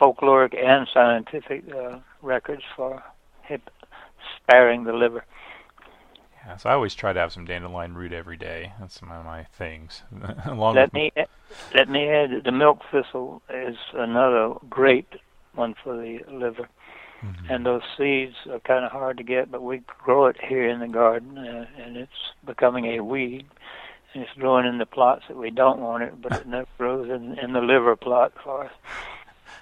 folkloric 0.00 0.56
and 0.56 0.86
scientific 0.92 1.64
uh, 1.72 1.98
records 2.22 2.62
for 2.74 3.02
hip 3.42 3.70
sparing 4.36 4.84
the 4.84 4.92
liver. 4.92 5.24
Yeah, 6.46 6.56
so 6.56 6.70
I 6.70 6.74
always 6.74 6.94
try 6.94 7.12
to 7.12 7.18
have 7.18 7.32
some 7.32 7.44
dandelion 7.44 7.94
root 7.94 8.12
every 8.12 8.36
day. 8.36 8.72
That's 8.78 9.02
one 9.02 9.10
of 9.10 9.24
my 9.24 9.44
things. 9.44 10.02
Along 10.44 10.76
let 10.76 10.92
me 10.92 11.10
let 11.74 11.88
me 11.88 12.08
add 12.08 12.44
the 12.44 12.52
milk 12.52 12.82
thistle 12.92 13.42
is 13.52 13.76
another 13.94 14.54
great 14.70 15.08
one 15.54 15.74
for 15.82 15.96
the 15.96 16.20
liver. 16.30 16.68
Mm-hmm. 17.24 17.50
And 17.50 17.66
those 17.66 17.82
seeds 17.96 18.34
are 18.50 18.60
kind 18.60 18.84
of 18.84 18.92
hard 18.92 19.16
to 19.16 19.24
get, 19.24 19.50
but 19.50 19.62
we 19.62 19.82
grow 20.04 20.26
it 20.26 20.36
here 20.40 20.68
in 20.68 20.80
the 20.80 20.88
garden, 20.88 21.38
uh, 21.38 21.66
and 21.78 21.96
it's 21.96 22.12
becoming 22.44 22.84
a 22.86 23.00
weed. 23.02 23.46
And 24.12 24.22
it's 24.22 24.32
growing 24.34 24.66
in 24.66 24.78
the 24.78 24.86
plots 24.86 25.24
that 25.28 25.36
we 25.36 25.50
don't 25.50 25.80
want 25.80 26.02
it, 26.02 26.20
but 26.20 26.32
it 26.32 26.46
never 26.46 26.68
grows 26.78 27.10
in, 27.10 27.38
in 27.38 27.54
the 27.54 27.60
liver 27.60 27.96
plot 27.96 28.32
for 28.44 28.64
us. 28.64 28.72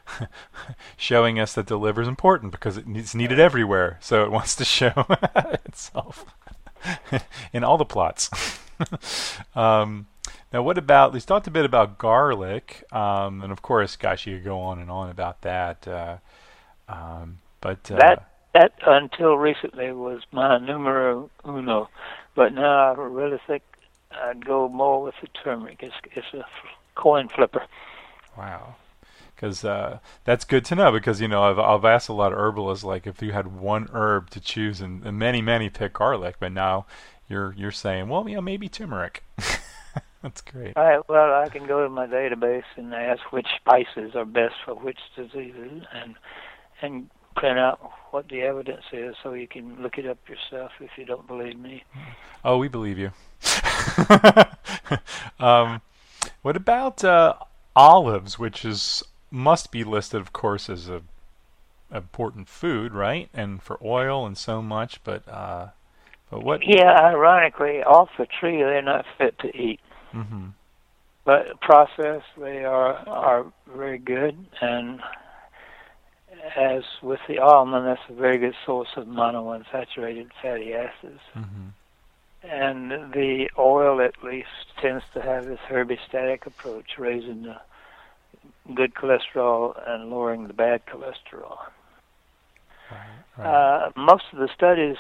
showing 0.97 1.39
us 1.39 1.55
that 1.55 1.67
the 1.67 1.79
liver 1.79 2.03
is 2.03 2.09
important 2.09 2.53
because 2.53 2.77
it's 2.77 3.15
needed 3.15 3.41
everywhere. 3.41 3.99
So 4.01 4.25
it 4.25 4.31
wants 4.31 4.55
to 4.57 4.65
show 4.65 5.07
itself 5.65 6.25
in 7.53 7.65
all 7.65 7.79
the 7.79 7.85
plots. 7.85 8.31
um, 9.55 10.07
now, 10.53 10.63
what 10.63 10.79
about? 10.79 11.13
We 11.13 11.21
talked 11.21 11.47
a 11.47 11.51
bit 11.51 11.65
about 11.65 11.99
garlic, 11.99 12.85
um, 12.93 13.43
and 13.43 13.51
of 13.51 13.63
course, 13.63 13.97
gosh, 13.97 14.27
you 14.27 14.37
could 14.37 14.45
go 14.45 14.61
on 14.61 14.79
and 14.79 14.91
on 14.91 15.11
about 15.11 15.43
that. 15.43 15.87
Uh, 15.87 16.17
um, 16.89 17.39
but 17.61 17.91
uh, 17.91 17.97
that 17.97 18.31
that 18.53 18.73
until 18.87 19.37
recently 19.37 19.91
was 19.91 20.23
my 20.31 20.59
numero 20.59 21.29
uno, 21.45 21.89
but 22.37 22.53
now 22.53 22.93
I 22.93 22.95
really 22.95 23.41
think 23.47 23.63
I'd 24.13 24.45
go 24.45 24.69
more 24.69 25.03
with 25.03 25.15
the 25.21 25.29
turmeric. 25.43 25.79
It's 25.83 25.95
it's 26.13 26.33
a 26.35 26.45
coin 26.95 27.29
flipper. 27.29 27.65
Wow 28.39 28.77
because 29.45 29.65
uh, 29.65 29.99
that's 30.25 30.45
good 30.45 30.65
to 30.67 30.75
know. 30.75 30.91
Because 30.91 31.21
you 31.21 31.29
know, 31.29 31.43
I've 31.43 31.59
I've 31.59 31.85
asked 31.85 32.09
a 32.09 32.13
lot 32.13 32.33
of 32.33 32.39
herbalists 32.39 32.85
like 32.85 33.07
if 33.07 33.21
you 33.21 33.33
had 33.33 33.49
one 33.49 33.89
herb 33.93 34.31
to 34.31 34.41
choose, 34.41 34.81
and, 34.81 35.05
and 35.05 35.19
many 35.19 35.43
many 35.43 35.69
pick 35.69 35.95
garlic, 35.95 36.37
but 36.41 36.53
now 36.53 36.87
you're 37.29 37.55
you're 37.57 37.71
saying, 37.71 38.09
well, 38.09 38.29
you 38.29 38.37
know, 38.37 38.41
maybe 38.41 38.69
turmeric. 38.69 39.23
that's 40.23 40.41
great. 40.41 40.77
All 40.77 40.85
right. 40.85 41.09
Well, 41.09 41.35
I 41.35 41.49
can 41.51 41.67
go 41.67 41.83
to 41.83 41.91
my 41.91 42.07
database 42.07 42.65
and 42.77 42.95
ask 42.95 43.33
which 43.33 43.49
spices 43.57 44.15
are 44.15 44.25
best 44.25 44.55
for 44.65 44.75
which 44.75 44.99
diseases, 45.15 45.83
and 45.93 46.15
and 46.81 47.11
print 47.37 47.59
out 47.59 47.81
what 48.13 48.29
the 48.29 48.43
evidence 48.43 48.85
is, 48.93 49.17
so 49.23 49.35
you 49.35 49.49
can 49.49 49.83
look 49.83 49.99
it 49.99 50.07
up 50.07 50.19
yourself 50.29 50.71
if 50.81 50.91
you 50.97 51.05
don't 51.05 51.27
believe 51.27 51.59
me. 51.59 51.83
Oh, 52.45 52.59
we 52.59 52.69
believe 52.69 52.99
you. 52.99 53.11
um, 55.41 55.83
what 56.43 56.57
about 56.57 57.03
uh, 57.03 57.35
olives, 57.75 58.39
which 58.39 58.65
is 58.65 59.03
must 59.35 59.73
be 59.73 59.83
listed, 59.83 60.21
of 60.21 60.33
course, 60.33 60.71
as 60.71 60.89
a 60.89 61.03
important 61.93 62.49
food, 62.49 62.93
right? 62.93 63.29
And 63.35 63.63
for 63.63 63.79
oil 63.85 64.27
and 64.27 64.39
so 64.39 64.63
much, 64.63 65.03
but 65.05 65.29
uh, 65.29 65.69
but 66.31 66.43
what? 66.43 66.61
Yeah, 66.67 66.93
ironically, 66.93 67.83
off 67.83 68.11
the 68.17 68.27
tree 68.27 68.59
they're 68.59 68.81
not 68.81 69.05
fit 69.19 69.39
to 69.41 69.57
eat. 69.57 69.81
Mm-hmm. 70.13 70.47
But 71.25 71.61
processed, 71.61 72.27
they 72.39 72.65
are 72.65 72.95
are 73.09 73.47
very 73.67 73.99
good, 73.99 74.47
and 74.61 75.01
as 76.57 76.85
with 77.03 77.21
the 77.27 77.39
almond, 77.39 77.87
that's 77.87 78.01
a 78.09 78.15
very 78.15 78.39
good 78.39 78.55
source 78.65 78.91
of 78.97 79.07
monounsaturated 79.07 80.31
fatty 80.41 80.75
acids. 80.75 81.21
Mm-hmm. 81.35 81.69
And 82.43 82.91
the 83.13 83.49
oil, 83.59 84.03
at 84.03 84.23
least, 84.23 84.49
tends 84.79 85.03
to 85.15 85.23
have 85.23 85.47
this 85.47 85.61
homeostatic 85.69 86.45
approach, 86.45 86.99
raising 86.99 87.45
the 87.45 87.57
good 88.75 88.95
cholesterol 88.95 89.75
and 89.87 90.11
lowering 90.11 90.47
the 90.47 90.55
bad 90.55 90.83
cholesterol. 90.87 91.59
Right, 92.91 93.39
right. 93.39 93.87
Uh, 93.87 93.91
most 93.97 94.25
of 94.33 94.39
the 94.39 94.49
studies 94.55 94.97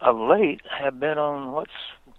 of 0.00 0.16
late 0.16 0.60
have 0.78 0.98
been 0.98 1.18
on 1.18 1.52
what 1.52 1.68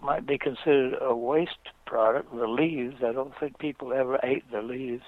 might 0.01 0.25
be 0.25 0.37
considered 0.37 0.95
a 1.01 1.15
waste 1.15 1.51
product, 1.85 2.33
the 2.35 2.47
leaves. 2.47 2.95
I 3.05 3.11
don't 3.11 3.33
think 3.39 3.59
people 3.59 3.93
ever 3.93 4.19
ate 4.23 4.49
the 4.51 4.61
leaves, 4.61 5.03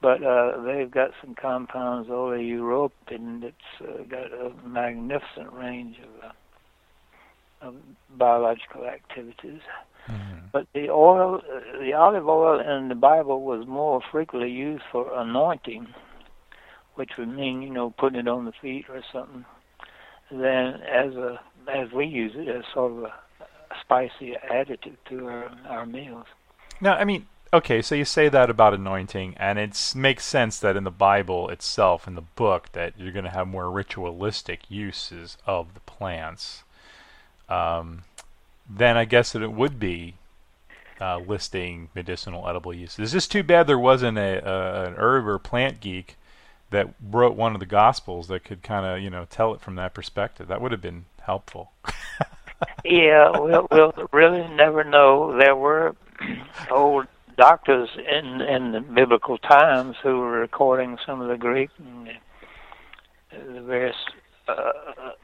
but 0.00 0.22
uh, 0.22 0.62
they've 0.62 0.90
got 0.90 1.10
some 1.20 1.34
compounds, 1.34 2.08
oleuropein, 2.08 3.40
that's 3.40 3.54
uh, 3.80 4.02
got 4.04 4.32
a 4.32 4.52
magnificent 4.66 5.52
range 5.52 5.96
of, 5.98 6.30
uh, 6.30 6.32
of 7.64 7.74
biological 8.16 8.84
activities. 8.86 9.60
Mm-hmm. 10.08 10.46
But 10.52 10.66
the 10.74 10.90
oil, 10.90 11.40
the 11.80 11.94
olive 11.94 12.28
oil 12.28 12.60
in 12.60 12.88
the 12.88 12.94
Bible 12.94 13.42
was 13.42 13.66
more 13.66 14.00
frequently 14.12 14.50
used 14.50 14.84
for 14.92 15.10
anointing, 15.18 15.88
which 16.94 17.12
would 17.18 17.28
mean 17.28 17.62
you 17.62 17.70
know 17.70 17.90
putting 17.90 18.20
it 18.20 18.28
on 18.28 18.44
the 18.44 18.52
feet 18.60 18.86
or 18.88 19.02
something, 19.12 19.44
than 20.30 20.80
as 20.82 21.14
a 21.14 21.40
as 21.72 21.90
we 21.92 22.06
use 22.06 22.32
it 22.34 22.48
as 22.48 22.64
sort 22.72 22.92
of 22.92 23.04
a, 23.04 23.14
spicy 23.80 24.34
additive 24.50 24.96
to 25.08 25.26
our 25.26 25.50
our 25.68 25.86
meals. 25.86 26.26
Now, 26.80 26.94
I 26.94 27.04
mean, 27.04 27.26
okay, 27.52 27.80
so 27.80 27.94
you 27.94 28.04
say 28.04 28.28
that 28.28 28.50
about 28.50 28.74
anointing, 28.74 29.34
and 29.38 29.58
it 29.58 29.94
makes 29.96 30.24
sense 30.24 30.58
that 30.58 30.76
in 30.76 30.84
the 30.84 30.90
Bible 30.90 31.48
itself, 31.48 32.06
in 32.06 32.14
the 32.14 32.20
book, 32.20 32.72
that 32.72 32.92
you're 32.98 33.12
going 33.12 33.24
to 33.24 33.30
have 33.30 33.48
more 33.48 33.70
ritualistic 33.70 34.70
uses 34.70 35.38
of 35.46 35.72
the 35.74 35.80
plants. 35.80 36.64
Um, 37.48 38.02
then 38.68 38.96
I 38.96 39.04
guess 39.04 39.32
that 39.32 39.42
it 39.42 39.52
would 39.52 39.78
be 39.78 40.14
uh, 41.00 41.18
listing 41.18 41.88
medicinal 41.94 42.48
edible 42.48 42.72
uses. 42.72 42.98
It's 42.98 43.12
just 43.12 43.32
too 43.32 43.42
bad 43.42 43.66
there 43.66 43.78
wasn't 43.78 44.18
a, 44.18 44.48
a 44.48 44.86
an 44.86 44.94
herb 44.96 45.26
or 45.26 45.38
plant 45.38 45.80
geek 45.80 46.16
that 46.70 46.94
wrote 47.10 47.36
one 47.36 47.54
of 47.54 47.60
the 47.60 47.66
gospels 47.66 48.28
that 48.28 48.44
could 48.44 48.62
kind 48.62 48.86
of 48.86 49.02
you 49.02 49.10
know 49.10 49.26
tell 49.28 49.54
it 49.54 49.60
from 49.60 49.76
that 49.76 49.94
perspective. 49.94 50.48
That 50.48 50.60
would 50.60 50.72
have 50.72 50.80
been 50.80 51.04
helpful. 51.22 51.72
yeah, 52.84 53.30
we'll, 53.30 53.66
we'll 53.70 54.08
really 54.12 54.48
never 54.54 54.84
know. 54.84 55.36
There 55.38 55.56
were 55.56 55.94
old 56.70 57.06
doctors 57.36 57.90
in 57.96 58.40
in 58.40 58.72
the 58.72 58.80
biblical 58.80 59.38
times 59.38 59.96
who 60.02 60.20
were 60.20 60.38
recording 60.38 60.98
some 61.04 61.20
of 61.20 61.28
the 61.28 61.36
Greek 61.36 61.70
and 61.78 62.10
the 63.54 63.60
various 63.62 63.96
uh, 64.48 64.72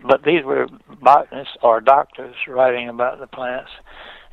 but 0.03 0.23
these 0.25 0.45
were 0.45 0.67
botanists 1.01 1.57
or 1.63 1.81
doctors 1.81 2.35
writing 2.49 2.89
about 2.89 3.21
the 3.21 3.27
plants, 3.27 3.71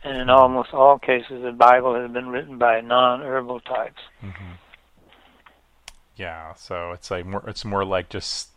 and 0.04 0.18
in 0.18 0.30
almost 0.30 0.74
all 0.74 0.98
cases, 1.00 1.44
the 1.44 1.52
Bible 1.52 1.96
has 1.96 2.12
been 2.12 2.30
written 2.30 2.58
by 2.58 2.82
non-herbal 2.82 3.62
types. 3.62 4.02
Mm-hmm. 4.24 4.54
Yeah, 6.16 6.54
so 6.56 6.92
it's 6.92 7.12
like 7.12 7.26
more, 7.26 7.44
it's 7.48 7.64
more 7.64 7.86
like 7.86 8.10
just 8.10 8.50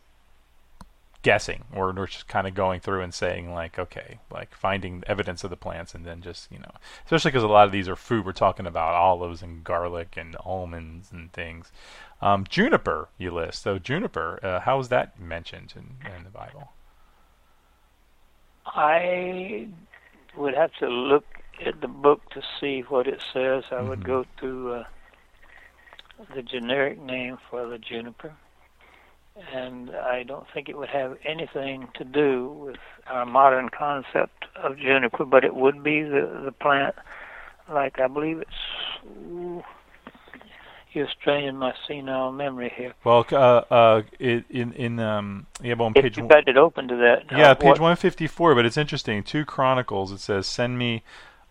guessing, 1.22 1.64
or 1.74 1.92
we're 1.92 2.06
just 2.06 2.28
kind 2.28 2.46
of 2.46 2.54
going 2.54 2.80
through 2.80 3.02
and 3.02 3.12
saying 3.12 3.52
like, 3.52 3.78
okay, 3.78 4.18
like 4.30 4.54
finding 4.54 5.02
evidence 5.06 5.44
of 5.44 5.50
the 5.50 5.56
plants, 5.56 5.94
and 5.94 6.04
then 6.04 6.22
just 6.22 6.50
you 6.50 6.58
know, 6.58 6.72
especially 7.04 7.30
because 7.30 7.44
a 7.44 7.48
lot 7.48 7.66
of 7.66 7.72
these 7.72 7.88
are 7.88 7.96
food. 7.96 8.24
We're 8.24 8.32
talking 8.32 8.66
about 8.66 8.94
olives 8.94 9.42
and 9.42 9.62
garlic 9.64 10.16
and 10.16 10.36
almonds 10.44 11.10
and 11.12 11.32
things. 11.32 11.72
Um, 12.22 12.44
juniper, 12.48 13.08
you 13.18 13.30
list. 13.30 13.62
So 13.62 13.78
juniper, 13.78 14.38
uh, 14.42 14.60
how 14.60 14.78
is 14.78 14.88
that 14.88 15.18
mentioned 15.18 15.74
in, 15.76 16.10
in 16.10 16.24
the 16.24 16.30
Bible? 16.30 16.72
I 18.66 19.68
would 20.36 20.54
have 20.54 20.72
to 20.80 20.88
look 20.88 21.24
at 21.64 21.80
the 21.80 21.88
book 21.88 22.20
to 22.30 22.42
see 22.60 22.80
what 22.80 23.06
it 23.06 23.22
says. 23.32 23.64
I 23.70 23.76
mm-hmm. 23.76 23.88
would 23.88 24.04
go 24.04 24.24
to 24.40 24.72
uh, 24.72 24.84
the 26.34 26.42
generic 26.42 27.00
name 27.00 27.38
for 27.48 27.66
the 27.66 27.78
juniper, 27.78 28.34
and 29.52 29.90
I 29.90 30.22
don't 30.22 30.46
think 30.52 30.68
it 30.68 30.76
would 30.76 30.88
have 30.90 31.16
anything 31.24 31.88
to 31.94 32.04
do 32.04 32.48
with 32.48 32.76
our 33.06 33.26
modern 33.26 33.68
concept 33.68 34.46
of 34.56 34.78
juniper, 34.78 35.24
but 35.24 35.44
it 35.44 35.54
would 35.54 35.82
be 35.82 36.02
the 36.02 36.42
the 36.44 36.52
plant, 36.52 36.94
like 37.68 37.98
I 38.00 38.06
believe 38.06 38.40
it's. 38.40 38.50
Ooh, 39.30 39.62
you're 40.92 41.08
straining 41.20 41.56
my 41.56 41.72
senile 41.86 42.32
memory 42.32 42.72
here. 42.76 42.94
Well, 43.04 43.24
uh, 43.30 43.62
uh, 43.70 44.02
in 44.18 44.72
in 44.72 44.98
um, 44.98 45.46
yeah, 45.62 45.74
well, 45.74 45.86
on 45.86 45.92
If 45.94 46.02
page 46.02 46.18
you've 46.18 46.28
got 46.28 46.48
it 46.48 46.56
open 46.56 46.88
to 46.88 46.96
that. 46.96 47.24
yeah, 47.30 47.50
uh, 47.50 47.54
page 47.54 47.78
one 47.78 47.96
fifty 47.96 48.26
four. 48.26 48.54
But 48.54 48.66
it's 48.66 48.76
interesting. 48.76 49.22
Two 49.22 49.44
Chronicles. 49.44 50.12
It 50.12 50.18
says, 50.18 50.46
"Send 50.46 50.78
me 50.78 51.02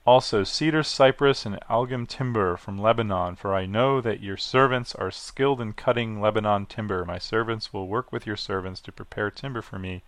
also 0.05 0.43
cedar, 0.43 0.83
cypress, 0.83 1.45
and 1.45 1.59
algum 1.69 2.05
timber 2.05 2.57
from 2.57 2.77
Lebanon, 2.77 3.35
for 3.35 3.53
I 3.53 3.65
know 3.65 4.01
that 4.01 4.21
your 4.21 4.37
servants 4.37 4.95
are 4.95 5.11
skilled 5.11 5.61
in 5.61 5.73
cutting 5.73 6.19
Lebanon 6.21 6.65
timber. 6.65 7.05
My 7.05 7.17
servants 7.19 7.73
will 7.73 7.87
work 7.87 8.11
with 8.11 8.25
your 8.25 8.37
servants 8.37 8.81
to 8.81 8.91
prepare 8.91 9.31
timber 9.31 9.61
for 9.61 9.79
me." 9.79 10.01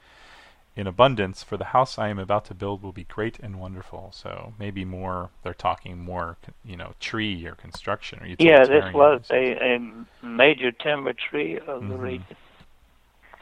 In 0.74 0.88
abundance, 0.88 1.44
for 1.44 1.58
the 1.58 1.66
house 1.66 2.00
I 2.00 2.08
am 2.08 2.18
about 2.18 2.46
to 2.46 2.54
build 2.54 2.82
will 2.82 2.94
be 2.94 3.04
great 3.04 3.38
and 3.40 3.60
wonderful. 3.60 4.12
So 4.14 4.54
maybe 4.58 4.86
more. 4.86 5.30
They're 5.44 5.54
talking 5.54 6.00
more, 6.00 6.38
you 6.64 6.78
know, 6.78 6.94
tree 7.00 7.46
or 7.46 7.56
construction 7.56 8.20
or 8.24 8.28
Yeah, 8.40 8.66
this 8.66 8.94
was 8.94 9.22
a, 9.32 9.76
a 9.76 10.26
major 10.26 10.72
timber 10.72 11.14
tree 11.14 11.60
of 11.68 11.88
the 11.90 11.96
Mhm. 11.96 12.00
region. 12.00 12.38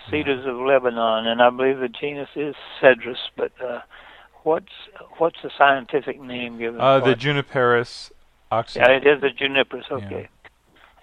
Cedars 0.10 0.46
of 0.48 0.56
Lebanon, 0.56 1.28
and 1.28 1.40
I 1.40 1.52
believe 1.52 1.80
the 1.80 1.88
genus 1.88 2.30
is 2.36 2.56
Cedrus. 2.82 3.30
But 3.36 3.52
uh, 3.62 3.82
what's 4.50 4.74
what's 5.20 5.38
the 5.44 5.52
scientific 5.58 6.20
name 6.20 6.58
given? 6.58 6.82
Uh, 6.82 7.00
the? 7.00 7.14
Juniperus 7.16 8.12
oxy. 8.52 8.80
yeah, 8.80 8.90
it 8.92 9.06
is 9.06 9.22
a 9.24 9.30
juniperus. 9.30 9.90
Okay, 9.92 10.28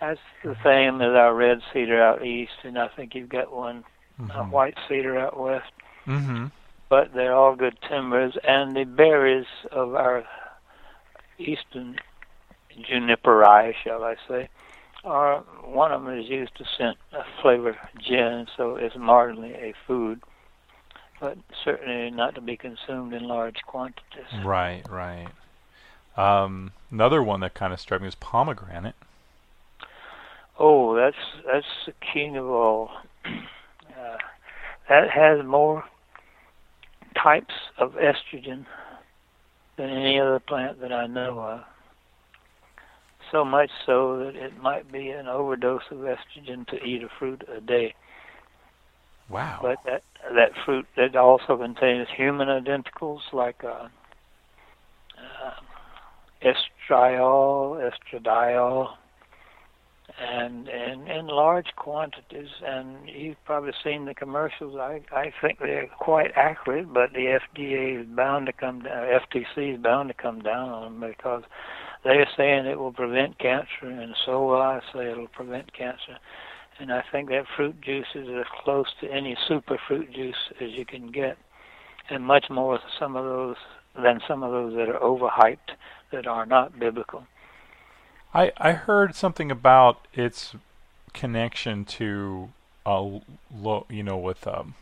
that's 0.00 0.20
the 0.42 0.56
same 0.64 1.00
as 1.00 1.12
our 1.12 1.32
red 1.34 1.60
cedar 1.72 2.02
out 2.02 2.24
east, 2.26 2.58
and 2.64 2.76
I 2.78 2.88
think 2.88 3.14
you've 3.14 3.28
got 3.28 3.52
one 3.54 3.84
a 4.18 4.22
Mhm. 4.22 4.50
white 4.50 4.76
cedar 4.88 5.18
out 5.18 5.38
west. 5.38 5.70
Mm-hmm. 6.06 6.46
But 6.88 7.12
they're 7.14 7.34
all 7.34 7.54
good 7.54 7.78
timbers, 7.88 8.36
and 8.42 8.74
the 8.76 8.84
berries 8.84 9.46
of 9.70 9.94
our 9.94 10.24
eastern 11.38 11.98
juniperi, 12.88 13.74
shall 13.84 14.02
I 14.04 14.16
say, 14.28 14.48
are 15.04 15.40
one 15.64 15.92
of 15.92 16.02
them 16.04 16.18
is 16.18 16.28
used 16.28 16.56
to 16.56 16.64
scent 16.76 16.96
a 17.12 17.22
flavor 17.42 17.76
gin, 17.98 18.46
so 18.56 18.76
it's 18.76 18.96
marginally 18.96 19.54
a 19.56 19.74
food, 19.86 20.20
but 21.20 21.38
certainly 21.64 22.10
not 22.10 22.34
to 22.34 22.40
be 22.40 22.56
consumed 22.56 23.12
in 23.12 23.24
large 23.24 23.62
quantities. 23.66 24.44
Right, 24.44 24.82
right. 24.88 25.28
Um, 26.16 26.72
another 26.90 27.22
one 27.22 27.40
that 27.40 27.54
kind 27.54 27.72
of 27.72 27.80
struck 27.80 28.00
me 28.00 28.06
was 28.06 28.14
pomegranate. 28.14 28.94
Oh, 30.58 30.94
that's 30.94 31.16
that's 31.44 31.66
the 31.86 31.92
king 32.12 32.36
of 32.36 32.46
all. 32.48 32.90
Uh, 33.98 34.18
that 34.90 35.08
has 35.08 35.42
more 35.42 35.82
types 37.14 37.54
of 37.78 37.94
estrogen 37.94 38.66
than 39.76 39.88
any 39.88 40.20
other 40.20 40.38
plant 40.38 40.80
that 40.80 40.92
I 40.92 41.06
know 41.06 41.40
of. 41.40 41.60
So 43.32 43.44
much 43.44 43.70
so 43.84 44.18
that 44.18 44.36
it 44.36 44.60
might 44.60 44.92
be 44.92 45.08
an 45.08 45.28
overdose 45.28 45.82
of 45.90 45.98
estrogen 45.98 46.66
to 46.68 46.82
eat 46.84 47.02
a 47.02 47.08
fruit 47.18 47.42
a 47.48 47.60
day. 47.60 47.94
Wow. 49.28 49.58
But 49.62 49.78
that 49.84 50.02
that 50.34 50.52
fruit 50.64 50.86
that 50.96 51.16
also 51.16 51.56
contains 51.56 52.08
human 52.16 52.48
identicals 52.48 53.20
like 53.32 53.62
uh, 53.64 53.88
uh, 55.18 55.52
estriol, 56.42 57.90
estradiol, 57.90 58.90
and 60.20 60.68
and 60.68 61.08
in 61.08 61.26
large 61.26 61.66
quantities. 61.76 62.48
And 62.64 63.08
you've 63.08 63.42
probably 63.44 63.72
seen 63.82 64.04
the 64.04 64.14
commercials. 64.14 64.76
I 64.76 65.00
I 65.12 65.32
think 65.40 65.58
they're 65.58 65.88
quite 65.98 66.30
accurate, 66.36 66.92
but 66.92 67.12
the 67.12 67.38
FDA 67.56 68.02
is 68.02 68.06
bound 68.06 68.46
to 68.46 68.52
come 68.52 68.82
down. 68.82 69.06
FTC 69.06 69.74
is 69.74 69.82
bound 69.82 70.08
to 70.08 70.14
come 70.14 70.40
down 70.40 70.68
on 70.68 71.00
them 71.00 71.10
because 71.10 71.42
they're 72.04 72.28
saying 72.36 72.66
it 72.66 72.78
will 72.78 72.92
prevent 72.92 73.38
cancer, 73.38 73.66
and 73.82 74.14
so 74.24 74.46
will 74.46 74.62
I 74.62 74.80
say 74.92 75.10
it'll 75.10 75.26
prevent 75.26 75.72
cancer. 75.72 76.18
And 76.78 76.92
I 76.92 77.02
think 77.10 77.30
that 77.30 77.46
fruit 77.56 77.80
juice 77.80 78.06
is 78.14 78.28
as 78.28 78.44
close 78.62 78.86
to 79.00 79.10
any 79.10 79.36
super 79.48 79.78
fruit 79.88 80.12
juice 80.12 80.50
as 80.60 80.70
you 80.72 80.84
can 80.84 81.10
get, 81.10 81.38
and 82.10 82.24
much 82.24 82.50
more 82.50 82.78
some 82.98 83.16
of 83.16 83.24
those 83.24 83.56
than 83.94 84.20
some 84.28 84.42
of 84.42 84.50
those 84.50 84.74
that 84.74 84.88
are 84.88 84.98
overhyped 84.98 85.74
that 86.12 86.26
are 86.26 86.44
not 86.44 86.78
biblical. 86.78 87.26
I 88.34 88.52
I 88.58 88.72
heard 88.72 89.14
something 89.14 89.50
about 89.50 90.06
its 90.12 90.54
connection 91.14 91.84
to 91.86 92.50
uh 92.84 93.20
low, 93.54 93.86
you 93.88 94.02
know, 94.02 94.18
with 94.18 94.46
um, 94.46 94.74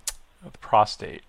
prostate 0.60 1.22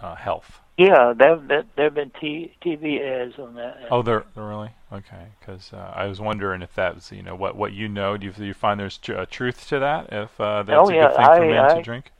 uh, 0.00 0.14
health. 0.14 0.60
Yeah, 0.76 1.12
there 1.16 1.36
there 1.36 1.84
have 1.84 1.94
been 1.94 2.10
t- 2.20 2.52
TV 2.64 3.00
ads 3.00 3.38
on 3.38 3.54
that. 3.54 3.76
Oh, 3.90 4.02
there 4.02 4.24
really 4.34 4.70
okay. 4.94 5.26
Because 5.38 5.72
uh, 5.72 5.92
I 5.94 6.06
was 6.06 6.20
wondering 6.20 6.62
if 6.62 6.74
that's 6.74 7.12
you 7.12 7.22
know 7.22 7.34
what 7.34 7.56
what 7.56 7.72
you 7.72 7.88
know. 7.88 8.16
Do 8.16 8.26
you, 8.26 8.32
do 8.32 8.44
you 8.44 8.54
find 8.54 8.78
there's 8.80 8.98
tr- 8.98 9.14
uh, 9.16 9.26
truth 9.30 9.68
to 9.68 9.78
that? 9.80 10.12
If 10.12 10.40
uh, 10.40 10.62
that's 10.62 10.78
Oh, 10.78 10.88
a 10.90 10.94
yeah, 10.94 11.08
good 11.08 11.16
thing 11.16 11.24
for 11.26 11.30
I- 11.32 11.48
men 11.50 11.64
I- 11.64 11.74
to 11.74 11.82
drink. 11.82 12.10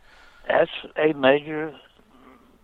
That's 0.49 0.71
a 0.97 1.13
major 1.15 1.75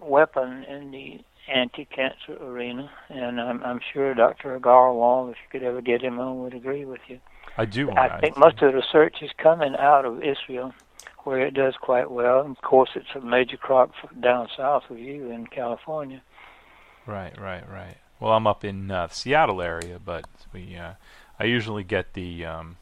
weapon 0.01 0.65
in 0.65 0.91
the 0.91 1.21
anti-cancer 1.49 2.37
arena, 2.43 2.91
and 3.09 3.41
I'm 3.41 3.63
I'm 3.65 3.81
sure 3.93 4.15
Dr. 4.15 4.57
Agar 4.57 4.91
if 5.31 5.37
you 5.43 5.49
could 5.61 5.63
ever 5.67 5.81
get 5.81 6.03
him 6.03 6.21
on, 6.21 6.43
would 6.43 6.55
agree 6.55 6.85
with 6.85 7.01
you. 7.09 7.21
I 7.57 7.65
do. 7.65 7.91
I 7.93 8.21
think 8.21 8.37
most 8.37 8.61
of 8.63 8.73
the 8.73 8.77
research 8.79 9.17
is 9.23 9.31
coming 9.39 9.75
out 9.77 10.05
of 10.05 10.23
Israel, 10.23 10.73
where 11.25 11.41
it 11.41 11.55
does 11.55 11.75
quite 11.81 12.11
well. 12.11 12.41
And 12.41 12.57
of 12.57 12.63
course, 12.63 12.91
it's 12.95 13.09
a 13.15 13.21
major 13.21 13.57
crop 13.57 13.93
down 14.21 14.49
south 14.57 14.85
of 14.91 14.99
you 14.99 15.31
in 15.31 15.47
California. 15.47 16.23
Right, 17.07 17.37
right, 17.41 17.69
right. 17.69 17.97
Well, 18.21 18.33
I'm 18.33 18.47
up 18.47 18.65
in 18.65 18.91
uh, 18.91 19.09
Seattle 19.09 19.63
area, 19.63 19.99
but 20.05 20.27
we 20.53 20.77
uh, 20.77 20.93
I 21.39 21.45
usually 21.45 21.85
get 21.85 22.13
the 22.15 22.45
um, 22.45 22.77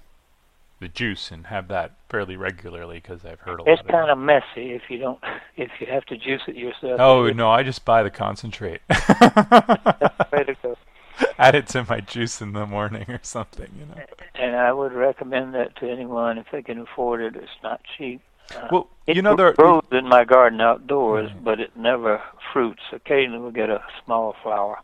the 0.80 0.88
juice 0.88 1.30
and 1.30 1.46
have 1.46 1.68
that 1.68 1.92
fairly 2.08 2.36
regularly 2.36 2.96
because 2.96 3.24
I've 3.24 3.40
heard 3.40 3.60
a 3.60 3.62
lot 3.62 3.68
It's 3.72 3.80
of 3.82 3.88
kind 3.88 4.08
it. 4.08 4.12
of 4.12 4.18
messy 4.18 4.72
if 4.72 4.82
you 4.88 4.98
don't 4.98 5.18
if 5.56 5.70
you 5.80 5.86
have 5.86 6.04
to 6.06 6.16
juice 6.16 6.42
it 6.48 6.56
yourself. 6.56 7.00
Oh 7.00 7.28
no, 7.30 7.50
I 7.50 7.62
just 7.62 7.84
buy 7.84 8.02
the 8.02 8.10
concentrate. 8.10 8.80
the 8.88 10.26
way 10.32 10.44
to 10.44 10.54
go. 10.62 10.76
Add 11.38 11.54
it 11.56 11.66
to 11.68 11.84
my 11.88 12.00
juice 12.00 12.40
in 12.40 12.52
the 12.52 12.64
morning 12.66 13.04
or 13.08 13.18
something, 13.22 13.68
you 13.78 13.86
know. 13.86 14.00
And 14.36 14.54
I 14.54 14.72
would 14.72 14.92
recommend 14.92 15.52
that 15.54 15.74
to 15.76 15.90
anyone 15.90 16.38
if 16.38 16.46
they 16.52 16.62
can 16.62 16.78
afford 16.78 17.20
it. 17.22 17.34
It's 17.34 17.50
not 17.62 17.80
cheap. 17.96 18.20
Uh, 18.54 18.68
Well, 18.70 18.88
you 19.06 19.20
know 19.22 19.34
there. 19.34 19.52
grows 19.52 19.82
in 19.90 20.06
my 20.08 20.24
garden 20.24 20.60
outdoors, 20.60 21.30
but 21.42 21.58
it 21.58 21.76
never 21.76 22.22
fruits. 22.52 22.82
Occasionally 22.92 23.40
we'll 23.40 23.50
get 23.50 23.68
a 23.68 23.82
small 24.04 24.36
flower. 24.44 24.78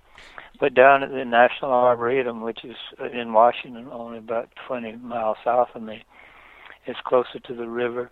But 0.60 0.74
down 0.74 1.02
at 1.02 1.10
the 1.10 1.24
National 1.24 1.72
Arboretum, 1.72 2.40
which 2.42 2.64
is 2.64 2.76
uh, 3.00 3.06
in 3.10 3.32
Washington, 3.32 3.88
only 3.90 4.18
about 4.18 4.50
20 4.68 4.92
miles 4.96 5.36
south 5.44 5.68
of 5.74 5.82
me, 5.82 6.04
it's 6.86 7.00
closer 7.02 7.40
to 7.40 7.54
the 7.54 7.68
river 7.68 8.10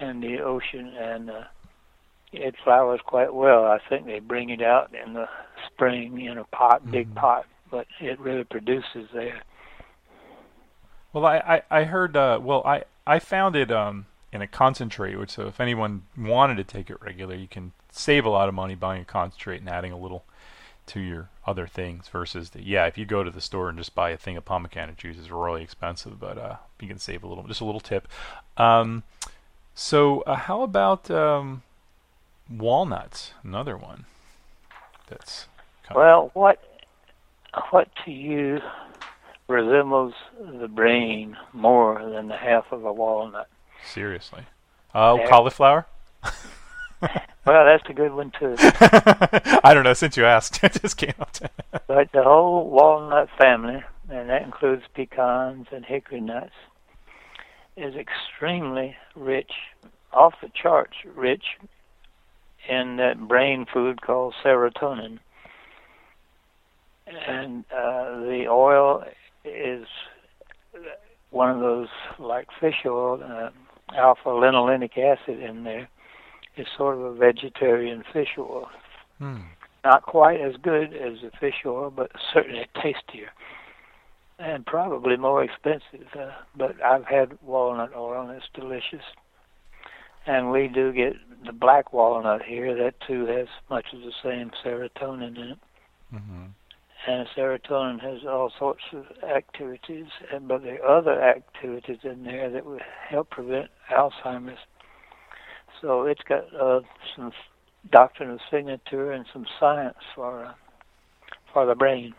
and 0.00 0.22
the 0.22 0.40
ocean, 0.40 0.94
and 0.98 1.30
uh, 1.30 1.44
it 2.32 2.56
flowers 2.64 3.00
quite 3.04 3.34
well. 3.34 3.64
I 3.66 3.78
think 3.88 4.06
they 4.06 4.20
bring 4.20 4.50
it 4.50 4.62
out 4.62 4.94
in 4.94 5.14
the 5.14 5.28
spring 5.66 6.20
in 6.20 6.38
a 6.38 6.44
pot, 6.44 6.90
big 6.90 7.08
Mhm. 7.08 7.14
pot, 7.14 7.46
but 7.70 7.86
it 8.00 8.20
really 8.20 8.44
produces 8.44 9.08
there. 9.12 9.42
Well, 11.12 11.24
I 11.26 11.38
I, 11.70 11.80
I 11.80 11.84
heard. 11.84 12.16
Uh, 12.16 12.38
well, 12.42 12.62
I 12.64 12.84
I 13.06 13.18
found 13.18 13.56
it 13.56 13.70
um 13.70 14.06
in 14.32 14.42
a 14.42 14.46
concentrate, 14.46 15.16
which 15.16 15.30
so 15.30 15.46
if 15.46 15.60
anyone 15.60 16.02
wanted 16.16 16.56
to 16.56 16.64
take 16.64 16.90
it 16.90 17.00
regular, 17.02 17.34
you 17.34 17.48
can 17.48 17.72
save 17.90 18.24
a 18.24 18.30
lot 18.30 18.48
of 18.48 18.54
money 18.54 18.74
buying 18.74 19.02
a 19.02 19.04
concentrate 19.04 19.60
and 19.60 19.68
adding 19.68 19.92
a 19.92 19.98
little 19.98 20.24
to 20.90 21.00
your 21.00 21.28
other 21.46 21.66
things 21.66 22.08
versus 22.08 22.50
the 22.50 22.62
yeah 22.62 22.86
if 22.86 22.96
you 22.98 23.04
go 23.04 23.22
to 23.24 23.30
the 23.30 23.40
store 23.40 23.68
and 23.68 23.78
just 23.78 23.94
buy 23.94 24.10
a 24.10 24.16
thing 24.16 24.36
of 24.36 24.44
pomegranate 24.44 24.96
juice 24.96 25.16
it's 25.18 25.30
really 25.30 25.62
expensive 25.62 26.18
but 26.20 26.36
uh 26.38 26.56
you 26.80 26.88
can 26.88 26.98
save 26.98 27.22
a 27.22 27.26
little 27.26 27.44
just 27.44 27.60
a 27.60 27.64
little 27.64 27.80
tip. 27.80 28.08
Um 28.56 29.02
so 29.74 30.20
uh, 30.22 30.34
how 30.36 30.62
about 30.62 31.10
um 31.10 31.62
walnuts? 32.50 33.32
Another 33.44 33.76
one 33.76 34.04
that's 35.08 35.46
kind 35.84 35.96
of- 35.96 35.96
Well, 35.96 36.30
what 36.34 36.58
what 37.70 37.88
to 38.04 38.10
you 38.10 38.60
resembles 39.48 40.14
the 40.60 40.68
brain 40.68 41.36
more 41.52 42.00
than 42.12 42.28
the 42.28 42.36
half 42.36 42.70
of 42.72 42.84
a 42.84 42.92
walnut? 42.92 43.48
seriously. 43.84 44.42
Uh 44.94 45.16
cauliflower 45.28 45.86
Well, 47.46 47.64
that's 47.64 47.88
a 47.88 47.94
good 47.94 48.12
one 48.12 48.32
too. 48.38 48.54
I 48.60 49.72
don't 49.72 49.82
know 49.82 49.94
since 49.94 50.16
you 50.16 50.26
asked 50.26 50.62
it 50.62 50.78
just 50.80 50.98
came 50.98 51.14
up 51.18 51.32
But 51.88 52.12
the 52.12 52.22
whole 52.22 52.68
walnut 52.68 53.30
family, 53.38 53.82
and 54.10 54.28
that 54.28 54.42
includes 54.42 54.82
pecans 54.94 55.66
and 55.72 55.84
hickory 55.84 56.20
nuts, 56.20 56.52
is 57.78 57.94
extremely 57.94 58.94
rich, 59.16 59.52
off 60.12 60.34
the 60.42 60.50
charts 60.50 60.96
rich, 61.16 61.56
in 62.68 62.96
that 62.96 63.18
brain 63.26 63.66
food 63.72 64.02
called 64.02 64.34
serotonin. 64.44 65.18
And 67.06 67.64
uh, 67.72 68.20
the 68.20 68.46
oil 68.48 69.02
is 69.44 69.86
one 71.30 71.50
of 71.50 71.60
those, 71.60 71.88
like 72.18 72.48
fish 72.60 72.84
oil, 72.84 73.20
uh, 73.24 73.50
alpha 73.96 74.28
linolenic 74.28 74.96
acid 74.98 75.40
in 75.40 75.64
there. 75.64 75.88
It's 76.56 76.70
sort 76.76 76.98
of 76.98 77.04
a 77.04 77.14
vegetarian 77.14 78.04
fish 78.12 78.36
oil. 78.38 78.68
Hmm. 79.18 79.40
Not 79.84 80.02
quite 80.02 80.40
as 80.40 80.56
good 80.62 80.92
as 80.92 81.20
the 81.22 81.30
fish 81.40 81.62
oil, 81.64 81.90
but 81.90 82.10
certainly 82.32 82.66
tastier 82.74 83.30
and 84.40 84.64
probably 84.64 85.16
more 85.16 85.44
expensive. 85.44 86.06
Uh, 86.18 86.30
but 86.56 86.82
I've 86.82 87.04
had 87.04 87.38
walnut 87.42 87.94
oil 87.94 88.22
and 88.22 88.30
it's 88.36 88.46
delicious. 88.54 89.04
And 90.26 90.50
we 90.50 90.68
do 90.68 90.92
get 90.92 91.14
the 91.44 91.52
black 91.52 91.92
walnut 91.92 92.42
here. 92.42 92.74
That 92.74 92.94
too 93.06 93.26
has 93.26 93.48
much 93.68 93.86
of 93.92 94.00
the 94.00 94.12
same 94.22 94.50
serotonin 94.64 95.36
in 95.36 95.50
it. 95.52 95.58
Mm-hmm. 96.14 96.44
And 97.06 97.28
serotonin 97.36 98.00
has 98.00 98.26
all 98.28 98.52
sorts 98.58 98.82
of 98.92 99.06
activities, 99.26 100.06
and 100.30 100.46
but 100.46 100.62
there 100.62 100.84
are 100.84 100.98
other 100.98 101.22
activities 101.22 102.00
in 102.02 102.24
there 102.24 102.50
that 102.50 102.66
would 102.66 102.82
help 103.08 103.30
prevent 103.30 103.68
Alzheimer's. 103.90 104.58
So 105.80 106.04
it's 106.04 106.22
got 106.22 106.44
uh, 106.54 106.80
some 107.16 107.32
doctrine 107.90 108.30
of 108.30 108.40
signature 108.50 109.12
and 109.12 109.24
some 109.32 109.46
science 109.58 109.96
for 110.14 110.44
uh, 110.44 110.52
for 111.52 111.66
the 111.66 111.74
brain. 111.74 112.14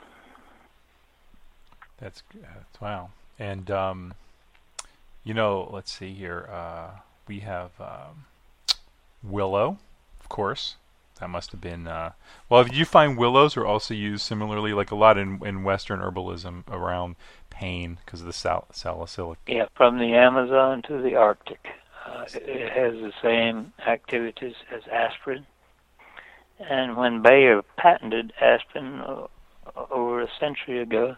That's, 1.99 2.23
that's 2.41 2.81
wow. 2.81 3.09
And 3.37 3.69
um, 3.69 4.13
you 5.23 5.33
know, 5.33 5.69
let's 5.71 5.91
see 5.91 6.13
here. 6.13 6.49
Uh, 6.51 6.99
we 7.27 7.39
have 7.39 7.71
um, 7.79 8.25
willow, 9.23 9.77
of 10.19 10.29
course. 10.29 10.75
That 11.19 11.29
must 11.29 11.51
have 11.51 11.61
been. 11.61 11.87
Uh, 11.87 12.13
well, 12.49 12.63
did 12.63 12.75
you 12.75 12.83
find 12.83 13.15
willows 13.15 13.55
are 13.55 13.65
also 13.65 13.93
used 13.93 14.23
similarly, 14.23 14.73
like 14.73 14.89
a 14.89 14.95
lot 14.95 15.19
in, 15.19 15.39
in 15.45 15.63
Western 15.63 15.99
herbalism 15.99 16.63
around 16.67 17.15
pain 17.51 17.99
because 18.03 18.21
of 18.21 18.25
the 18.25 18.33
sal- 18.33 18.67
salicylic? 18.73 19.37
Yeah, 19.45 19.67
from 19.75 19.99
the 19.99 20.15
Amazon 20.15 20.81
to 20.87 20.99
the 20.99 21.15
Arctic. 21.15 21.67
Uh, 22.05 22.25
it 22.33 22.71
has 22.71 22.93
the 22.93 23.11
same 23.21 23.73
activities 23.87 24.55
as 24.73 24.81
aspirin. 24.91 25.45
And 26.59 26.97
when 26.97 27.21
Bayer 27.21 27.61
patented 27.77 28.33
aspirin 28.39 29.01
uh, 29.01 29.27
over 29.89 30.21
a 30.21 30.27
century 30.39 30.81
ago, 30.81 31.15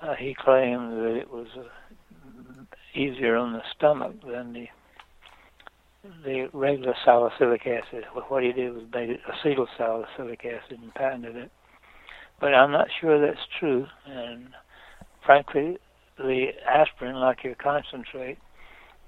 uh, 0.00 0.14
he 0.14 0.34
claimed 0.34 0.92
that 0.92 1.16
it 1.16 1.30
was 1.30 1.48
uh, 1.56 2.64
easier 2.94 3.36
on 3.36 3.52
the 3.52 3.62
stomach 3.74 4.14
than 4.26 4.52
the 4.52 4.68
the 6.22 6.50
regular 6.52 6.94
salicylic 7.02 7.66
acid. 7.66 8.04
What 8.28 8.42
he 8.42 8.52
did 8.52 8.74
was 8.74 8.84
made 8.92 9.08
it 9.08 9.20
acetyl 9.24 9.66
salicylic 9.78 10.44
acid 10.44 10.78
and 10.82 10.92
patented 10.94 11.34
it. 11.34 11.50
But 12.40 12.54
I'm 12.54 12.72
not 12.72 12.88
sure 13.00 13.18
that's 13.18 13.46
true. 13.58 13.86
And 14.06 14.48
frankly, 15.24 15.78
the 16.18 16.48
aspirin, 16.68 17.16
like 17.16 17.42
your 17.42 17.54
concentrate, 17.54 18.36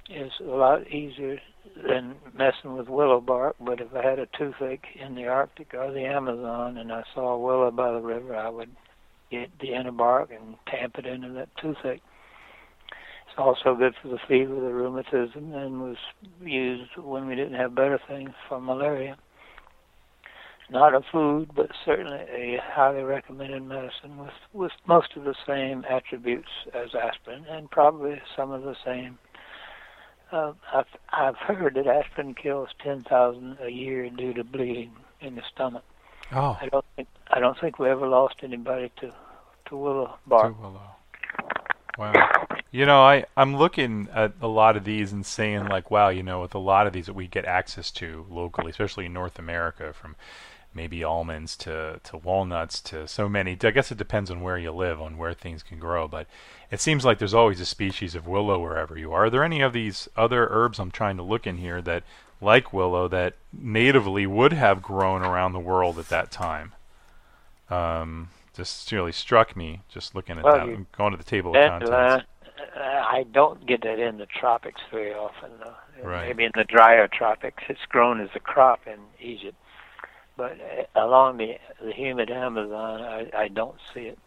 is 0.09 0.33
a 0.41 0.45
lot 0.45 0.87
easier 0.89 1.39
than 1.87 2.17
messing 2.35 2.77
with 2.77 2.89
willow 2.89 3.21
bark. 3.21 3.57
But 3.61 3.81
if 3.81 3.95
I 3.95 4.03
had 4.05 4.19
a 4.19 4.27
toothache 4.39 4.87
in 4.95 5.15
the 5.15 5.27
Arctic 5.27 5.75
or 5.75 5.93
the 5.93 6.05
Amazon 6.05 6.79
and 6.79 6.93
I 6.93 7.03
saw 7.15 7.37
willow 7.37 7.71
by 7.71 7.93
the 7.93 8.01
river, 8.01 8.35
I 8.37 8.49
would 8.49 8.71
get 9.31 9.51
the 9.61 9.75
inner 9.75 9.93
bark 9.93 10.31
and 10.31 10.57
tamp 10.69 10.97
it 10.99 11.07
into 11.07 11.31
that 11.31 11.49
toothache 11.61 12.03
It's 13.29 13.39
also 13.39 13.75
good 13.75 13.95
for 14.01 14.09
the 14.09 14.19
fever, 14.29 14.55
the 14.55 14.73
rheumatism, 14.73 15.53
and 15.53 15.83
was 15.83 15.97
used 16.41 16.97
when 16.97 17.27
we 17.27 17.35
didn't 17.35 17.59
have 17.59 17.75
better 17.75 18.01
things 18.09 18.31
for 18.49 18.61
malaria. 18.61 19.17
Not 20.69 20.95
a 20.95 21.01
food, 21.13 21.51
but 21.55 21.71
certainly 21.85 22.19
a 22.19 22.59
highly 22.61 23.03
recommended 23.03 23.63
medicine 23.63 24.19
with, 24.19 24.33
with 24.53 24.73
most 24.87 25.17
of 25.17 25.25
the 25.25 25.35
same 25.47 25.85
attributes 25.89 26.49
as 26.75 26.89
aspirin, 26.95 27.45
and 27.49 27.71
probably 27.71 28.21
some 28.37 28.51
of 28.51 28.63
the 28.63 28.75
same. 28.85 29.19
Uh, 30.33 30.53
I've, 30.73 30.87
I've 31.11 31.37
heard 31.37 31.75
that 31.75 31.87
aspirin 31.87 32.35
kills 32.35 32.69
10,000 32.83 33.59
a 33.63 33.69
year 33.69 34.09
due 34.11 34.35
to 34.35 34.43
bleeding 34.45 34.93
in 35.21 35.37
the 35.37 35.43
stomach. 35.53 35.85
Oh. 36.33 36.59
I 36.61 36.69
don't 36.69 36.85
think 36.97 37.09
I 37.29 37.39
don't 37.39 37.59
think 37.61 37.79
we 37.79 37.89
ever 37.89 38.09
lost 38.09 38.37
anybody 38.43 38.91
to 39.01 39.13
to 39.67 39.77
willow 39.77 40.19
bark. 40.27 40.57
To 40.57 40.61
willow. 40.61 40.81
Wow. 41.99 42.47
You 42.73 42.85
know, 42.85 43.01
I 43.01 43.25
I'm 43.37 43.57
looking 43.57 44.09
at 44.13 44.33
a 44.41 44.49
lot 44.49 44.77
of 44.77 44.85
these 44.85 45.13
and 45.13 45.25
saying 45.25 45.67
like, 45.67 45.91
wow, 45.91 46.09
you 46.09 46.23
know, 46.23 46.41
with 46.41 46.55
a 46.55 46.59
lot 46.59 46.87
of 46.87 46.93
these 46.93 47.07
that 47.07 47.15
we 47.15 47.29
get 47.29 47.45
access 47.45 47.91
to 47.93 48.27
locally, 48.29 48.71
especially 48.71 49.07
in 49.07 49.13
North 49.13 49.39
America, 49.39 49.93
from 49.93 50.17
maybe 50.77 51.03
almonds 51.03 51.57
to 51.57 51.99
to 52.05 52.17
walnuts 52.19 52.81
to 52.83 53.09
so 53.09 53.29
many. 53.29 53.57
I 53.61 53.71
guess 53.71 53.91
it 53.91 53.99
depends 53.99 54.31
on 54.31 54.43
where 54.43 54.59
you 54.59 54.71
live, 54.71 55.01
on 55.01 55.19
where 55.19 55.35
things 55.35 55.63
can 55.63 55.79
grow, 55.79 56.07
but 56.07 56.29
it 56.71 56.81
seems 56.81 57.05
like 57.05 57.19
there's 57.19 57.35
always 57.35 57.61
a 57.61 57.67
species 57.67 58.15
of 58.15 58.29
willow 58.29 58.61
wherever 58.61 58.97
you 58.97 59.13
are. 59.13 59.25
Are 59.25 59.31
there 59.31 59.43
any 59.43 59.61
of 59.63 59.73
these 59.73 60.09
other 60.17 60.47
herbs 60.51 60.79
I'm 60.79 60.91
trying 60.91 61.17
to 61.17 61.23
look 61.23 61.47
in 61.47 61.57
here 61.57 61.81
that 61.83 62.05
like 62.41 62.73
willow 62.73 63.09
that 63.09 63.35
natively 63.53 64.27
would 64.27 64.53
have 64.53 64.83
grown 64.83 65.23
around 65.23 65.53
the 65.53 65.59
world 65.59 65.99
at 65.99 66.11
that 66.11 66.31
time? 66.31 66.73
Um, 67.71 68.29
just 68.55 68.93
really 68.93 69.13
struck 69.13 69.57
me 69.57 69.81
just 69.89 70.15
looking 70.15 70.39
at 70.39 70.45
well, 70.45 70.55
that. 70.55 70.63
I'm 70.63 70.87
going 70.97 71.13
to 71.13 71.19
the 71.19 71.25
table 71.25 71.57
of 71.57 71.69
contents. 71.69 72.27
Uh, 72.75 72.81
I 72.81 73.25
don't 73.33 73.67
get 73.67 73.83
that 73.83 73.99
in 73.99 74.19
the 74.19 74.27
tropics 74.27 74.81
very 74.91 75.13
often, 75.13 75.51
though. 75.63 75.75
Right. 76.03 76.29
Maybe 76.29 76.45
in 76.45 76.53
the 76.55 76.65
drier 76.65 77.09
tropics, 77.09 77.63
it's 77.69 77.85
grown 77.89 78.21
as 78.21 78.29
a 78.35 78.41
crop 78.41 78.81
in 78.87 78.99
Egypt, 79.21 79.57
but 80.37 80.53
uh, 80.53 81.01
along 81.01 81.39
the 81.39 81.55
the 81.83 81.93
humid 81.93 82.31
Amazon, 82.31 83.03
I, 83.03 83.31
I 83.35 83.49
don't 83.49 83.77
see 83.93 84.01
it. 84.01 84.19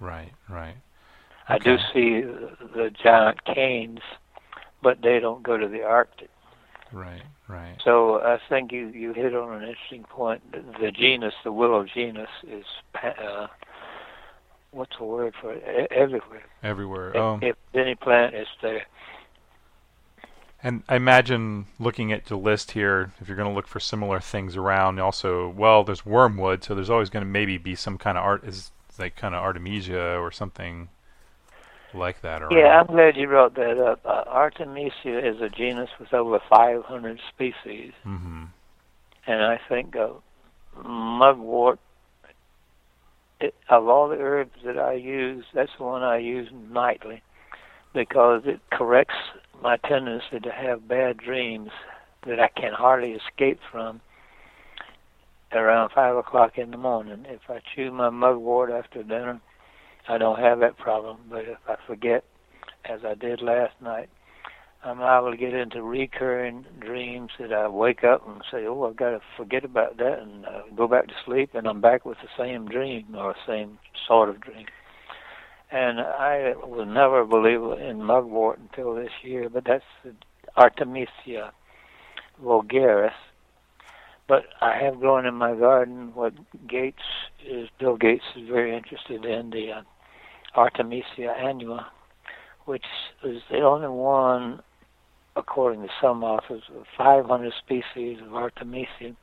Right, 0.00 0.32
right. 0.48 0.76
Okay. 1.48 1.54
I 1.54 1.58
do 1.58 1.76
see 1.92 2.22
the 2.74 2.90
giant 3.02 3.44
canes, 3.44 4.00
but 4.82 5.00
they 5.02 5.20
don't 5.20 5.42
go 5.42 5.56
to 5.56 5.68
the 5.68 5.82
Arctic. 5.82 6.30
Right, 6.92 7.22
right. 7.48 7.76
So 7.84 8.20
I 8.20 8.38
think 8.48 8.72
you 8.72 8.88
you 8.88 9.12
hit 9.12 9.34
on 9.34 9.62
an 9.62 9.68
interesting 9.68 10.04
point. 10.04 10.42
The, 10.52 10.64
the 10.80 10.90
genus, 10.92 11.34
the 11.44 11.52
willow 11.52 11.84
genus, 11.84 12.28
is 12.46 12.64
uh, 13.02 13.46
what's 14.70 14.96
the 14.98 15.04
word 15.04 15.34
for 15.40 15.52
it? 15.52 15.90
Everywhere. 15.90 16.42
Everywhere. 16.62 17.10
If, 17.10 17.16
oh. 17.16 17.38
if 17.42 17.56
any 17.74 17.94
plant 17.94 18.34
is 18.34 18.46
there. 18.62 18.86
And 20.66 20.82
I 20.88 20.96
imagine 20.96 21.66
looking 21.78 22.10
at 22.10 22.24
the 22.24 22.34
list 22.34 22.72
here, 22.72 23.12
if 23.20 23.28
you're 23.28 23.36
going 23.36 23.48
to 23.48 23.54
look 23.54 23.68
for 23.68 23.78
similar 23.78 24.18
things 24.18 24.56
around, 24.56 24.98
also, 24.98 25.48
well, 25.48 25.84
there's 25.84 26.04
wormwood, 26.04 26.64
so 26.64 26.74
there's 26.74 26.90
always 26.90 27.08
going 27.08 27.24
to 27.24 27.30
maybe 27.30 27.56
be 27.56 27.76
some 27.76 27.96
kind 27.96 28.18
of 28.18 28.24
art, 28.24 28.42
is 28.42 28.72
like 28.98 29.14
kind 29.14 29.36
of 29.36 29.44
artemisia 29.44 30.18
or 30.18 30.32
something 30.32 30.88
like 31.94 32.20
that 32.22 32.42
around. 32.42 32.50
Yeah, 32.50 32.80
I'm 32.80 32.86
glad 32.88 33.16
you 33.16 33.28
brought 33.28 33.54
that 33.54 33.78
up. 33.78 34.00
Uh, 34.04 34.24
Artemisia 34.26 35.24
is 35.24 35.40
a 35.40 35.48
genus 35.48 35.90
with 36.00 36.12
over 36.12 36.40
500 36.50 37.20
species. 37.32 37.92
Mm-hmm. 38.04 38.46
And 39.28 39.42
I 39.44 39.60
think 39.68 39.94
uh, 39.94 40.08
mugwort, 40.84 41.78
it, 43.40 43.54
of 43.68 43.86
all 43.86 44.08
the 44.08 44.16
herbs 44.16 44.58
that 44.64 44.80
I 44.80 44.94
use, 44.94 45.44
that's 45.54 45.70
the 45.78 45.84
one 45.84 46.02
I 46.02 46.16
use 46.16 46.48
nightly 46.72 47.22
because 47.96 48.42
it 48.46 48.60
corrects 48.72 49.14
my 49.62 49.76
tendency 49.78 50.40
to 50.42 50.50
have 50.50 50.88
bad 50.88 51.16
dreams 51.18 51.70
that 52.26 52.40
I 52.40 52.48
can 52.48 52.72
hardly 52.72 53.12
escape 53.12 53.60
from 53.70 54.00
around 55.52 55.90
5 55.94 56.16
o'clock 56.16 56.58
in 56.58 56.70
the 56.70 56.76
morning. 56.76 57.24
If 57.28 57.48
I 57.48 57.60
chew 57.74 57.90
my 57.90 58.10
mugwort 58.10 58.70
after 58.70 59.02
dinner, 59.02 59.40
I 60.08 60.18
don't 60.18 60.38
have 60.38 60.60
that 60.60 60.76
problem. 60.78 61.18
But 61.30 61.44
if 61.46 61.58
I 61.68 61.76
forget, 61.86 62.24
as 62.84 63.00
I 63.04 63.14
did 63.14 63.42
last 63.42 63.74
night, 63.80 64.08
I'm 64.84 65.00
liable 65.00 65.32
to 65.32 65.36
get 65.36 65.54
into 65.54 65.82
recurring 65.82 66.64
dreams 66.78 67.30
that 67.40 67.52
I 67.52 67.66
wake 67.66 68.04
up 68.04 68.26
and 68.28 68.42
say, 68.52 68.66
"Oh, 68.66 68.84
I've 68.84 68.96
got 68.96 69.10
to 69.10 69.20
forget 69.36 69.64
about 69.64 69.96
that," 69.96 70.20
and 70.20 70.46
uh, 70.46 70.62
go 70.76 70.86
back 70.86 71.08
to 71.08 71.14
sleep, 71.24 71.54
and 71.54 71.66
I'm 71.66 71.80
back 71.80 72.04
with 72.04 72.18
the 72.18 72.28
same 72.38 72.68
dream 72.68 73.16
or 73.16 73.34
same 73.46 73.78
sort 74.06 74.28
of 74.28 74.40
dream. 74.40 74.66
And 75.70 76.00
I 76.00 76.54
was 76.62 76.86
never 76.88 77.24
believe 77.24 77.80
in 77.80 78.02
mugwort 78.02 78.58
until 78.58 78.94
this 78.94 79.10
year, 79.22 79.48
but 79.48 79.64
that's 79.64 79.84
Artemisia 80.56 81.52
vulgaris. 82.42 83.12
But 84.28 84.44
I 84.60 84.76
have 84.78 85.00
grown 85.00 85.26
in 85.26 85.34
my 85.34 85.54
garden 85.54 86.12
what 86.14 86.34
Gates 86.68 87.02
is. 87.44 87.68
Bill 87.78 87.96
Gates 87.96 88.24
is 88.36 88.48
very 88.48 88.76
interested 88.76 89.24
in 89.24 89.50
the 89.50 89.72
uh, 89.72 89.82
Artemisia 90.54 91.34
annua, 91.38 91.86
which 92.64 92.84
is 93.22 93.42
the 93.50 93.60
only 93.60 93.88
one, 93.88 94.60
according 95.36 95.82
to 95.82 95.88
some 96.00 96.24
authors, 96.24 96.62
of 96.76 96.86
500 96.96 97.52
species 97.58 98.18
of 98.20 98.34
Artemisia 98.34 99.14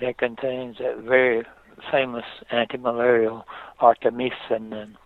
that 0.00 0.18
contains 0.18 0.76
that 0.78 0.98
very 0.98 1.44
famous 1.90 2.24
antimalarial 2.52 3.44
artemisinin. 3.80 4.96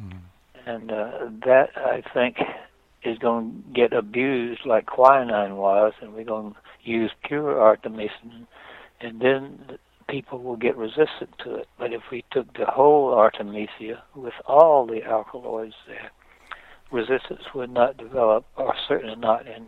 Mm. 0.00 0.20
And 0.66 0.90
uh, 0.90 1.30
that, 1.44 1.70
I 1.76 2.02
think, 2.12 2.36
is 3.02 3.18
going 3.18 3.62
to 3.66 3.74
get 3.74 3.92
abused 3.92 4.66
like 4.66 4.86
quinine 4.86 5.56
was, 5.56 5.92
and 6.00 6.14
we're 6.14 6.24
going 6.24 6.52
to 6.52 6.90
use 6.90 7.10
pure 7.24 7.54
artemisinin, 7.54 8.46
and 9.00 9.20
then 9.20 9.78
people 10.08 10.42
will 10.42 10.56
get 10.56 10.76
resistant 10.76 11.30
to 11.44 11.56
it. 11.56 11.68
But 11.78 11.92
if 11.92 12.02
we 12.10 12.24
took 12.30 12.52
the 12.54 12.66
whole 12.66 13.14
Artemisia 13.14 14.02
with 14.14 14.34
all 14.46 14.86
the 14.86 15.04
alkaloids 15.04 15.74
there, 15.86 16.10
resistance 16.90 17.42
would 17.54 17.70
not 17.70 17.96
develop, 17.96 18.44
or 18.56 18.74
certainly 18.86 19.16
not 19.16 19.46
in 19.46 19.66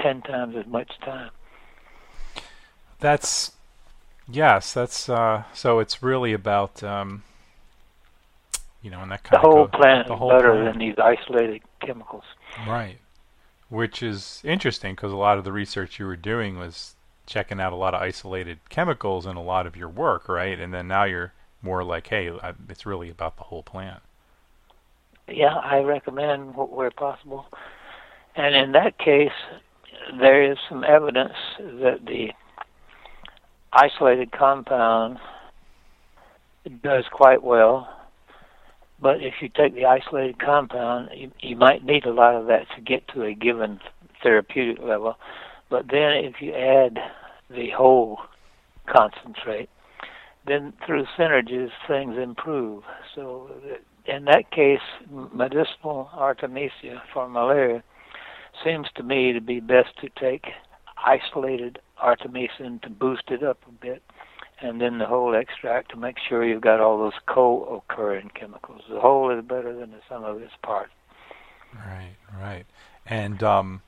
ten 0.00 0.22
times 0.22 0.54
as 0.56 0.66
much 0.66 0.90
time. 1.04 1.30
That's 3.00 3.52
yes. 4.30 4.72
That's 4.72 5.08
uh, 5.08 5.44
so. 5.52 5.78
It's 5.78 6.02
really 6.02 6.32
about 6.32 6.82
um, 6.82 7.22
you 8.84 8.90
know, 8.90 9.00
and 9.00 9.10
that 9.10 9.24
kind 9.24 9.36
the 9.36 9.40
whole 9.40 9.64
of 9.64 9.72
plant 9.72 10.06
the 10.06 10.14
is 10.14 10.18
whole 10.18 10.30
better 10.30 10.52
plant. 10.52 10.64
than 10.64 10.78
these 10.78 10.96
isolated 11.02 11.62
chemicals. 11.80 12.24
right, 12.68 13.00
which 13.68 14.02
is 14.02 14.42
interesting 14.44 14.94
because 14.94 15.12
a 15.12 15.16
lot 15.16 15.38
of 15.38 15.44
the 15.44 15.52
research 15.52 15.98
you 15.98 16.06
were 16.06 16.16
doing 16.16 16.58
was 16.58 16.94
checking 17.26 17.60
out 17.60 17.72
a 17.72 17.76
lot 17.76 17.94
of 17.94 18.02
isolated 18.02 18.58
chemicals 18.68 19.26
in 19.26 19.36
a 19.36 19.42
lot 19.42 19.66
of 19.66 19.76
your 19.76 19.88
work, 19.88 20.28
right? 20.28 20.60
And 20.60 20.74
then 20.74 20.86
now 20.88 21.04
you're 21.04 21.32
more 21.62 21.82
like, 21.82 22.08
hey, 22.08 22.30
it's 22.68 22.86
really 22.86 23.10
about 23.10 23.36
the 23.38 23.44
whole 23.44 23.62
plant. 23.62 24.02
Yeah, 25.28 25.54
I 25.56 25.78
recommend 25.78 26.52
wh- 26.54 26.70
where 26.72 26.90
possible. 26.90 27.46
And 28.36 28.54
in 28.54 28.72
that 28.72 28.98
case, 28.98 29.32
there 30.20 30.50
is 30.52 30.58
some 30.68 30.84
evidence 30.84 31.32
that 31.58 32.00
the 32.04 32.32
isolated 33.72 34.32
compound 34.32 35.18
does 36.82 37.04
quite 37.10 37.42
well. 37.42 37.88
But 39.04 39.20
if 39.20 39.34
you 39.42 39.50
take 39.50 39.74
the 39.74 39.84
isolated 39.84 40.38
compound, 40.38 41.10
you, 41.14 41.30
you 41.40 41.56
might 41.56 41.84
need 41.84 42.06
a 42.06 42.10
lot 42.10 42.36
of 42.36 42.46
that 42.46 42.64
to 42.74 42.80
get 42.80 43.06
to 43.08 43.24
a 43.24 43.34
given 43.34 43.78
therapeutic 44.22 44.82
level. 44.82 45.16
But 45.68 45.88
then 45.90 46.24
if 46.24 46.40
you 46.40 46.54
add 46.54 46.96
the 47.50 47.68
whole 47.76 48.16
concentrate, 48.86 49.68
then 50.46 50.72
through 50.86 51.04
synergies 51.18 51.68
things 51.86 52.16
improve. 52.16 52.84
So 53.14 53.50
in 54.06 54.24
that 54.24 54.50
case, 54.50 54.80
medicinal 55.10 56.08
artemisia 56.14 57.02
for 57.12 57.28
malaria 57.28 57.82
seems 58.64 58.86
to 58.94 59.02
me 59.02 59.34
to 59.34 59.40
be 59.42 59.60
best 59.60 59.98
to 60.00 60.08
take 60.18 60.46
isolated 60.96 61.78
artemisinin 62.02 62.80
to 62.80 62.88
boost 62.88 63.24
it 63.28 63.42
up 63.42 63.58
a 63.68 63.72
bit, 63.72 64.02
and 64.64 64.80
then 64.80 64.96
the 64.96 65.06
whole 65.06 65.34
extract 65.34 65.90
to 65.90 65.96
make 65.96 66.16
sure 66.18 66.42
you've 66.42 66.62
got 66.62 66.80
all 66.80 66.98
those 66.98 67.12
co-occurring 67.26 68.30
chemicals. 68.34 68.80
The 68.88 68.98
whole 68.98 69.30
is 69.30 69.44
better 69.44 69.74
than 69.74 69.90
the 69.90 70.00
sum 70.08 70.24
of 70.24 70.40
its 70.40 70.54
parts. 70.62 70.90
Right, 71.74 72.16
right. 72.34 72.64
And 73.04 73.42
um, 73.42 73.82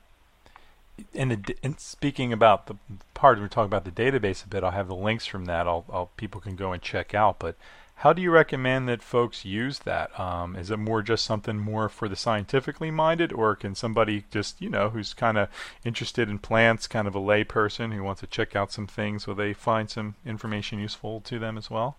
and, 1.15 1.31
the, 1.31 1.55
and 1.63 1.79
speaking 1.79 2.31
about 2.31 2.67
the 2.67 2.75
part 3.15 3.39
we're 3.39 3.47
talking 3.47 3.65
about 3.65 3.85
the 3.85 3.91
database 3.91 4.45
a 4.45 4.47
bit, 4.47 4.63
I'll 4.63 4.71
have 4.71 4.87
the 4.87 4.95
links 4.95 5.25
from 5.25 5.45
that. 5.45 5.67
I'll, 5.67 5.85
I'll 5.91 6.11
people 6.15 6.39
can 6.41 6.55
go 6.55 6.71
and 6.73 6.81
check 6.81 7.15
out. 7.15 7.39
But 7.39 7.55
how 8.01 8.13
do 8.13 8.21
you 8.21 8.29
recommend 8.29 8.87
that 8.87 9.01
folks 9.01 9.43
use 9.43 9.79
that? 9.79 10.17
Um, 10.19 10.55
is 10.55 10.69
it 10.69 10.77
more 10.77 11.01
just 11.01 11.25
something 11.25 11.57
more 11.57 11.89
for 11.89 12.07
the 12.07 12.15
scientifically 12.15 12.91
minded, 12.91 13.33
or 13.33 13.55
can 13.55 13.73
somebody 13.73 14.25
just 14.29 14.61
you 14.61 14.69
know 14.69 14.91
who's 14.91 15.15
kind 15.15 15.35
of 15.35 15.49
interested 15.83 16.29
in 16.29 16.37
plants, 16.37 16.85
kind 16.85 17.07
of 17.07 17.15
a 17.15 17.19
lay 17.19 17.43
person 17.43 17.91
who 17.91 18.03
wants 18.03 18.21
to 18.21 18.27
check 18.27 18.55
out 18.55 18.71
some 18.71 18.85
things, 18.85 19.25
will 19.25 19.33
they 19.33 19.51
find 19.51 19.89
some 19.89 20.13
information 20.25 20.77
useful 20.77 21.21
to 21.21 21.39
them 21.39 21.57
as 21.57 21.71
well? 21.71 21.97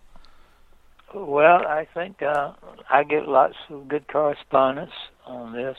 Well, 1.13 1.67
I 1.67 1.85
think 1.93 2.21
uh, 2.21 2.53
I 2.89 3.03
get 3.03 3.27
lots 3.27 3.55
of 3.69 3.89
good 3.89 4.07
correspondence 4.07 4.93
on 5.25 5.51
this, 5.51 5.77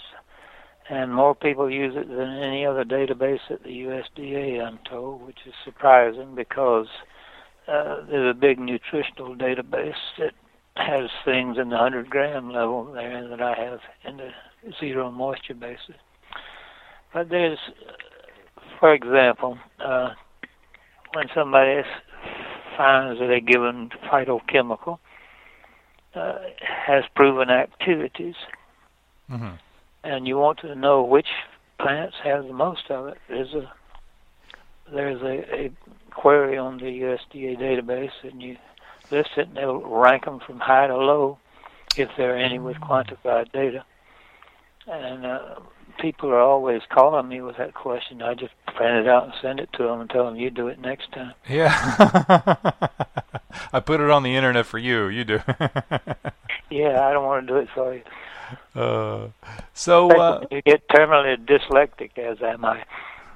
and 0.91 1.15
more 1.15 1.35
people 1.35 1.71
use 1.71 1.95
it 1.97 2.09
than 2.09 2.43
any 2.43 2.67
other 2.67 2.85
database 2.85 3.41
at 3.49 3.63
the 3.63 3.71
USDA, 3.71 4.63
I'm 4.63 4.81
told, 4.85 5.27
which 5.27 5.39
is 5.47 5.55
surprising 5.65 6.35
because 6.35 6.89
uh, 7.71 8.05
there's 8.09 8.35
a 8.35 8.39
big 8.39 8.59
nutritional 8.59 9.35
database 9.37 9.95
that 10.19 10.33
has 10.77 11.11
things 11.25 11.57
in 11.59 11.69
the 11.69 11.77
100 11.77 12.09
gram 12.11 12.51
level 12.51 12.85
there 12.93 13.29
that 13.29 13.41
I 13.41 13.55
have 13.55 13.81
in 14.05 14.17
the 14.17 14.31
zero 14.79 15.11
moisture 15.11 15.55
basis. 15.55 15.97
But 17.13 17.29
there's, 17.29 17.59
for 18.79 18.95
example, 18.95 19.59
uh, 19.85 20.11
when 21.13 21.27
somebody 21.35 21.83
finds 22.77 23.21
that 23.21 23.31
a 23.31 23.41
given 23.41 23.91
phytochemical 24.11 24.99
uh, 26.15 26.39
has 26.87 27.05
proven 27.15 27.51
activities, 27.51 28.35
Mm-hmm. 29.31 29.55
and 30.03 30.27
you 30.27 30.37
want 30.39 30.59
to 30.61 30.75
know 30.75 31.05
which 31.05 31.29
plants 31.79 32.17
have 32.25 32.47
the 32.47 32.53
most 32.53 32.91
of 32.91 33.07
it, 33.07 33.19
there's 33.29 33.55
a 33.55 33.73
there's 34.93 35.23
a, 35.23 35.55
a 35.55 35.71
query 36.11 36.59
on 36.59 36.79
the 36.79 36.85
USDA 36.85 37.59
database, 37.59 38.13
and 38.23 38.43
you 38.43 38.57
list 39.11 39.31
it, 39.37 39.49
and 39.49 39.57
they'll 39.57 39.81
rank 39.81 40.25
them 40.25 40.41
from 40.41 40.61
high 40.61 40.87
to 40.87 40.97
low 40.97 41.39
if 41.97 42.09
there 42.17 42.35
are 42.35 42.39
any 42.39 42.59
with 42.59 42.77
quantified 42.77 43.51
data. 43.53 43.85
And 44.87 45.27
uh, 45.27 45.57
people 46.01 46.31
are 46.31 46.41
always 46.41 46.83
calling 46.89 47.29
me 47.29 47.41
with 47.41 47.57
that 47.59 47.75
question. 47.75 48.23
I 48.23 48.35
just 48.35 48.53
print 48.77 49.07
it 49.07 49.09
out 49.09 49.25
and 49.25 49.33
send 49.41 49.61
it 49.61 49.71
to 49.75 49.85
them 49.85 50.01
and 50.01 50.11
tell 50.11 50.25
them 50.25 50.37
you 50.37 50.51
do 50.51 50.69
it 50.69 50.81
next 50.81 51.13
time. 51.13 51.35
Yeah. 51.49 51.75
I 53.73 53.81
put 53.81 54.01
it 54.01 54.11
on 54.11 54.23
the 54.23 54.35
internet 54.37 54.67
for 54.67 54.79
you. 54.79 55.09
You 55.09 55.25
do. 55.25 55.41
Yeah, 56.71 57.05
I 57.05 57.13
don't 57.13 57.25
want 57.25 57.49
to 57.49 57.53
do 57.53 57.59
it 57.59 57.69
for 57.75 57.95
you. 57.95 58.03
uh, 58.81 59.29
so. 59.75 60.09
Uh, 60.09 60.45
you 60.53 60.63
get 60.63 60.87
terminally 60.89 61.37
dyslexic, 61.45 62.17
as 62.17 62.41
am 62.43 62.65
I. 62.65 62.85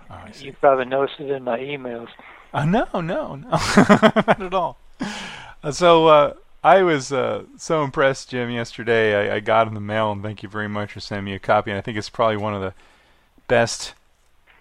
oh, 0.08 0.14
I. 0.14 0.32
You 0.38 0.52
probably 0.52 0.84
noticed 0.84 1.18
it 1.18 1.30
in 1.30 1.42
my 1.42 1.58
emails. 1.58 2.06
Uh, 2.54 2.64
no, 2.64 2.86
no, 2.94 3.00
no, 3.00 3.34
not 3.50 4.40
at 4.40 4.54
all. 4.54 4.78
Uh, 5.62 5.72
so 5.72 6.06
uh, 6.06 6.34
I 6.62 6.82
was 6.84 7.12
uh, 7.12 7.42
so 7.56 7.82
impressed, 7.82 8.30
Jim. 8.30 8.48
Yesterday, 8.50 9.28
I, 9.28 9.36
I 9.36 9.40
got 9.40 9.66
in 9.66 9.74
the 9.74 9.80
mail, 9.80 10.12
and 10.12 10.22
thank 10.22 10.44
you 10.44 10.48
very 10.48 10.68
much 10.68 10.92
for 10.92 11.00
sending 11.00 11.24
me 11.24 11.34
a 11.34 11.40
copy. 11.40 11.72
And 11.72 11.78
I 11.78 11.80
think 11.80 11.98
it's 11.98 12.08
probably 12.08 12.36
one 12.36 12.54
of 12.54 12.62
the 12.62 12.72
best 13.48 13.94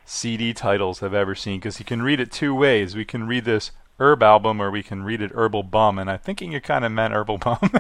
CD 0.05 0.53
titles 0.55 1.03
I've 1.03 1.13
ever 1.13 1.35
seen 1.35 1.59
because 1.59 1.77
you 1.77 1.85
can 1.85 2.01
read 2.01 2.19
it 2.19 2.31
two 2.31 2.55
ways. 2.55 2.95
We 2.95 3.05
can 3.05 3.27
read 3.27 3.45
this 3.45 3.69
herb 3.99 4.23
album, 4.23 4.59
or 4.59 4.71
we 4.71 4.81
can 4.81 5.03
read 5.03 5.21
it 5.21 5.31
herbal 5.31 5.61
bum. 5.63 5.99
And 5.99 6.09
I'm 6.09 6.17
thinking 6.17 6.51
you 6.51 6.61
kind 6.61 6.83
of 6.83 6.91
meant 6.91 7.13
herbal 7.13 7.37
bum. 7.37 7.59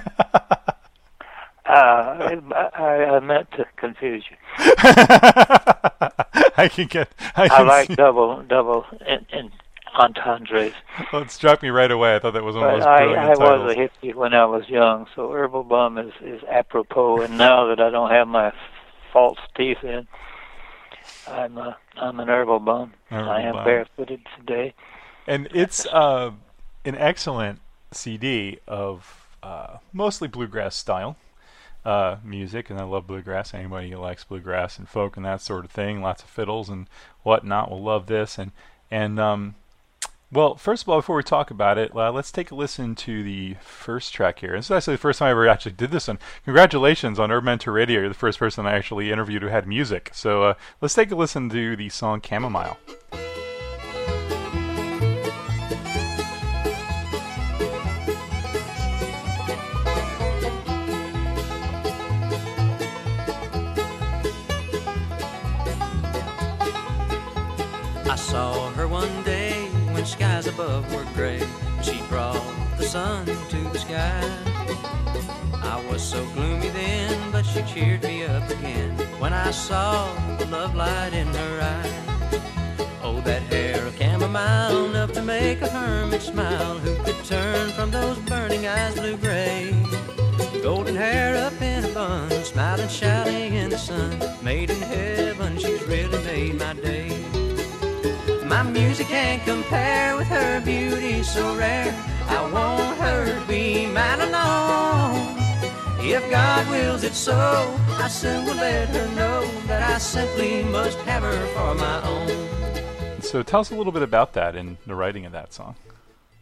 Uh, 1.65 2.39
I, 2.75 2.81
I 3.15 3.19
meant 3.21 3.49
to 3.53 3.65
confuse 3.77 4.25
you. 4.29 4.35
I 6.57 6.69
can 6.69 6.87
get. 6.87 7.09
I, 7.35 7.45
I 7.45 7.47
can 7.47 7.67
like 7.67 7.87
see- 7.87 7.95
double, 7.95 8.43
double, 8.43 8.85
and, 9.07 9.25
and 9.97 10.17
entendres. 10.17 10.73
Well, 11.13 11.21
it 11.23 11.31
struck 11.31 11.61
me 11.61 11.69
right 11.69 11.91
away. 11.91 12.15
I 12.15 12.19
thought 12.19 12.33
that 12.33 12.43
was 12.43 12.55
one 12.55 12.69
of 12.69 12.79
those 12.79 12.85
I, 12.85 12.97
brilliant 12.99 13.23
I 13.23 13.33
titles. 13.33 13.63
was 13.63 13.75
a 13.75 13.79
hippie 14.07 14.15
when 14.15 14.33
I 14.33 14.45
was 14.45 14.67
young, 14.69 15.07
so 15.15 15.31
herbal 15.31 15.63
bum 15.63 15.97
is, 15.97 16.13
is 16.21 16.41
apropos. 16.49 17.21
And 17.21 17.37
now 17.37 17.67
that 17.67 17.79
I 17.79 17.89
don't 17.89 18.11
have 18.11 18.27
my 18.27 18.51
false 19.11 19.39
teeth 19.55 19.83
in, 19.83 20.07
I'm 21.27 21.57
a, 21.57 21.77
I'm 21.97 22.19
an 22.19 22.29
herbal 22.29 22.59
bum. 22.59 22.93
Herbal 23.09 23.29
I 23.29 23.41
am 23.41 23.53
bum. 23.55 23.65
barefooted 23.65 24.21
today. 24.37 24.73
and 25.27 25.47
it's 25.53 25.85
uh, 25.87 26.31
an 26.85 26.95
excellent 26.97 27.59
CD 27.91 28.59
of 28.67 29.27
uh, 29.43 29.77
mostly 29.91 30.27
bluegrass 30.27 30.75
style 30.75 31.17
uh, 31.85 32.17
music, 32.23 32.69
and 32.69 32.79
I 32.79 32.83
love 32.83 33.07
bluegrass. 33.07 33.53
Anybody 33.53 33.91
who 33.91 33.97
likes 33.97 34.23
bluegrass 34.23 34.77
and 34.77 34.87
folk 34.87 35.17
and 35.17 35.25
that 35.25 35.41
sort 35.41 35.65
of 35.65 35.71
thing, 35.71 36.01
lots 36.01 36.23
of 36.23 36.29
fiddles 36.29 36.69
and 36.69 36.87
whatnot, 37.23 37.69
will 37.69 37.83
love 37.83 38.07
this. 38.07 38.37
And 38.37 38.51
and 38.89 39.19
um, 39.19 39.55
well, 40.33 40.55
first 40.55 40.83
of 40.83 40.89
all, 40.89 40.97
before 40.97 41.15
we 41.15 41.23
talk 41.23 41.51
about 41.51 41.77
it, 41.77 41.95
uh, 41.95 42.11
let's 42.11 42.31
take 42.31 42.51
a 42.51 42.55
listen 42.55 42.95
to 42.95 43.23
the 43.23 43.55
first 43.61 44.13
track 44.13 44.39
here. 44.39 44.55
This 44.55 44.65
is 44.65 44.71
actually 44.71 44.95
the 44.95 44.99
first 44.99 45.19
time 45.19 45.27
I 45.27 45.31
ever 45.31 45.47
actually 45.47 45.73
did 45.73 45.91
this. 45.91 46.07
one. 46.07 46.19
congratulations 46.43 47.19
on 47.19 47.29
HerbMentor 47.29 47.73
Radio. 47.73 48.01
You're 48.01 48.09
the 48.09 48.15
first 48.15 48.39
person 48.39 48.65
I 48.65 48.73
actually 48.73 49.11
interviewed 49.11 49.43
who 49.43 49.49
had 49.49 49.67
music. 49.67 50.09
So 50.13 50.43
uh, 50.43 50.53
let's 50.81 50.95
take 50.95 51.11
a 51.11 51.15
listen 51.15 51.49
to 51.49 51.75
the 51.75 51.89
song 51.89 52.21
Chamomile. 52.21 52.77
Above 70.53 70.93
were 70.93 71.05
gray. 71.13 71.41
She 71.81 72.01
brought 72.09 72.41
the 72.77 72.83
sun 72.83 73.25
to 73.25 73.59
the 73.71 73.79
sky. 73.79 74.23
I 75.63 75.83
was 75.89 76.03
so 76.03 76.23
gloomy 76.33 76.69
then, 76.69 77.31
but 77.31 77.43
she 77.43 77.63
cheered 77.63 78.03
me 78.03 78.25
up 78.25 78.47
again 78.49 78.91
when 79.19 79.33
I 79.33 79.51
saw 79.51 80.13
the 80.37 80.45
love 80.47 80.75
light 80.75 81.13
in 81.13 81.27
her 81.27 81.61
eye. 81.61 82.39
Oh, 83.03 83.21
that 83.21 83.41
hair 83.43 83.85
of 83.85 83.97
chamomile, 83.97 84.85
enough 84.85 85.13
to 85.13 85.21
make 85.21 85.61
a 85.61 85.69
hermit 85.69 86.21
smile. 86.21 86.77
Who 86.79 87.03
could 87.03 87.25
turn 87.25 87.71
from 87.71 87.91
those 87.91 88.17
burning 88.19 88.67
eyes 88.67 88.95
blue 88.95 89.17
gray? 89.17 89.75
Golden 90.61 90.95
hair 90.95 91.35
up 91.35 91.59
in 91.61 91.83
a 91.83 91.89
bun, 91.89 92.29
smiling, 92.43 92.89
shouting 92.89 93.53
in 93.55 93.69
the 93.69 93.77
sun. 93.77 94.19
Made 94.43 94.69
in 94.69 94.81
heaven, 94.81 95.57
she's 95.57 95.83
really 95.83 96.23
made 96.23 96.59
my 96.59 96.73
day. 96.73 97.42
My 98.53 98.61
music 98.61 99.07
can't 99.07 99.43
compare 99.45 100.15
with 100.15 100.27
her 100.27 100.61
beauty 100.61 101.23
so 101.23 101.57
rare. 101.57 101.91
I 102.27 102.51
want 102.51 102.99
her 102.99 103.25
to 103.25 103.47
be 103.47 103.87
mine 103.87 104.21
alone. 104.21 105.35
If 105.99 106.29
God 106.29 106.69
wills 106.69 107.03
it 107.03 107.15
so, 107.15 107.33
I 107.97 108.07
soon 108.07 108.45
will 108.45 108.53
let 108.53 108.89
her 108.89 109.07
know 109.15 109.43
that 109.65 109.81
I 109.81 109.97
simply 109.97 110.63
must 110.65 110.99
have 110.99 111.23
her 111.23 111.47
for 111.47 111.73
my 111.73 112.07
own. 112.07 113.21
So 113.23 113.41
tell 113.41 113.61
us 113.61 113.71
a 113.71 113.75
little 113.75 113.91
bit 113.91 114.03
about 114.03 114.33
that 114.33 114.55
in 114.55 114.77
the 114.85 114.93
writing 114.93 115.25
of 115.25 115.31
that 115.31 115.51
song. 115.51 115.73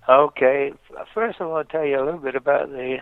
Okay, 0.10 0.74
first 1.14 1.40
I 1.40 1.46
want 1.46 1.70
to 1.70 1.72
tell 1.72 1.86
you 1.86 1.98
a 1.98 2.04
little 2.04 2.20
bit 2.20 2.36
about 2.36 2.72
the 2.72 2.98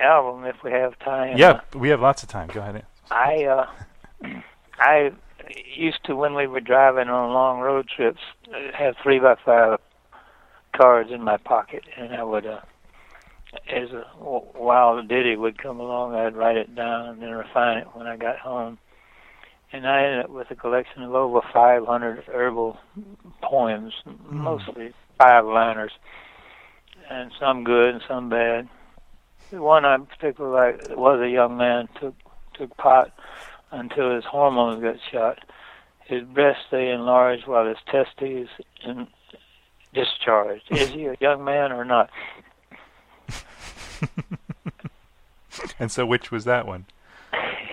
album 0.00 0.46
if 0.46 0.56
we 0.64 0.70
have 0.70 0.98
time. 1.00 1.36
Yeah, 1.36 1.60
we 1.74 1.90
have 1.90 2.00
lots 2.00 2.22
of 2.22 2.30
time. 2.30 2.48
Go 2.48 2.60
ahead. 2.60 2.86
I 3.10 3.44
uh, 3.44 3.66
I 4.78 5.12
used 5.76 6.04
to 6.04 6.16
when 6.16 6.34
we 6.34 6.46
were 6.46 6.60
driving 6.60 7.08
on 7.08 7.32
long 7.32 7.60
road 7.60 7.88
trips 7.88 8.20
uh, 8.48 8.76
have 8.76 8.96
three 9.02 9.18
by 9.18 9.36
five 9.44 9.78
cards 10.72 11.10
in 11.10 11.22
my 11.22 11.36
pocket, 11.36 11.84
and 11.96 12.14
I 12.14 12.22
would, 12.22 12.46
uh, 12.46 12.60
as 13.68 13.90
a 13.90 14.04
wild 14.18 15.08
ditty 15.08 15.36
would 15.36 15.58
come 15.58 15.80
along, 15.80 16.14
I'd 16.14 16.36
write 16.36 16.56
it 16.56 16.74
down 16.74 17.08
and 17.08 17.22
then 17.22 17.30
refine 17.30 17.78
it 17.78 17.88
when 17.92 18.06
I 18.06 18.16
got 18.16 18.38
home. 18.38 18.78
And 19.72 19.86
I 19.86 20.04
ended 20.04 20.24
up 20.26 20.30
with 20.30 20.50
a 20.50 20.54
collection 20.54 21.02
of 21.02 21.14
over 21.14 21.40
500 21.52 22.24
herbal 22.26 22.78
poems, 23.42 23.94
mm. 24.06 24.30
mostly 24.30 24.92
five 25.18 25.46
liners, 25.46 25.92
and 27.10 27.32
some 27.40 27.64
good 27.64 27.94
and 27.94 28.02
some 28.06 28.28
bad. 28.28 28.68
The 29.50 29.62
one 29.62 29.84
I 29.84 29.96
particularly 29.98 30.72
liked 30.72 30.96
was 30.96 31.20
a 31.20 31.28
young 31.28 31.56
man 31.56 31.88
took 32.00 32.14
took 32.54 32.76
pot 32.76 33.12
until 33.72 34.14
his 34.14 34.24
hormones 34.24 34.82
got 34.82 34.96
shot. 35.10 35.38
His 36.04 36.22
breasts 36.24 36.62
stay 36.68 36.90
enlarged 36.90 37.46
while 37.46 37.66
his 37.66 37.78
testes 37.90 38.48
in 38.84 39.08
discharged. 39.94 40.64
Is 40.70 40.90
he 40.90 41.06
a 41.06 41.16
young 41.20 41.44
man 41.44 41.72
or 41.72 41.84
not? 41.84 42.10
and 45.78 45.90
so, 45.90 46.06
which 46.06 46.30
was 46.30 46.44
that 46.44 46.66
one? 46.66 46.86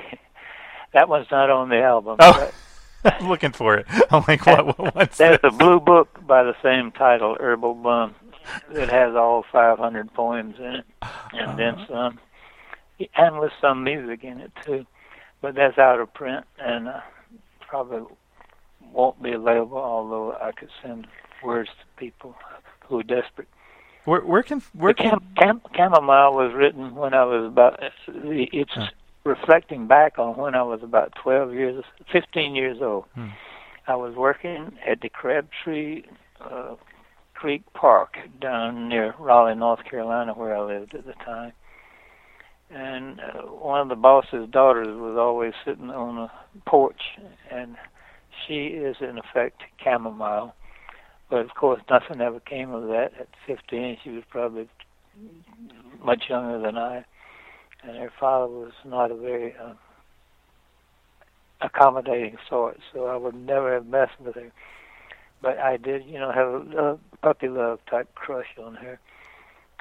that 0.93 1.08
one's 1.10 1.28
not 1.32 1.50
on 1.50 1.70
the 1.70 1.82
album. 1.82 2.18
Oh. 2.20 2.52
I'm 3.06 3.30
looking 3.30 3.54
for 3.54 3.76
it. 3.76 3.86
I'm 4.12 4.26
like, 4.28 4.45
what? 4.45 4.78
what 4.78 4.95
what's 4.95 5.18
There's 5.18 5.39
this? 5.41 5.54
a 5.54 5.56
blue 5.56 5.80
book 5.80 6.20
by 6.28 6.43
the 6.43 6.56
same 6.62 6.91
title, 6.91 7.38
Herbal 7.39 7.76
Bum, 7.76 8.14
that 8.74 8.89
has 8.89 9.16
all 9.16 9.45
500 9.50 10.14
poems 10.14 10.56
in 10.60 10.76
it, 10.76 10.86
and 11.32 11.58
then 11.58 11.76
uh-huh. 11.76 11.86
some, 11.88 13.08
and 13.16 13.39
with 13.39 13.54
some 13.62 13.86
music 13.86 14.26
in 14.26 14.41
it 14.41 14.52
too. 14.66 14.86
But 15.42 15.56
that's 15.56 15.78
out 15.78 16.00
of 16.00 16.14
print, 16.14 16.46
and 16.60 16.90
uh, 16.90 17.00
probably 17.68 18.04
won't 18.92 19.22
be 19.22 19.32
available. 19.32 19.78
Although 19.78 20.34
I 20.34 20.52
could 20.52 20.70
send 20.84 21.08
words 21.44 21.70
to 21.70 22.00
people 22.00 22.36
who 22.88 23.00
are 23.00 23.04
desperate. 23.04 23.48
Where, 24.06 24.22
where 24.22 24.44
can 24.44 24.62
where 24.74 24.94
the 24.94 25.04
cam, 25.04 25.20
cam, 25.38 25.62
chamomile 25.76 26.34
was 26.34 26.54
written 26.54 26.96
when 26.96 27.14
I 27.14 27.24
was 27.26 27.46
about. 27.46 27.80
It's 28.08 28.72
huh. 28.74 28.88
reflecting 29.24 29.88
back 29.88 30.18
on 30.18 30.36
when 30.36 30.56
I 30.56 30.64
was 30.64 30.82
about 30.84 31.14
12 31.22 31.54
years, 31.54 31.84
15 32.12 32.56
years 32.56 32.78
old. 32.82 33.06
Hmm. 33.14 33.28
I 33.88 33.96
was 33.96 34.16
working 34.16 34.78
at 34.86 35.02
the 35.02 35.10
Crabtree 35.10 36.04
uh, 36.40 36.76
Creek 37.34 37.64
Park 37.74 38.18
down 38.42 38.90
near 38.90 39.16
Raleigh, 39.18 39.56
North 39.56 39.84
Carolina, 39.84 40.34
where 40.34 40.56
I 40.56 40.62
lived 40.62 40.94
at 40.94 41.06
the 41.06 41.14
time. 41.14 41.54
And 42.70 43.20
uh, 43.20 43.41
one 43.47 43.82
of 43.82 43.89
the 43.89 43.95
boss's 43.95 44.47
daughters 44.49 44.88
was 44.88 45.17
always 45.17 45.53
sitting 45.65 45.89
on 45.89 46.17
a 46.17 46.70
porch, 46.70 47.01
and 47.51 47.76
she 48.47 48.67
is 48.67 48.97
in 49.01 49.17
effect 49.17 49.61
chamomile. 49.84 50.53
But 51.30 51.41
of 51.41 51.53
course, 51.55 51.82
nothing 51.89 52.22
ever 52.22 52.39
came 52.39 52.72
of 52.72 52.84
that. 52.89 53.11
At 53.20 53.28
15, 53.47 53.97
she 54.03 54.09
was 54.11 54.24
probably 54.30 54.67
much 56.03 56.24
younger 56.30 56.59
than 56.59 56.78
I, 56.78 57.05
and 57.84 57.97
her 57.97 58.11
father 58.20 58.51
was 58.51 58.72
not 58.86 59.11
a 59.11 59.15
very 59.15 59.55
uh, 59.55 59.74
accommodating 61.61 62.38
sort, 62.47 62.78
so 62.93 63.05
I 63.05 63.15
would 63.15 63.36
never 63.36 63.74
have 63.74 63.86
messed 63.86 64.20
with 64.24 64.36
her. 64.36 64.51
But 65.41 65.57
I 65.57 65.78
did, 65.78 66.05
you 66.05 66.20
know, 66.20 66.32
have 66.32 66.78
a, 66.78 66.99
puppy 67.22 67.49
love 67.49 67.80
type 67.89 68.13
crush 68.15 68.47
on 68.63 68.76
her. 68.76 68.97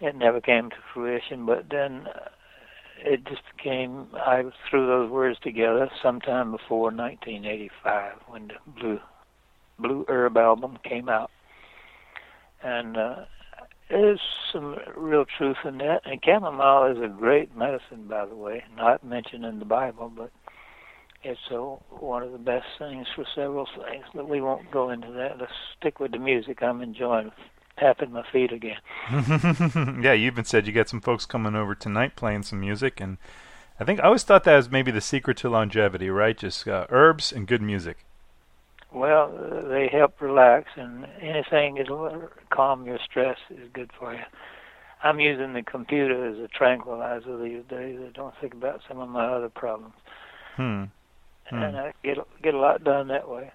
It 0.01 0.17
never 0.17 0.41
came 0.41 0.71
to 0.71 0.77
fruition, 0.93 1.47
but 1.47 1.67
then 1.71 2.07
uh, 2.09 2.29
it 3.05 3.25
just 3.27 3.43
became. 3.57 4.07
I 4.15 4.43
threw 4.69 4.87
those 4.87 5.11
words 5.11 5.39
together 5.43 5.91
sometime 6.03 6.51
before 6.53 6.91
1985 6.91 8.13
when 8.29 8.49
the 8.49 8.55
Blue 8.81 8.99
Blue 9.79 10.05
Herb 10.09 10.37
album 10.37 10.79
came 10.85 11.09
out 11.09 11.31
and 12.63 12.97
uh, 12.97 13.17
there's 13.89 14.21
some 14.53 14.77
real 14.97 15.25
truth 15.37 15.57
in 15.65 15.79
that. 15.79 16.01
And 16.05 16.21
chamomile 16.25 16.93
is 16.93 16.99
a 17.03 17.09
great 17.09 17.57
medicine, 17.57 18.07
by 18.09 18.27
the 18.27 18.37
way, 18.37 18.65
not 18.77 19.05
mentioned 19.05 19.45
in 19.45 19.59
the 19.59 19.65
Bible, 19.65 20.13
but 20.15 20.31
it's 21.23 21.41
a, 21.51 21.57
one 21.57 22.23
of 22.23 22.33
the 22.33 22.39
best 22.39 22.67
things 22.79 23.07
for 23.15 23.25
several 23.35 23.67
things. 23.67 24.05
But 24.15 24.29
we 24.29 24.41
won't 24.41 24.71
go 24.71 24.91
into 24.91 25.11
that. 25.13 25.39
Let's 25.39 25.53
stick 25.79 26.01
with 26.01 26.13
the 26.13 26.19
music. 26.19 26.63
I'm 26.63 26.83
enjoying 26.83 27.31
tapping 27.79 28.13
my 28.13 28.25
feet 28.31 28.53
again. 28.53 28.79
yeah, 30.03 30.13
you 30.13 30.27
even 30.27 30.45
said 30.45 30.67
you 30.67 30.73
got 30.73 30.89
some 30.89 31.01
folks 31.01 31.27
coming 31.27 31.55
over 31.55 31.75
tonight 31.75 32.17
playing 32.17 32.43
some 32.43 32.61
music, 32.61 33.01
and 33.01 33.19
I 33.81 33.85
think 33.85 34.01
I 34.01 34.05
always 34.05 34.25
thought 34.25 34.45
that 34.45 34.57
was 34.57 34.71
maybe 34.71 34.91
the 34.91 35.01
secret 35.01 35.37
to 35.39 35.49
longevity, 35.49 36.11
right? 36.11 36.37
Just 36.37 36.67
uh, 36.67 36.87
herbs 36.91 37.33
and 37.33 37.47
good 37.47 37.63
music. 37.63 38.05
Well, 38.93 39.31
they 39.69 39.89
help 39.93 40.21
relax, 40.21 40.71
and 40.77 41.07
anything 41.21 41.75
that'll 41.75 42.31
calm 42.51 42.87
your 42.87 42.99
stress 42.99 43.37
is 43.51 43.69
good 43.73 43.91
for 43.99 44.15
you. 44.15 44.23
I'm 45.03 45.21
using 45.21 45.53
the 45.53 45.63
computer 45.63 46.27
as 46.27 46.39
a 46.39 46.49
tranquilizer 46.49 47.39
these 47.39 47.63
days. 47.69 48.01
I 48.03 48.11
don't 48.13 48.35
think 48.41 48.55
about 48.55 48.81
some 48.89 48.99
of 48.99 49.09
my 49.09 49.27
other 49.27 49.49
problems, 49.49 49.95
hmm. 50.57 50.85
Hmm. 51.47 51.55
and 51.55 51.77
I 51.77 51.93
get 52.03 52.19
get 52.43 52.55
a 52.55 52.59
lot 52.59 52.83
done 52.83 53.09
that 53.09 53.29
way. 53.29 53.53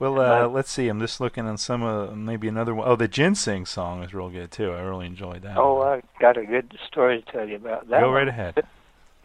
Well, 0.00 0.18
uh, 0.18 0.48
let's 0.48 0.70
see. 0.70 0.88
I'm 0.88 0.98
just 0.98 1.20
looking 1.20 1.46
on 1.46 1.58
some 1.58 1.82
of 1.82 2.10
uh, 2.10 2.16
maybe 2.16 2.48
another 2.48 2.74
one. 2.74 2.88
Oh, 2.88 2.96
the 2.96 3.06
ginseng 3.06 3.66
song 3.66 4.02
is 4.02 4.12
real 4.12 4.30
good 4.30 4.50
too. 4.50 4.72
I 4.72 4.80
really 4.80 5.06
enjoyed 5.06 5.42
that. 5.42 5.56
Oh, 5.56 5.74
one. 5.74 5.86
I 5.86 6.02
got 6.20 6.36
a 6.36 6.44
good 6.44 6.76
story 6.88 7.22
to 7.22 7.32
tell 7.32 7.48
you 7.48 7.56
about 7.56 7.88
that. 7.88 8.00
Go 8.00 8.10
right 8.10 8.26
ahead. 8.26 8.64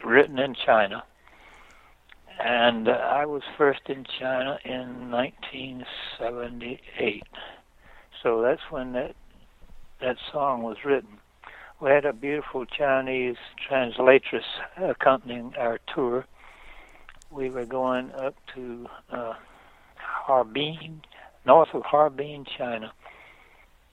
Written 0.04 0.38
in 0.38 0.54
China 0.54 1.02
and 2.38 2.88
uh, 2.88 2.92
I 2.92 3.26
was 3.26 3.42
first 3.56 3.80
in 3.86 4.04
China 4.18 4.58
in 4.64 5.10
1978. 5.10 7.22
So 8.22 8.42
that's 8.42 8.62
when 8.70 8.92
that 8.92 9.16
that 10.00 10.16
song 10.32 10.62
was 10.62 10.78
written. 10.84 11.18
We 11.80 11.90
had 11.90 12.04
a 12.04 12.12
beautiful 12.12 12.66
Chinese 12.66 13.36
translatress 13.66 14.44
accompanying 14.76 15.54
our 15.58 15.80
tour. 15.94 16.26
We 17.30 17.48
were 17.50 17.64
going 17.64 18.12
up 18.12 18.36
to 18.54 18.86
uh, 19.10 19.34
Harbin, 20.06 21.02
north 21.44 21.68
of 21.74 21.82
Harbin, 21.82 22.44
China, 22.56 22.92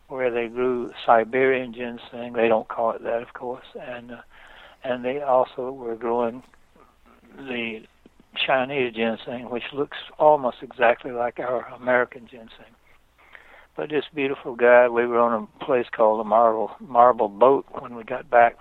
where 0.07 0.31
they 0.31 0.47
grew 0.47 0.91
Siberian 1.05 1.73
ginseng. 1.73 2.33
They 2.33 2.47
don't 2.47 2.67
call 2.67 2.91
it 2.91 3.03
that, 3.03 3.21
of 3.21 3.33
course, 3.33 3.65
and 3.79 4.11
uh, 4.11 4.21
and 4.83 5.03
they 5.03 5.21
also 5.21 5.71
were 5.71 5.95
growing 5.95 6.43
the 7.37 7.81
Chinese 8.45 8.93
ginseng, 8.93 9.49
which 9.49 9.63
looks 9.73 9.97
almost 10.19 10.57
exactly 10.61 11.11
like 11.11 11.39
our 11.39 11.65
American 11.73 12.27
ginseng. 12.29 12.75
But 13.75 13.89
this 13.89 14.05
beautiful 14.13 14.55
guy, 14.55 14.87
we 14.87 15.07
were 15.07 15.19
on 15.19 15.47
a 15.47 15.65
place 15.65 15.87
called 15.95 16.19
the 16.19 16.23
Marble 16.23 16.71
Marble 16.79 17.29
Boat 17.29 17.65
when 17.79 17.95
we 17.95 18.03
got 18.03 18.29
back 18.29 18.57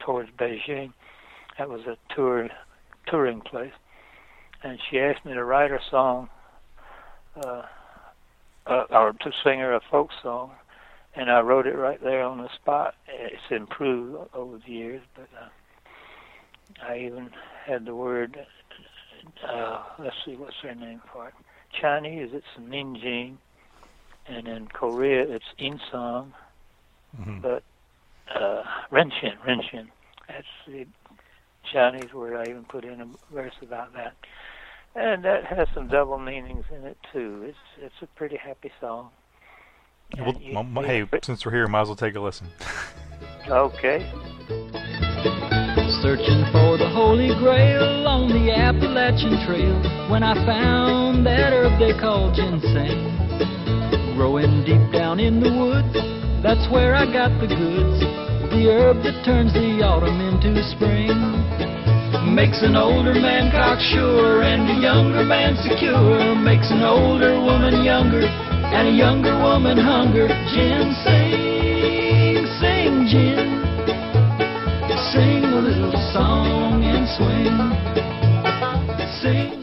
towards 0.00 0.30
Beijing. 0.30 0.92
That 1.58 1.68
was 1.68 1.82
a 1.82 1.96
tour 2.14 2.48
touring 3.06 3.40
place, 3.42 3.72
and 4.62 4.78
she 4.90 4.98
asked 4.98 5.24
me 5.24 5.34
to 5.34 5.44
write 5.44 5.70
her 5.70 5.80
song, 5.90 6.28
uh, 7.36 7.62
uh, 8.66 8.84
or 8.90 9.12
to 9.12 9.32
sing 9.44 9.60
her 9.60 9.74
a 9.74 9.80
folk 9.90 10.10
song, 10.22 10.52
and 11.14 11.30
I 11.30 11.40
wrote 11.40 11.66
it 11.66 11.76
right 11.76 12.02
there 12.02 12.22
on 12.22 12.38
the 12.38 12.48
spot. 12.54 12.94
It's 13.08 13.50
improved 13.50 14.28
over 14.34 14.58
the 14.58 14.72
years, 14.72 15.02
but 15.14 15.28
uh, 15.40 15.48
I 16.86 16.98
even 16.98 17.30
had 17.66 17.84
the 17.84 17.94
word 17.94 18.38
uh, 19.46 19.82
let's 19.98 20.16
see, 20.24 20.36
what's 20.36 20.56
their 20.62 20.74
name 20.74 21.00
for 21.12 21.28
it? 21.28 21.34
Chinese, 21.80 22.30
it's 22.32 22.46
Ninjing, 22.58 23.36
and 24.26 24.48
in 24.48 24.66
Korea, 24.68 25.22
it's 25.22 25.44
Insam. 25.58 26.32
Mm-hmm. 27.18 27.40
But 27.40 27.62
uh, 28.34 28.62
Renshin, 28.90 29.36
Renshin, 29.46 29.88
that's 30.28 30.46
the 30.66 30.86
Chinese 31.72 32.12
word. 32.12 32.36
I 32.36 32.50
even 32.50 32.64
put 32.64 32.84
in 32.84 33.00
a 33.00 33.06
verse 33.32 33.54
about 33.62 33.94
that, 33.94 34.14
and 34.94 35.24
that 35.24 35.44
has 35.46 35.68
some 35.74 35.88
double 35.88 36.18
meanings 36.18 36.64
in 36.70 36.84
it 36.84 36.98
too. 37.12 37.44
It's 37.46 37.58
it's 37.80 38.02
a 38.02 38.06
pretty 38.16 38.36
happy 38.36 38.70
song. 38.80 39.10
Well, 40.18 40.34
you, 40.40 40.82
hey, 40.82 41.06
since 41.22 41.46
we're 41.46 41.52
here, 41.52 41.68
might 41.68 41.82
as 41.82 41.88
well 41.88 41.96
take 41.96 42.16
a 42.16 42.20
listen. 42.20 42.48
okay. 43.48 44.10
Searching 46.02 46.42
for 46.50 46.78
the 46.78 46.90
Holy 46.92 47.28
Grail 47.38 48.08
on 48.08 48.28
the 48.28 48.50
Appalachian 48.50 49.46
Trail 49.46 50.10
when 50.10 50.22
I 50.24 50.34
found 50.46 51.24
that 51.26 51.52
herb 51.52 51.78
they 51.78 51.92
call 51.98 52.32
ginseng. 52.34 54.16
Growing 54.16 54.64
deep 54.64 54.92
down 54.92 55.20
in 55.20 55.40
the 55.40 55.52
woods, 55.52 55.94
that's 56.42 56.70
where 56.72 56.96
I 56.96 57.06
got 57.06 57.30
the 57.40 57.46
goods. 57.46 58.00
The 58.50 58.66
herb 58.66 59.04
that 59.04 59.22
turns 59.24 59.52
the 59.52 59.82
autumn 59.86 60.20
into 60.20 60.60
spring. 60.74 61.99
Makes 62.26 62.62
an 62.62 62.76
older 62.76 63.14
man 63.14 63.50
cocksure 63.50 64.42
and 64.42 64.68
a 64.70 64.80
younger 64.80 65.24
man 65.24 65.56
secure. 65.56 66.34
Makes 66.34 66.70
an 66.70 66.82
older 66.82 67.40
woman 67.40 67.84
younger 67.84 68.22
and 68.22 68.88
a 68.88 68.90
younger 68.90 69.36
woman 69.38 69.78
hunger. 69.78 70.28
Jim, 70.52 70.92
sing, 71.04 72.46
sing, 72.60 73.06
Jim. 73.08 73.60
Sing 75.12 75.44
a 75.44 75.60
little 75.60 75.92
song 76.12 76.84
and 76.84 77.08
swing. 77.16 77.80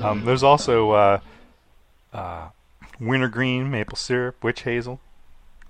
Um, 0.03 0.25
there's 0.25 0.43
also 0.43 0.91
uh, 0.91 1.19
uh, 2.13 2.49
wintergreen, 2.99 3.69
maple 3.71 3.97
syrup, 3.97 4.43
witch 4.43 4.61
hazel, 4.61 4.99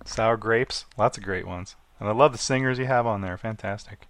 sour 0.05 0.38
grapes. 0.38 0.85
Lots 0.97 1.17
of 1.17 1.23
great 1.23 1.47
ones. 1.47 1.75
And 1.99 2.07
I 2.07 2.11
love 2.11 2.31
the 2.31 2.38
singers 2.38 2.77
you 2.79 2.85
have 2.85 3.05
on 3.07 3.21
there. 3.21 3.38
Fantastic. 3.38 4.07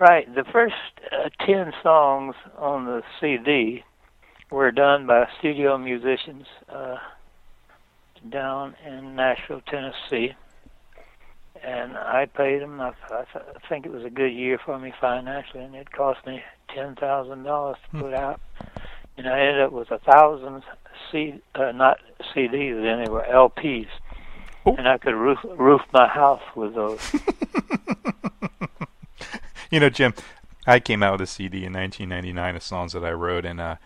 Right. 0.00 0.34
The 0.34 0.44
first 0.50 0.74
uh, 1.12 1.28
10 1.44 1.72
songs 1.82 2.34
on 2.56 2.86
the 2.86 3.02
CD 3.20 3.84
were 4.50 4.70
done 4.72 5.06
by 5.06 5.28
studio 5.38 5.76
musicians 5.76 6.46
uh, 6.70 6.96
down 8.28 8.74
in 8.86 9.14
Nashville, 9.14 9.60
Tennessee. 9.68 10.32
And 11.62 11.98
I 11.98 12.24
paid 12.24 12.62
them. 12.62 12.80
I, 12.80 12.92
I, 13.10 13.24
th- 13.30 13.44
I 13.54 13.68
think 13.68 13.84
it 13.84 13.92
was 13.92 14.02
a 14.04 14.08
good 14.10 14.32
year 14.32 14.58
for 14.64 14.78
me 14.78 14.94
financially, 14.98 15.62
and 15.62 15.74
it 15.74 15.92
cost 15.92 16.26
me 16.26 16.42
ten 16.74 16.94
thousand 16.96 17.42
dollars 17.42 17.76
to 17.84 17.90
Hmm. 17.98 18.00
put 18.00 18.14
out. 18.14 18.40
And 19.18 19.28
I 19.28 19.38
ended 19.40 19.60
up 19.60 19.72
with 19.72 19.90
a 19.90 19.98
thousand 19.98 20.62
C, 21.12 21.34
uh, 21.54 21.72
not 21.72 21.98
CDs, 22.34 22.82
then 22.82 23.04
they 23.04 23.10
were 23.10 23.26
LPs, 23.30 23.88
Oh. 24.64 24.74
and 24.76 24.88
I 24.88 24.96
could 24.96 25.12
roof 25.14 25.38
roof 25.58 25.82
my 25.92 26.08
house 26.08 26.40
with 26.56 26.74
those. 26.74 27.00
you 29.70 29.80
know, 29.80 29.90
Jim, 29.90 30.14
I 30.66 30.80
came 30.80 31.02
out 31.02 31.12
with 31.12 31.22
a 31.22 31.26
CD 31.26 31.64
in 31.64 31.72
1999 31.72 32.56
of 32.56 32.62
songs 32.62 32.92
that 32.92 33.04
I 33.04 33.12
wrote, 33.12 33.44
and 33.44 33.60
uh, 33.60 33.76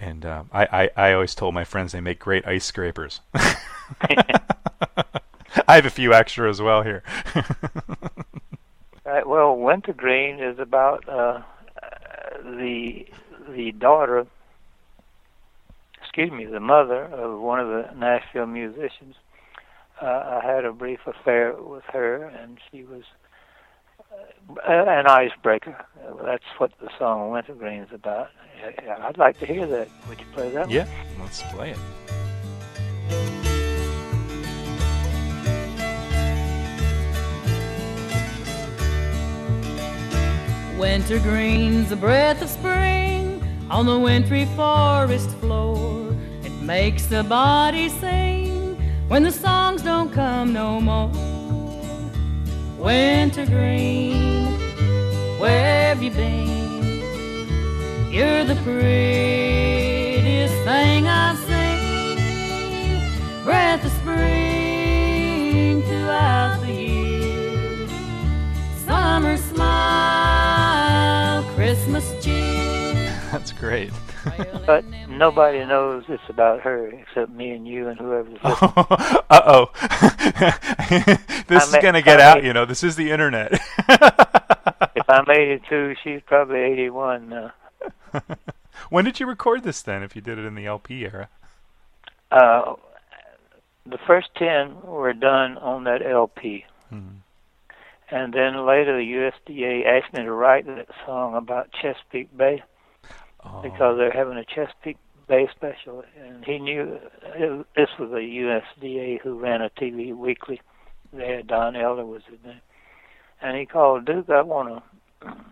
and 0.00 0.24
uh, 0.24 0.44
I, 0.52 0.66
I 0.96 1.08
I 1.08 1.12
always 1.12 1.34
told 1.34 1.54
my 1.54 1.64
friends 1.64 1.92
they 1.92 2.00
make 2.00 2.18
great 2.18 2.46
ice 2.46 2.64
scrapers. 2.64 3.20
I 5.66 5.74
have 5.74 5.86
a 5.86 5.90
few 5.90 6.14
extra 6.14 6.48
as 6.48 6.60
well 6.62 6.82
here. 6.82 7.02
Right. 7.34 7.44
Well, 9.26 9.56
Wintergreen 9.56 10.38
is 10.38 10.58
about 10.58 11.08
uh, 11.08 11.40
uh, 11.82 12.42
the 12.44 13.06
the 13.48 13.72
daughter, 13.72 14.26
excuse 16.00 16.30
me, 16.30 16.44
the 16.44 16.60
mother 16.60 17.04
of 17.04 17.40
one 17.40 17.58
of 17.58 17.68
the 17.68 17.90
Nashville 17.96 18.46
musicians. 18.46 19.14
Uh, 20.00 20.40
I 20.42 20.46
had 20.46 20.64
a 20.66 20.72
brief 20.72 21.00
affair 21.06 21.54
with 21.54 21.84
her, 21.84 22.22
and 22.24 22.58
she 22.70 22.84
was 22.84 23.02
uh, 23.02 23.17
an 24.66 25.06
icebreaker. 25.06 25.76
Uh, 26.04 26.24
that's 26.24 26.44
what 26.58 26.72
the 26.80 26.88
song 26.98 27.30
Wintergreen 27.30 27.82
is 27.82 27.92
about. 27.92 28.30
Uh, 28.64 28.92
I'd 29.02 29.18
like 29.18 29.38
to 29.40 29.46
hear 29.46 29.66
that. 29.66 29.88
Would 30.08 30.20
you 30.20 30.26
play 30.32 30.50
that? 30.50 30.66
one? 30.66 30.70
yeah, 30.70 30.86
let's 31.20 31.42
play 31.44 31.70
it. 31.70 31.78
Wintergreen's 40.78 41.90
a 41.90 41.96
breath 41.96 42.40
of 42.40 42.48
spring 42.48 43.42
on 43.68 43.86
the 43.86 43.98
wintry 43.98 44.44
forest 44.56 45.30
floor. 45.38 46.14
It 46.44 46.52
makes 46.62 47.06
the 47.06 47.24
body 47.24 47.88
sing 47.88 48.76
when 49.08 49.24
the 49.24 49.32
songs 49.32 49.82
don't 49.82 50.12
come 50.12 50.52
no 50.52 50.80
more. 50.80 51.37
Wintergreen, 52.78 54.46
where 55.40 55.88
have 55.88 56.00
you 56.00 56.12
been? 56.12 57.02
You're 58.08 58.44
the 58.44 58.54
prettiest 58.62 60.54
thing 60.64 61.08
I've 61.08 61.36
seen. 61.38 62.18
Breath 63.42 63.84
of 63.84 63.90
spring 63.90 65.82
throughout 65.82 66.60
the 66.60 66.72
year. 66.72 67.88
Summer 68.86 69.36
smile, 69.36 71.42
Christmas 71.56 72.14
cheer. 72.24 72.94
That's 73.32 73.50
great. 73.50 73.90
But 74.66 74.84
nobody 75.08 75.64
knows 75.64 76.04
it's 76.08 76.22
about 76.28 76.60
her 76.60 76.88
except 76.88 77.30
me 77.30 77.50
and 77.50 77.66
you 77.66 77.88
and 77.88 77.98
whoever's 77.98 78.34
listening. 78.34 78.50
uh 79.30 79.42
oh. 79.46 79.70
this 81.46 81.72
I 81.72 81.76
is 81.76 81.82
gonna 81.82 82.02
get 82.02 82.20
I 82.20 82.24
out. 82.24 82.44
You 82.44 82.52
know, 82.52 82.64
this 82.64 82.84
is 82.84 82.96
the 82.96 83.10
internet. 83.10 83.52
if 83.52 85.08
I'm 85.08 85.28
82, 85.30 85.94
she's 86.02 86.20
probably 86.26 86.58
81 86.60 87.28
now. 87.28 87.52
when 88.90 89.04
did 89.04 89.20
you 89.20 89.26
record 89.26 89.62
this 89.62 89.80
then? 89.82 90.02
If 90.02 90.14
you 90.14 90.22
did 90.22 90.38
it 90.38 90.44
in 90.44 90.54
the 90.54 90.66
LP 90.66 91.04
era. 91.04 91.28
Uh, 92.30 92.74
the 93.86 93.98
first 94.06 94.28
10 94.36 94.82
were 94.82 95.14
done 95.14 95.56
on 95.58 95.84
that 95.84 96.04
LP. 96.04 96.66
Mhm. 96.92 97.20
And 98.10 98.32
then 98.32 98.66
later 98.66 98.96
the 98.96 99.30
USDA 99.50 99.86
asked 99.86 100.12
me 100.14 100.24
to 100.24 100.32
write 100.32 100.66
that 100.66 100.88
song 101.04 101.34
about 101.34 101.72
Chesapeake 101.72 102.34
Bay 102.36 102.62
Oh. 103.54 103.62
because 103.62 103.96
they're 103.96 104.12
having 104.12 104.36
a 104.36 104.44
Chesapeake 104.44 104.98
Bay 105.26 105.48
special. 105.54 106.04
And 106.22 106.44
he 106.44 106.58
knew 106.58 106.98
it, 107.22 107.66
this 107.76 107.88
was 107.98 108.10
the 108.10 108.60
USDA 108.82 109.20
who 109.22 109.38
ran 109.38 109.62
a 109.62 109.70
TV 109.70 110.16
weekly. 110.16 110.60
They 111.12 111.36
had 111.36 111.46
Don 111.46 111.76
Elder 111.76 112.04
was 112.04 112.22
his 112.28 112.38
name. 112.44 112.60
And 113.40 113.56
he 113.56 113.66
called 113.66 114.04
Duke, 114.04 114.28
I 114.30 114.42
want 114.42 114.68
a, 114.68 114.82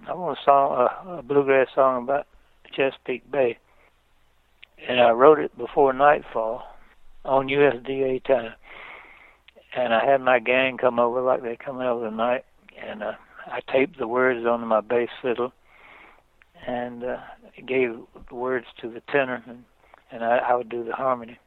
I 0.08 0.14
want 0.14 0.38
a 0.38 0.44
song, 0.44 0.88
a, 1.06 1.18
a 1.18 1.22
bluegrass 1.22 1.68
song 1.74 2.02
about 2.02 2.26
Chesapeake 2.74 3.30
Bay. 3.30 3.58
And 4.88 5.00
I 5.00 5.10
wrote 5.10 5.38
it 5.38 5.56
before 5.56 5.92
nightfall 5.92 6.62
on 7.24 7.48
USDA 7.48 8.24
time. 8.24 8.52
And 9.74 9.92
I 9.92 10.04
had 10.04 10.20
my 10.20 10.38
gang 10.38 10.78
come 10.78 10.98
over 10.98 11.20
like 11.20 11.42
they 11.42 11.56
come 11.56 11.78
over 11.78 12.08
tonight, 12.08 12.44
and 12.82 13.02
uh, 13.02 13.12
I 13.46 13.60
taped 13.70 13.98
the 13.98 14.08
words 14.08 14.46
onto 14.46 14.64
my 14.64 14.80
bass 14.80 15.10
fiddle, 15.20 15.52
and 16.66 17.04
uh, 17.04 17.18
gave 17.64 17.96
words 18.30 18.66
to 18.80 18.90
the 18.90 19.00
tenor, 19.12 19.42
and, 19.46 19.64
and 20.10 20.24
I, 20.24 20.38
I 20.38 20.54
would 20.54 20.68
do 20.68 20.84
the 20.84 20.92
harmony. 20.92 21.38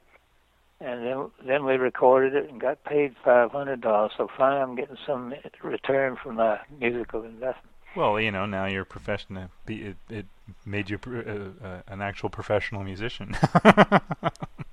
And 0.82 1.06
then 1.06 1.32
then 1.46 1.66
we 1.66 1.74
recorded 1.74 2.36
it 2.36 2.50
and 2.50 2.60
got 2.62 2.84
paid 2.86 3.16
five 3.24 3.52
hundred 3.52 3.82
dollars. 3.82 4.14
So 4.16 4.30
finally, 4.38 4.62
I'm 4.62 4.76
getting 4.76 4.98
some 5.06 5.34
return 5.62 6.16
from 6.16 6.36
my 6.36 6.60
musical 6.80 7.24
investment. 7.24 7.76
Well, 7.96 8.20
you 8.20 8.32
know, 8.32 8.46
now 8.46 8.66
you're 8.66 8.84
a 8.84 8.86
professional. 8.86 9.50
It, 9.68 9.98
it 10.10 10.26
made 10.66 10.90
you 10.90 11.00
uh, 11.06 11.66
uh, 11.66 11.82
an 11.88 12.02
actual 12.02 12.30
professional 12.30 12.84
musician. 12.84 13.36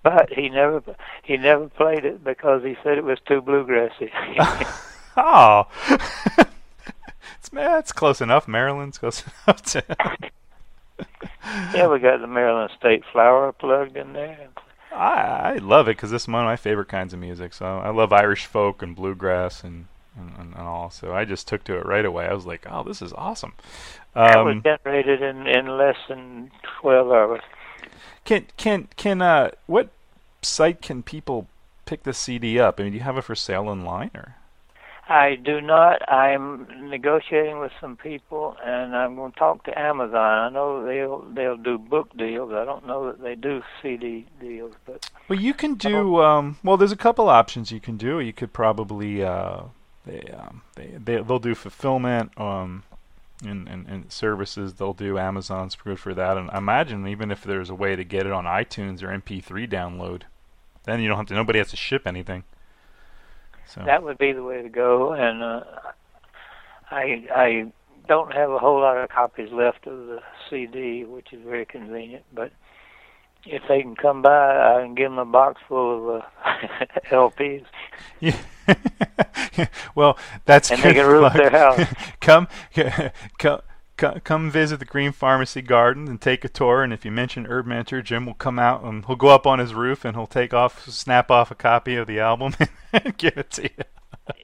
But 0.06 0.32
he 0.32 0.48
never 0.48 0.84
he 1.24 1.36
never 1.36 1.68
played 1.68 2.04
it 2.04 2.22
because 2.22 2.62
he 2.62 2.76
said 2.84 2.96
it 2.96 3.02
was 3.02 3.18
too 3.26 3.42
bluegrassy. 3.42 4.08
oh, 5.16 5.66
it's 7.34 7.50
it's 7.52 7.92
close 7.92 8.20
enough. 8.20 8.46
Maryland's 8.46 8.98
close 8.98 9.24
enough 9.24 9.62
to. 9.62 10.30
Yeah, 11.74 11.88
we 11.88 11.98
got 11.98 12.20
the 12.20 12.26
Maryland 12.26 12.70
State 12.78 13.04
Flower 13.12 13.52
plugged 13.52 13.96
in 13.96 14.12
there. 14.12 14.48
I, 14.92 15.54
I 15.54 15.56
love 15.58 15.88
it 15.88 15.96
because 15.96 16.10
this 16.10 16.22
is 16.22 16.28
one 16.28 16.42
of 16.42 16.46
my 16.46 16.56
favorite 16.56 16.88
kinds 16.88 17.12
of 17.12 17.20
music. 17.20 17.52
So 17.54 17.66
I 17.66 17.90
love 17.90 18.12
Irish 18.12 18.46
folk 18.46 18.82
and 18.82 18.96
bluegrass 18.96 19.62
and, 19.64 19.86
and, 20.16 20.32
and, 20.38 20.54
all. 20.56 20.90
So 20.90 21.12
I 21.14 21.24
just 21.24 21.46
took 21.48 21.64
to 21.64 21.76
it 21.76 21.84
right 21.86 22.04
away. 22.04 22.26
I 22.26 22.32
was 22.34 22.46
like, 22.46 22.66
oh, 22.70 22.82
this 22.82 23.02
is 23.02 23.12
awesome. 23.12 23.52
That 24.22 24.40
was 24.44 24.56
Um, 24.56 24.62
generated 24.62 25.22
in 25.22 25.46
in 25.46 25.66
less 25.78 25.96
than 26.08 26.50
twelve 26.80 27.10
hours. 27.10 27.42
can 28.24 28.46
can 28.56 28.88
can 28.96 29.22
uh 29.22 29.50
what 29.66 29.90
site 30.42 30.80
can 30.82 31.02
people 31.02 31.48
pick 31.86 32.02
the 32.04 32.14
CD 32.14 32.58
up? 32.58 32.80
I 32.80 32.84
mean, 32.84 32.92
do 32.92 32.98
you 32.98 33.04
have 33.04 33.18
it 33.18 33.22
for 33.24 33.34
sale 33.34 33.68
online 33.68 34.10
or? 34.14 34.35
I 35.08 35.36
do 35.36 35.60
not. 35.60 36.02
I'm 36.10 36.90
negotiating 36.90 37.60
with 37.60 37.70
some 37.80 37.96
people, 37.96 38.56
and 38.64 38.96
I'm 38.96 39.14
going 39.14 39.30
to 39.30 39.38
talk 39.38 39.62
to 39.64 39.78
Amazon. 39.78 40.16
I 40.16 40.48
know 40.48 40.84
they'll 40.84 41.20
they'll 41.32 41.56
do 41.56 41.78
book 41.78 42.16
deals. 42.16 42.52
I 42.52 42.64
don't 42.64 42.86
know 42.86 43.06
that 43.06 43.22
they 43.22 43.36
do 43.36 43.62
CD 43.80 44.26
deals, 44.40 44.74
but 44.84 45.08
Well, 45.28 45.38
you 45.38 45.54
can 45.54 45.74
do. 45.74 46.20
Um, 46.22 46.58
well, 46.64 46.76
there's 46.76 46.92
a 46.92 46.96
couple 46.96 47.28
options 47.28 47.70
you 47.70 47.78
can 47.78 47.96
do. 47.96 48.18
You 48.18 48.32
could 48.32 48.52
probably 48.52 49.22
uh, 49.22 49.62
they, 50.04 50.22
um, 50.36 50.62
they 50.74 50.96
they 50.98 51.22
they'll 51.22 51.38
do 51.38 51.54
fulfillment 51.54 52.32
um, 52.36 52.82
and, 53.44 53.68
and 53.68 53.86
and 53.86 54.10
services. 54.10 54.74
They'll 54.74 54.92
do 54.92 55.18
Amazon's 55.18 55.76
good 55.76 56.00
for 56.00 56.14
that. 56.14 56.36
And 56.36 56.50
I 56.50 56.58
imagine 56.58 57.06
even 57.06 57.30
if 57.30 57.44
there's 57.44 57.70
a 57.70 57.76
way 57.76 57.94
to 57.94 58.02
get 58.02 58.26
it 58.26 58.32
on 58.32 58.44
iTunes 58.44 59.04
or 59.04 59.08
MP3 59.08 59.70
download, 59.70 60.22
then 60.82 61.00
you 61.00 61.06
don't 61.06 61.18
have 61.18 61.26
to. 61.26 61.34
Nobody 61.34 61.60
has 61.60 61.70
to 61.70 61.76
ship 61.76 62.08
anything. 62.08 62.42
So 63.66 63.82
that 63.84 64.02
would 64.02 64.18
be 64.18 64.32
the 64.32 64.42
way 64.42 64.62
to 64.62 64.68
go. 64.68 65.12
And 65.12 65.42
uh, 65.42 65.60
I 66.90 67.26
I 67.34 67.72
don't 68.08 68.32
have 68.32 68.50
a 68.50 68.58
whole 68.58 68.80
lot 68.80 68.96
of 68.96 69.08
copies 69.08 69.50
left 69.52 69.86
of 69.86 70.06
the 70.06 70.20
CD, 70.48 71.04
which 71.04 71.32
is 71.32 71.42
very 71.44 71.66
convenient. 71.66 72.24
But 72.32 72.52
if 73.44 73.62
they 73.68 73.82
can 73.82 73.96
come 73.96 74.22
by, 74.22 74.76
I 74.78 74.82
can 74.82 74.94
give 74.94 75.10
them 75.10 75.18
a 75.18 75.24
box 75.24 75.60
full 75.68 76.16
of 76.16 76.22
uh, 76.22 76.26
LPs. 77.10 77.64
Yeah. 78.20 78.36
well, 79.94 80.18
that's 80.44 80.70
And 80.70 80.82
good 80.82 80.90
they 80.90 80.94
can 80.94 81.06
roof 81.06 81.32
their 81.32 81.50
house. 81.50 81.80
come, 82.20 82.48
come, 83.38 83.60
come 83.96 84.50
visit 84.50 84.78
the 84.78 84.84
Green 84.84 85.12
Pharmacy 85.12 85.62
Garden 85.62 86.08
and 86.08 86.20
take 86.20 86.44
a 86.44 86.48
tour. 86.48 86.82
And 86.82 86.92
if 86.92 87.04
you 87.04 87.10
mention 87.10 87.46
HerbMentor, 87.46 88.04
Jim 88.04 88.26
will 88.26 88.34
come 88.34 88.58
out 88.58 88.82
and 88.82 89.04
he'll 89.04 89.16
go 89.16 89.28
up 89.28 89.46
on 89.46 89.58
his 89.58 89.74
roof 89.74 90.04
and 90.04 90.16
he'll 90.16 90.26
take 90.26 90.52
off, 90.52 90.88
snap 90.88 91.30
off 91.30 91.50
a 91.50 91.54
copy 91.54 91.96
of 91.96 92.06
the 92.06 92.20
album 92.20 92.54
and 92.92 93.16
give 93.16 93.36
it 93.36 93.50
to 93.52 93.62
you. 93.62 93.84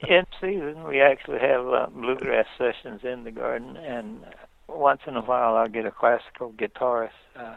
in 0.07 0.25
season, 0.39 0.83
we 0.83 1.01
actually 1.01 1.39
have 1.39 1.67
uh, 1.67 1.87
bluegrass 1.87 2.45
sessions 2.57 3.01
in 3.03 3.23
the 3.23 3.31
garden, 3.31 3.75
and 3.77 4.19
once 4.67 5.01
in 5.07 5.15
a 5.15 5.21
while, 5.21 5.55
I'll 5.55 5.67
get 5.67 5.85
a 5.85 5.91
classical 5.91 6.53
guitarist 6.53 7.09
uh, 7.35 7.55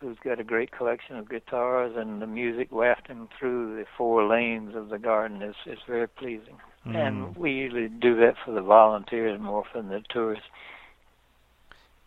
who's 0.00 0.18
got 0.22 0.40
a 0.40 0.44
great 0.44 0.72
collection 0.72 1.16
of 1.16 1.28
guitars, 1.28 1.94
and 1.96 2.20
the 2.20 2.26
music 2.26 2.70
wafting 2.70 3.28
through 3.38 3.76
the 3.76 3.86
four 3.96 4.26
lanes 4.26 4.74
of 4.74 4.88
the 4.88 4.98
garden 4.98 5.42
is 5.42 5.54
is 5.66 5.78
very 5.86 6.08
pleasing. 6.08 6.58
Mm. 6.86 6.96
And 6.96 7.36
we 7.36 7.52
usually 7.52 7.88
do 7.88 8.16
that 8.16 8.34
for 8.44 8.52
the 8.52 8.60
volunteers 8.60 9.40
more 9.40 9.64
than 9.74 9.88
the 9.88 10.02
tourists. 10.10 10.46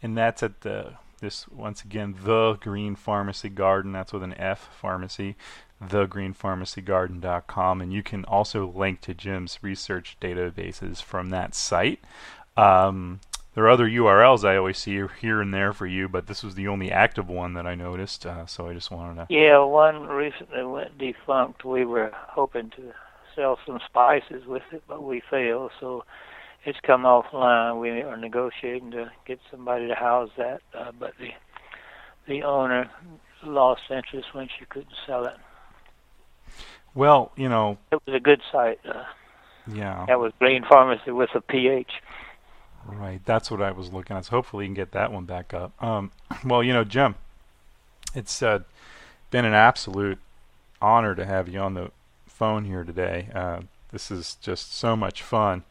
And 0.05 0.15
that's 0.15 0.43
at 0.43 0.61
the 0.61 0.93
this 1.19 1.47
once 1.47 1.81
again 1.81 2.13
the 2.23 2.59
Green 2.61 2.95
Pharmacy 2.95 3.49
Garden. 3.49 3.91
That's 3.91 4.13
with 4.13 4.21
an 4.21 4.35
F 4.35 4.69
pharmacy, 4.79 5.35
thegreenpharmacygarden.com, 5.83 7.81
and 7.81 7.91
you 7.91 8.03
can 8.03 8.23
also 8.25 8.67
link 8.67 9.01
to 9.01 9.15
Jim's 9.15 9.57
research 9.63 10.17
databases 10.21 11.01
from 11.01 11.31
that 11.31 11.55
site. 11.55 12.01
Um, 12.55 13.19
there 13.55 13.63
are 13.63 13.69
other 13.71 13.89
URLs 13.89 14.47
I 14.47 14.57
always 14.57 14.77
see 14.77 15.01
here 15.21 15.41
and 15.41 15.51
there 15.51 15.73
for 15.73 15.87
you, 15.87 16.07
but 16.07 16.27
this 16.27 16.43
was 16.43 16.53
the 16.53 16.67
only 16.67 16.91
active 16.91 17.27
one 17.27 17.55
that 17.55 17.65
I 17.65 17.73
noticed, 17.73 18.27
uh, 18.27 18.45
so 18.45 18.67
I 18.67 18.75
just 18.75 18.91
wanted 18.91 19.27
to. 19.27 19.33
Yeah, 19.33 19.63
one 19.63 20.03
recently 20.03 20.63
went 20.63 20.99
defunct. 20.99 21.65
We 21.65 21.83
were 21.83 22.11
hoping 22.13 22.69
to 22.75 22.93
sell 23.35 23.57
some 23.65 23.79
spices 23.87 24.45
with 24.45 24.61
it, 24.71 24.83
but 24.87 25.01
we 25.01 25.23
failed, 25.31 25.71
so 25.79 26.05
it's 26.65 26.79
come 26.81 27.03
offline. 27.03 27.79
We 27.79 28.01
are 28.01 28.17
negotiating 28.17 28.91
to 28.91 29.11
get 29.25 29.39
somebody 29.51 29.87
to 29.87 29.95
house 29.95 30.31
that, 30.37 30.61
uh, 30.77 30.91
but 30.99 31.13
the 31.19 31.29
the 32.27 32.43
owner 32.43 32.89
lost 33.43 33.81
interest 33.91 34.33
when 34.33 34.47
she 34.47 34.65
couldn't 34.65 34.91
sell 35.05 35.25
it. 35.25 35.35
Well, 36.95 37.31
you 37.35 37.49
know, 37.49 37.77
It 37.91 38.01
was 38.05 38.15
a 38.15 38.19
good 38.19 38.41
site. 38.51 38.79
Uh, 38.83 39.03
yeah, 39.67 40.05
that 40.07 40.19
was 40.19 40.31
Green 40.39 40.63
Pharmacy 40.67 41.11
with 41.11 41.29
a 41.35 41.41
PH. 41.41 41.91
right. 42.87 43.21
That's 43.25 43.51
what 43.51 43.61
I 43.61 43.71
was 43.71 43.91
looking 43.91 44.15
at. 44.15 44.25
So 44.25 44.31
hopefully 44.31 44.65
you 44.65 44.69
can 44.69 44.75
get 44.75 44.91
that 44.91 45.11
one 45.11 45.25
back 45.25 45.53
up. 45.53 45.71
Um, 45.83 46.11
well, 46.45 46.63
you 46.63 46.73
know, 46.73 46.83
Jim, 46.83 47.15
it's 48.15 48.41
uh, 48.41 48.59
been 49.29 49.45
an 49.45 49.53
absolute 49.53 50.17
honor 50.81 51.15
to 51.15 51.25
have 51.25 51.47
you 51.47 51.59
on 51.59 51.73
the 51.73 51.91
phone 52.27 52.65
here 52.65 52.83
today. 52.83 53.27
Uh, 53.33 53.61
this 53.91 54.09
is 54.11 54.35
just 54.41 54.73
so 54.73 54.95
much 54.95 55.21
fun, 55.21 55.63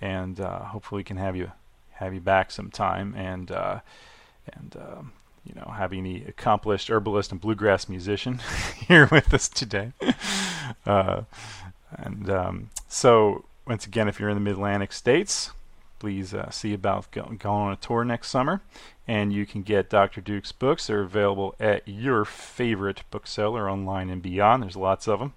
and 0.00 0.40
uh, 0.40 0.60
hopefully 0.60 1.00
we 1.00 1.04
can 1.04 1.16
have 1.16 1.36
you 1.36 1.50
have 1.92 2.12
you 2.12 2.20
back 2.20 2.50
sometime 2.50 3.14
and 3.16 3.50
uh, 3.50 3.80
and 4.52 4.76
um, 4.76 5.12
you 5.44 5.54
know 5.54 5.72
having 5.76 6.04
the 6.04 6.24
accomplished 6.28 6.90
herbalist 6.90 7.32
and 7.32 7.40
bluegrass 7.40 7.88
musician 7.88 8.40
here 8.88 9.08
with 9.10 9.32
us 9.32 9.48
today. 9.48 9.92
uh, 10.86 11.22
and 11.96 12.28
um, 12.30 12.70
so 12.88 13.44
once 13.66 13.86
again, 13.86 14.08
if 14.08 14.20
you're 14.20 14.28
in 14.28 14.36
the 14.36 14.40
Mid-Atlantic 14.40 14.92
states, 14.92 15.50
please 15.98 16.32
uh, 16.32 16.50
see 16.50 16.72
about 16.72 17.10
go- 17.10 17.34
going 17.38 17.66
on 17.66 17.72
a 17.72 17.76
tour 17.76 18.04
next 18.04 18.28
summer. 18.28 18.62
And 19.08 19.32
you 19.32 19.46
can 19.46 19.62
get 19.62 19.90
Dr. 19.90 20.20
Duke's 20.20 20.52
books. 20.52 20.86
They're 20.86 21.02
available 21.02 21.54
at 21.58 21.86
your 21.86 22.24
favorite 22.24 23.02
bookseller 23.10 23.70
online 23.70 24.10
and 24.10 24.22
beyond. 24.22 24.62
There's 24.62 24.76
lots 24.76 25.08
of 25.08 25.20
them. 25.20 25.34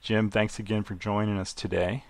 Jim, 0.00 0.30
thanks 0.30 0.58
again 0.58 0.84
for 0.84 0.94
joining 0.94 1.38
us 1.38 1.52
today. 1.52 2.04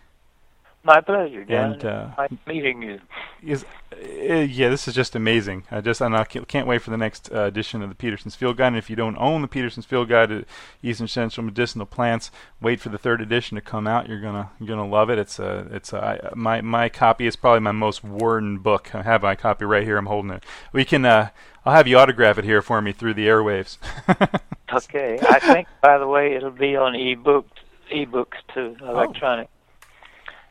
My 0.86 1.00
pleasure, 1.00 1.44
John. 1.44 1.72
And, 1.72 1.84
uh, 1.84 2.08
nice 2.16 2.30
meeting 2.46 2.80
you. 2.80 3.00
Is 3.42 3.64
uh, 3.92 4.34
yeah, 4.36 4.68
this 4.68 4.86
is 4.86 4.94
just 4.94 5.16
amazing. 5.16 5.64
I 5.68 5.80
just 5.80 6.00
and 6.00 6.16
I 6.16 6.22
can't 6.22 6.46
can't 6.46 6.68
wait 6.68 6.80
for 6.80 6.90
the 6.90 6.96
next 6.96 7.28
uh, 7.32 7.40
edition 7.40 7.82
of 7.82 7.88
the 7.88 7.96
Peterson's 7.96 8.36
Field 8.36 8.56
Guide. 8.56 8.68
And 8.68 8.76
if 8.76 8.88
you 8.88 8.94
don't 8.94 9.16
own 9.16 9.42
the 9.42 9.48
Peterson's 9.48 9.84
Field 9.84 10.08
Guide 10.08 10.28
to 10.28 10.44
Eastern 10.84 11.08
Central 11.08 11.44
Medicinal 11.44 11.86
Plants, 11.86 12.30
wait 12.60 12.80
for 12.80 12.88
the 12.88 12.98
third 12.98 13.20
edition 13.20 13.56
to 13.56 13.60
come 13.60 13.88
out. 13.88 14.08
You're 14.08 14.20
gonna 14.20 14.50
you're 14.60 14.68
gonna 14.68 14.86
love 14.88 15.10
it. 15.10 15.18
It's 15.18 15.40
a 15.40 15.66
it's 15.72 15.92
a, 15.92 16.30
I, 16.32 16.34
my 16.36 16.60
my 16.60 16.88
copy 16.88 17.26
is 17.26 17.34
probably 17.34 17.60
my 17.60 17.72
most 17.72 18.04
worn 18.04 18.58
book. 18.58 18.94
I 18.94 19.02
have 19.02 19.22
my 19.22 19.34
copy 19.34 19.64
right 19.64 19.82
here. 19.82 19.96
I'm 19.96 20.06
holding 20.06 20.30
it. 20.30 20.44
We 20.72 20.84
can 20.84 21.04
uh, 21.04 21.30
I'll 21.64 21.74
have 21.74 21.88
you 21.88 21.98
autograph 21.98 22.38
it 22.38 22.44
here 22.44 22.62
for 22.62 22.80
me 22.80 22.92
through 22.92 23.14
the 23.14 23.26
airwaves. 23.26 23.78
Okay. 24.72 25.18
I 25.22 25.38
think, 25.38 25.68
by 25.80 25.96
the 25.98 26.08
way, 26.08 26.34
it'll 26.34 26.50
be 26.50 26.74
on 26.76 26.96
ebook, 26.96 27.46
ebooks 27.92 28.34
too, 28.52 28.76
Oh. 28.82 29.14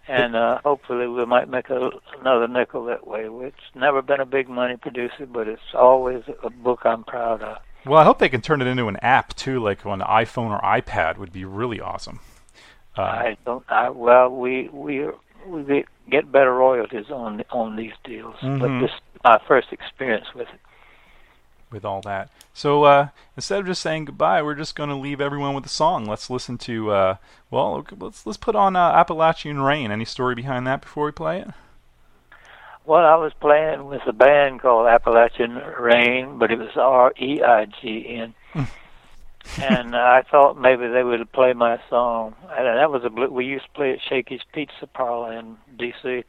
And 0.07 0.35
uh, 0.35 0.59
hopefully 0.63 1.07
we 1.07 1.25
might 1.25 1.49
make 1.49 1.69
a, 1.69 1.89
another 2.19 2.47
nickel 2.47 2.85
that 2.85 3.07
way. 3.07 3.27
It's 3.47 3.55
never 3.73 4.01
been 4.01 4.19
a 4.19 4.25
big 4.25 4.47
money 4.49 4.77
producer, 4.77 5.25
but 5.25 5.47
it's 5.47 5.73
always 5.73 6.23
a 6.43 6.49
book 6.49 6.81
I'm 6.85 7.03
proud 7.03 7.41
of. 7.41 7.57
well, 7.85 7.99
I 7.99 8.03
hope 8.03 8.19
they 8.19 8.29
can 8.29 8.41
turn 8.41 8.61
it 8.61 8.67
into 8.67 8.87
an 8.87 8.97
app 8.97 9.33
too, 9.35 9.59
like 9.59 9.85
on 9.85 9.99
the 9.99 10.05
iPhone 10.05 10.51
or 10.51 10.61
iPad. 10.61 11.17
Would 11.17 11.33
be 11.33 11.45
really 11.45 11.79
awesome. 11.81 12.19
Uh, 12.97 13.01
I 13.01 13.37
don't. 13.45 13.63
I 13.67 13.89
well, 13.89 14.29
we 14.29 14.69
we 14.71 15.09
we 15.47 15.85
get- 16.09 16.31
better 16.31 16.53
royalties 16.53 17.09
on 17.11 17.43
on 17.51 17.75
these 17.75 17.91
deals, 18.03 18.35
Mhm. 18.41 18.59
but 18.59 18.79
this 18.79 18.91
is 18.91 19.01
my 19.23 19.39
first 19.47 19.67
experience 19.73 20.27
with 20.33 20.47
it. 20.47 20.59
With 21.75 21.85
all 21.85 22.01
that. 22.01 22.31
So 22.53 22.85
uh, 22.85 23.09
instead 23.35 23.59
of 23.59 23.67
just 23.67 23.81
saying 23.83 24.05
goodbye, 24.05 24.41
we're 24.41 24.55
just 24.55 24.75
going 24.75 24.89
to 24.89 24.95
leave 24.95 25.21
everyone 25.21 25.53
with 25.53 25.65
a 25.65 25.69
song. 25.69 26.05
Let's 26.05 26.31
listen 26.31 26.57
to 26.59 26.89
uh, 26.89 27.15
well, 27.51 27.85
let's 27.99 28.25
let's 28.25 28.37
put 28.37 28.55
on 28.55 28.75
uh, 28.75 28.91
Appalachian 28.93 29.61
Rain. 29.61 29.91
Any 29.91 30.05
story 30.05 30.33
behind 30.33 30.65
that 30.65 30.81
before 30.81 31.05
we 31.05 31.11
play 31.11 31.41
it? 31.41 31.49
Well, 32.85 33.05
I 33.05 33.15
was 33.15 33.33
playing 33.39 33.85
with 33.85 34.01
a 34.07 34.13
band 34.13 34.61
called 34.61 34.87
Appalachian 34.87 35.55
Rain, 35.55 36.37
but 36.39 36.51
it 36.51 36.57
was 36.57 36.75
R 36.75 37.13
E 37.19 37.43
I 37.43 37.65
G 37.65 38.07
N. 38.07 38.33
and 39.61 39.95
I 39.95 40.23
thought 40.23 40.59
maybe 40.59 40.87
they 40.87 41.03
would 41.03 41.31
play 41.31 41.53
my 41.53 41.79
song. 41.89 42.35
And 42.49 42.65
that 42.65 42.91
was 42.91 43.03
a 43.03 43.09
we 43.09 43.45
used 43.45 43.65
to 43.65 43.71
play 43.71 43.91
at 43.93 43.99
Shakey's 44.01 44.41
Pizza 44.53 44.87
Parlor 44.87 45.33
in 45.33 45.57
D.C. 45.77 46.23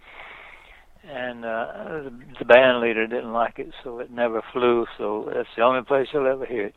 And 1.09 1.45
uh, 1.45 2.11
the, 2.39 2.45
band 2.45 2.81
leader 2.81 3.07
didn't 3.07 3.33
like 3.33 3.61
it, 3.61 3.73
so 3.85 4.01
it 4.01 4.11
never 4.11 4.43
flew. 4.53 4.87
So 4.99 5.31
that's 5.33 5.49
the 5.57 5.63
only 5.63 5.83
place 5.83 6.09
you'll 6.13 6.27
ever 6.27 6.45
hear 6.45 6.67
it. 6.67 6.75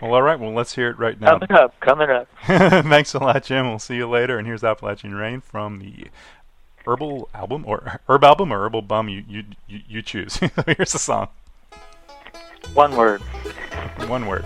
Well, 0.00 0.12
all 0.12 0.20
right. 0.20 0.38
Well, 0.38 0.52
let's 0.52 0.74
hear 0.74 0.90
it 0.90 0.98
right 0.98 1.18
now. 1.18 1.38
Coming 1.38 1.52
up, 1.52 1.80
coming 1.80 2.10
up. 2.10 2.28
Thanks 2.46 3.14
a 3.14 3.18
lot, 3.18 3.44
Jim. 3.44 3.68
We'll 3.68 3.78
see 3.78 3.96
you 3.96 4.08
later. 4.08 4.36
And 4.36 4.46
here's 4.46 4.62
Appalachian 4.62 5.14
Rain 5.14 5.40
from 5.40 5.78
the 5.78 6.08
Herbal 6.86 7.30
album 7.34 7.64
or 7.66 8.00
Herb 8.08 8.24
album 8.24 8.52
or 8.52 8.58
Herbal 8.58 8.82
Bum. 8.82 9.08
You 9.08 9.24
you 9.26 9.44
you, 9.66 9.80
you 9.88 10.02
choose. 10.02 10.36
here's 10.66 10.92
the 10.92 10.98
song. 10.98 11.28
One 12.74 12.94
word. 12.94 13.22
One 14.06 14.26
word. 14.26 14.44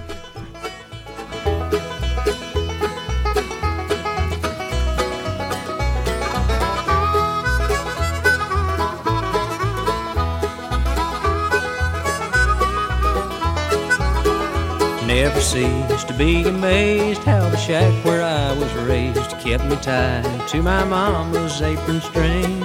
Never 15.07 15.41
ceased 15.41 16.09
to 16.09 16.15
be 16.15 16.43
amazed 16.49 17.23
how 17.23 17.49
the 17.49 17.57
shack 17.57 17.93
where 18.05 18.25
I 18.25 18.53
was 18.53 18.73
raised 18.75 19.31
kept 19.39 19.65
me 19.65 19.77
tied 19.77 20.49
to 20.49 20.61
my 20.63 20.83
mama's 20.85 21.63
apron 21.63 22.01
string. 22.01 22.59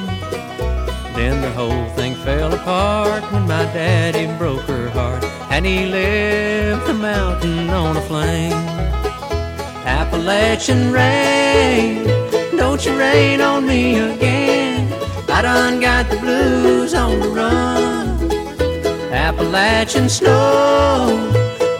Then 1.15 1.39
the 1.41 1.51
whole 1.51 1.87
thing 1.89 2.15
fell 2.15 2.51
apart 2.51 3.23
when 3.31 3.43
my 3.43 3.65
daddy 3.65 4.25
broke 4.39 4.61
her 4.61 4.89
heart 4.89 5.23
and 5.51 5.67
he 5.67 5.85
left 5.85 6.87
the 6.87 6.95
mountain 6.95 7.69
on 7.69 7.97
a 7.97 8.01
flame. 8.01 8.53
Appalachian 9.85 10.91
rain, 10.91 12.05
don't 12.57 12.83
you 12.83 12.97
rain 12.97 13.39
on 13.41 13.67
me 13.67 13.99
again. 13.99 14.91
I 15.29 15.43
done 15.43 15.79
got 15.79 16.09
the 16.09 16.17
blues 16.17 16.95
on 16.95 17.19
the 17.19 17.29
run. 17.29 18.31
Appalachian 19.13 20.09
snow, 20.09 21.31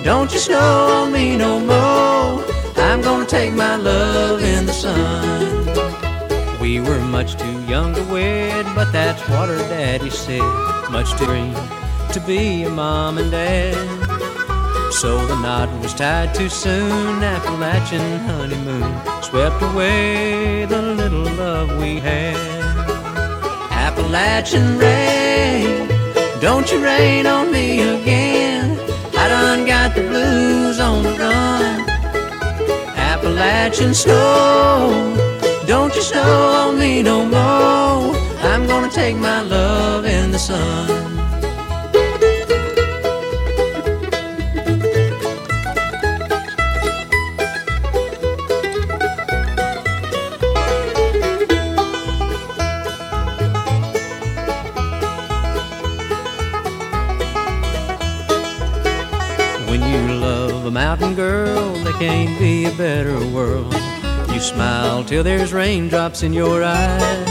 don't 0.03 0.33
you 0.33 0.39
snow 0.39 1.03
on 1.03 1.11
me 1.11 1.37
no 1.37 1.59
more. 1.59 2.43
I'm 2.77 3.01
gonna 3.01 3.25
take 3.25 3.53
my 3.53 3.75
love 3.75 4.41
in 4.41 4.65
the 4.65 4.73
sun. 4.73 6.59
We 6.59 6.79
were 6.79 6.99
much 6.99 7.37
too 7.37 7.61
young 7.63 7.93
to 7.95 8.03
wed, 8.13 8.65
but 8.75 8.91
that's 8.91 9.21
what 9.29 9.49
her 9.49 9.57
daddy 9.69 10.09
said. 10.09 10.41
Much 10.91 11.11
too 11.17 11.25
green 11.25 11.53
to 12.13 12.19
be 12.25 12.63
a 12.63 12.69
mom 12.69 13.17
and 13.17 13.31
dad. 13.31 13.75
So 14.91 15.25
the 15.25 15.35
knot 15.35 15.69
was 15.81 15.93
tied 15.93 16.35
too 16.35 16.49
soon. 16.49 17.23
Appalachian 17.23 18.19
honeymoon 18.19 18.91
swept 19.23 19.61
away 19.61 20.65
the 20.65 20.81
little 20.81 21.23
love 21.35 21.69
we 21.79 21.99
had. 21.99 22.35
Appalachian 23.71 24.77
rain, 24.77 25.87
don't 26.41 26.69
you 26.71 26.83
rain 26.83 27.25
on 27.25 27.51
me 27.51 27.79
again. 27.81 28.30
The 29.95 30.01
blues 30.09 30.79
on 30.79 31.03
the 31.03 31.11
run. 31.17 31.89
Appalachian 32.95 33.93
snow, 33.93 35.15
don't 35.67 35.93
you 35.95 36.01
snow 36.01 36.21
on 36.21 36.79
me 36.79 37.03
no 37.03 37.25
more. 37.25 38.15
I'm 38.41 38.65
gonna 38.67 38.89
take 38.89 39.15
my 39.17 39.41
love 39.41 40.05
in 40.05 40.31
the 40.31 40.39
sun. 40.39 41.20
Can't 62.01 62.39
be 62.39 62.65
a 62.65 62.71
better 62.71 63.19
world. 63.27 63.71
You 64.33 64.39
smile 64.39 65.03
till 65.03 65.23
there's 65.23 65.53
raindrops 65.53 66.23
in 66.23 66.33
your 66.33 66.63
eyes. 66.63 67.25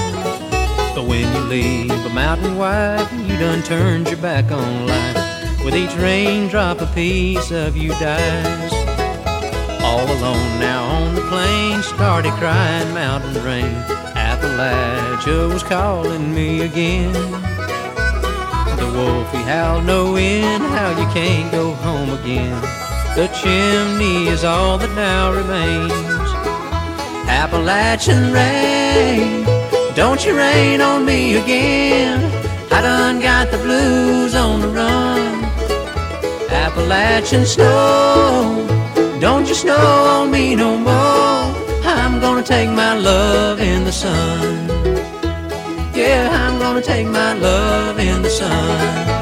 But 0.94 1.09
when 1.09 1.26
you 1.34 1.40
leave 1.48 1.90
a 1.90 2.10
mountain 2.10 2.56
wife, 2.56 3.12
you 3.12 3.36
done 3.36 3.64
turned 3.64 4.06
your 4.06 4.18
back 4.18 4.52
on 4.52 4.86
life. 4.86 5.64
With 5.64 5.74
each 5.74 5.92
raindrop, 5.97 6.80
a 6.80 6.86
piece 6.86 7.51
of 7.51 7.76
you 7.76 7.88
dies. 7.98 8.72
All 9.82 10.05
alone 10.05 10.60
now 10.60 10.84
on 10.84 11.16
the 11.16 11.22
plain, 11.22 11.82
started 11.82 12.32
crying 12.34 12.94
mountain 12.94 13.42
rain. 13.42 13.74
Appalachia 14.14 15.52
was 15.52 15.64
calling 15.64 16.32
me 16.32 16.60
again. 16.60 17.12
The 18.78 18.88
wolf 18.94 19.32
he 19.32 19.38
howled 19.38 19.84
no 19.84 20.14
end, 20.14 20.62
how 20.62 20.90
you 20.90 21.12
can't 21.12 21.51
go 21.51 21.72
home 21.72 22.10
again. 22.20 22.90
Chimney 23.43 24.29
is 24.29 24.45
all 24.45 24.77
that 24.77 24.95
now 24.95 25.33
remains. 25.33 25.93
Appalachian 27.27 28.33
rain, 28.33 29.47
don't 29.95 30.23
you 30.27 30.37
rain 30.37 30.83
on 30.83 31.07
me 31.07 31.37
again. 31.37 32.21
I 32.71 32.83
done 32.83 33.19
got 33.21 33.51
the 33.51 33.57
blues 33.57 34.35
on 34.35 34.61
the 34.61 34.69
run. 34.69 35.43
Appalachian 36.51 37.47
snow, 37.47 38.67
don't 39.21 39.49
you 39.49 39.55
snow 39.55 39.89
on 40.17 40.31
me 40.31 40.55
no 40.55 40.77
more. 40.77 41.41
I'm 41.83 42.21
gonna 42.21 42.43
take 42.43 42.69
my 42.69 42.95
love 42.95 43.59
in 43.59 43.85
the 43.85 43.93
sun. 43.93 44.69
Yeah, 45.95 46.29
I'm 46.31 46.59
gonna 46.59 46.83
take 46.83 47.07
my 47.07 47.33
love 47.33 47.99
in 47.99 48.21
the 48.21 48.29
sun. 48.29 49.19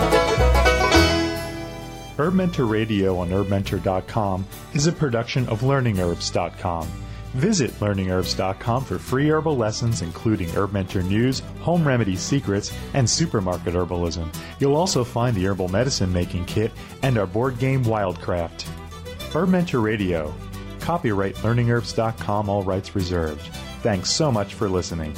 HerbMentor 2.28 2.68
Radio 2.68 3.16
on 3.16 3.30
herbmentor.com 3.30 4.44
is 4.74 4.86
a 4.86 4.92
production 4.92 5.48
of 5.48 5.62
learningherbs.com. 5.62 6.86
Visit 7.32 7.70
learningherbs.com 7.80 8.84
for 8.84 8.98
free 8.98 9.30
herbal 9.30 9.56
lessons 9.56 10.02
including 10.02 10.48
HerbMentor 10.48 11.09
news, 11.09 11.40
home 11.60 11.88
remedy 11.88 12.16
secrets, 12.16 12.70
and 12.92 13.09
supermarket 13.09 13.72
herbalism. 13.72 14.28
You'll 14.60 14.76
also 14.76 15.05
find 15.05 15.34
the 15.34 15.46
herbal 15.46 15.68
medicine 15.68 16.12
making 16.12 16.44
kit 16.44 16.70
and 17.02 17.16
our 17.16 17.26
board 17.26 17.59
game 17.59 17.82
Wildcraft. 17.82 18.66
HerbMentor 19.30 19.82
Radio. 19.82 20.34
Copyright 20.80 21.36
learningherbs.com 21.36 22.50
all 22.50 22.62
rights 22.62 22.94
reserved. 22.94 23.40
Thanks 23.80 24.10
so 24.10 24.30
much 24.30 24.52
for 24.52 24.68
listening. 24.68 25.14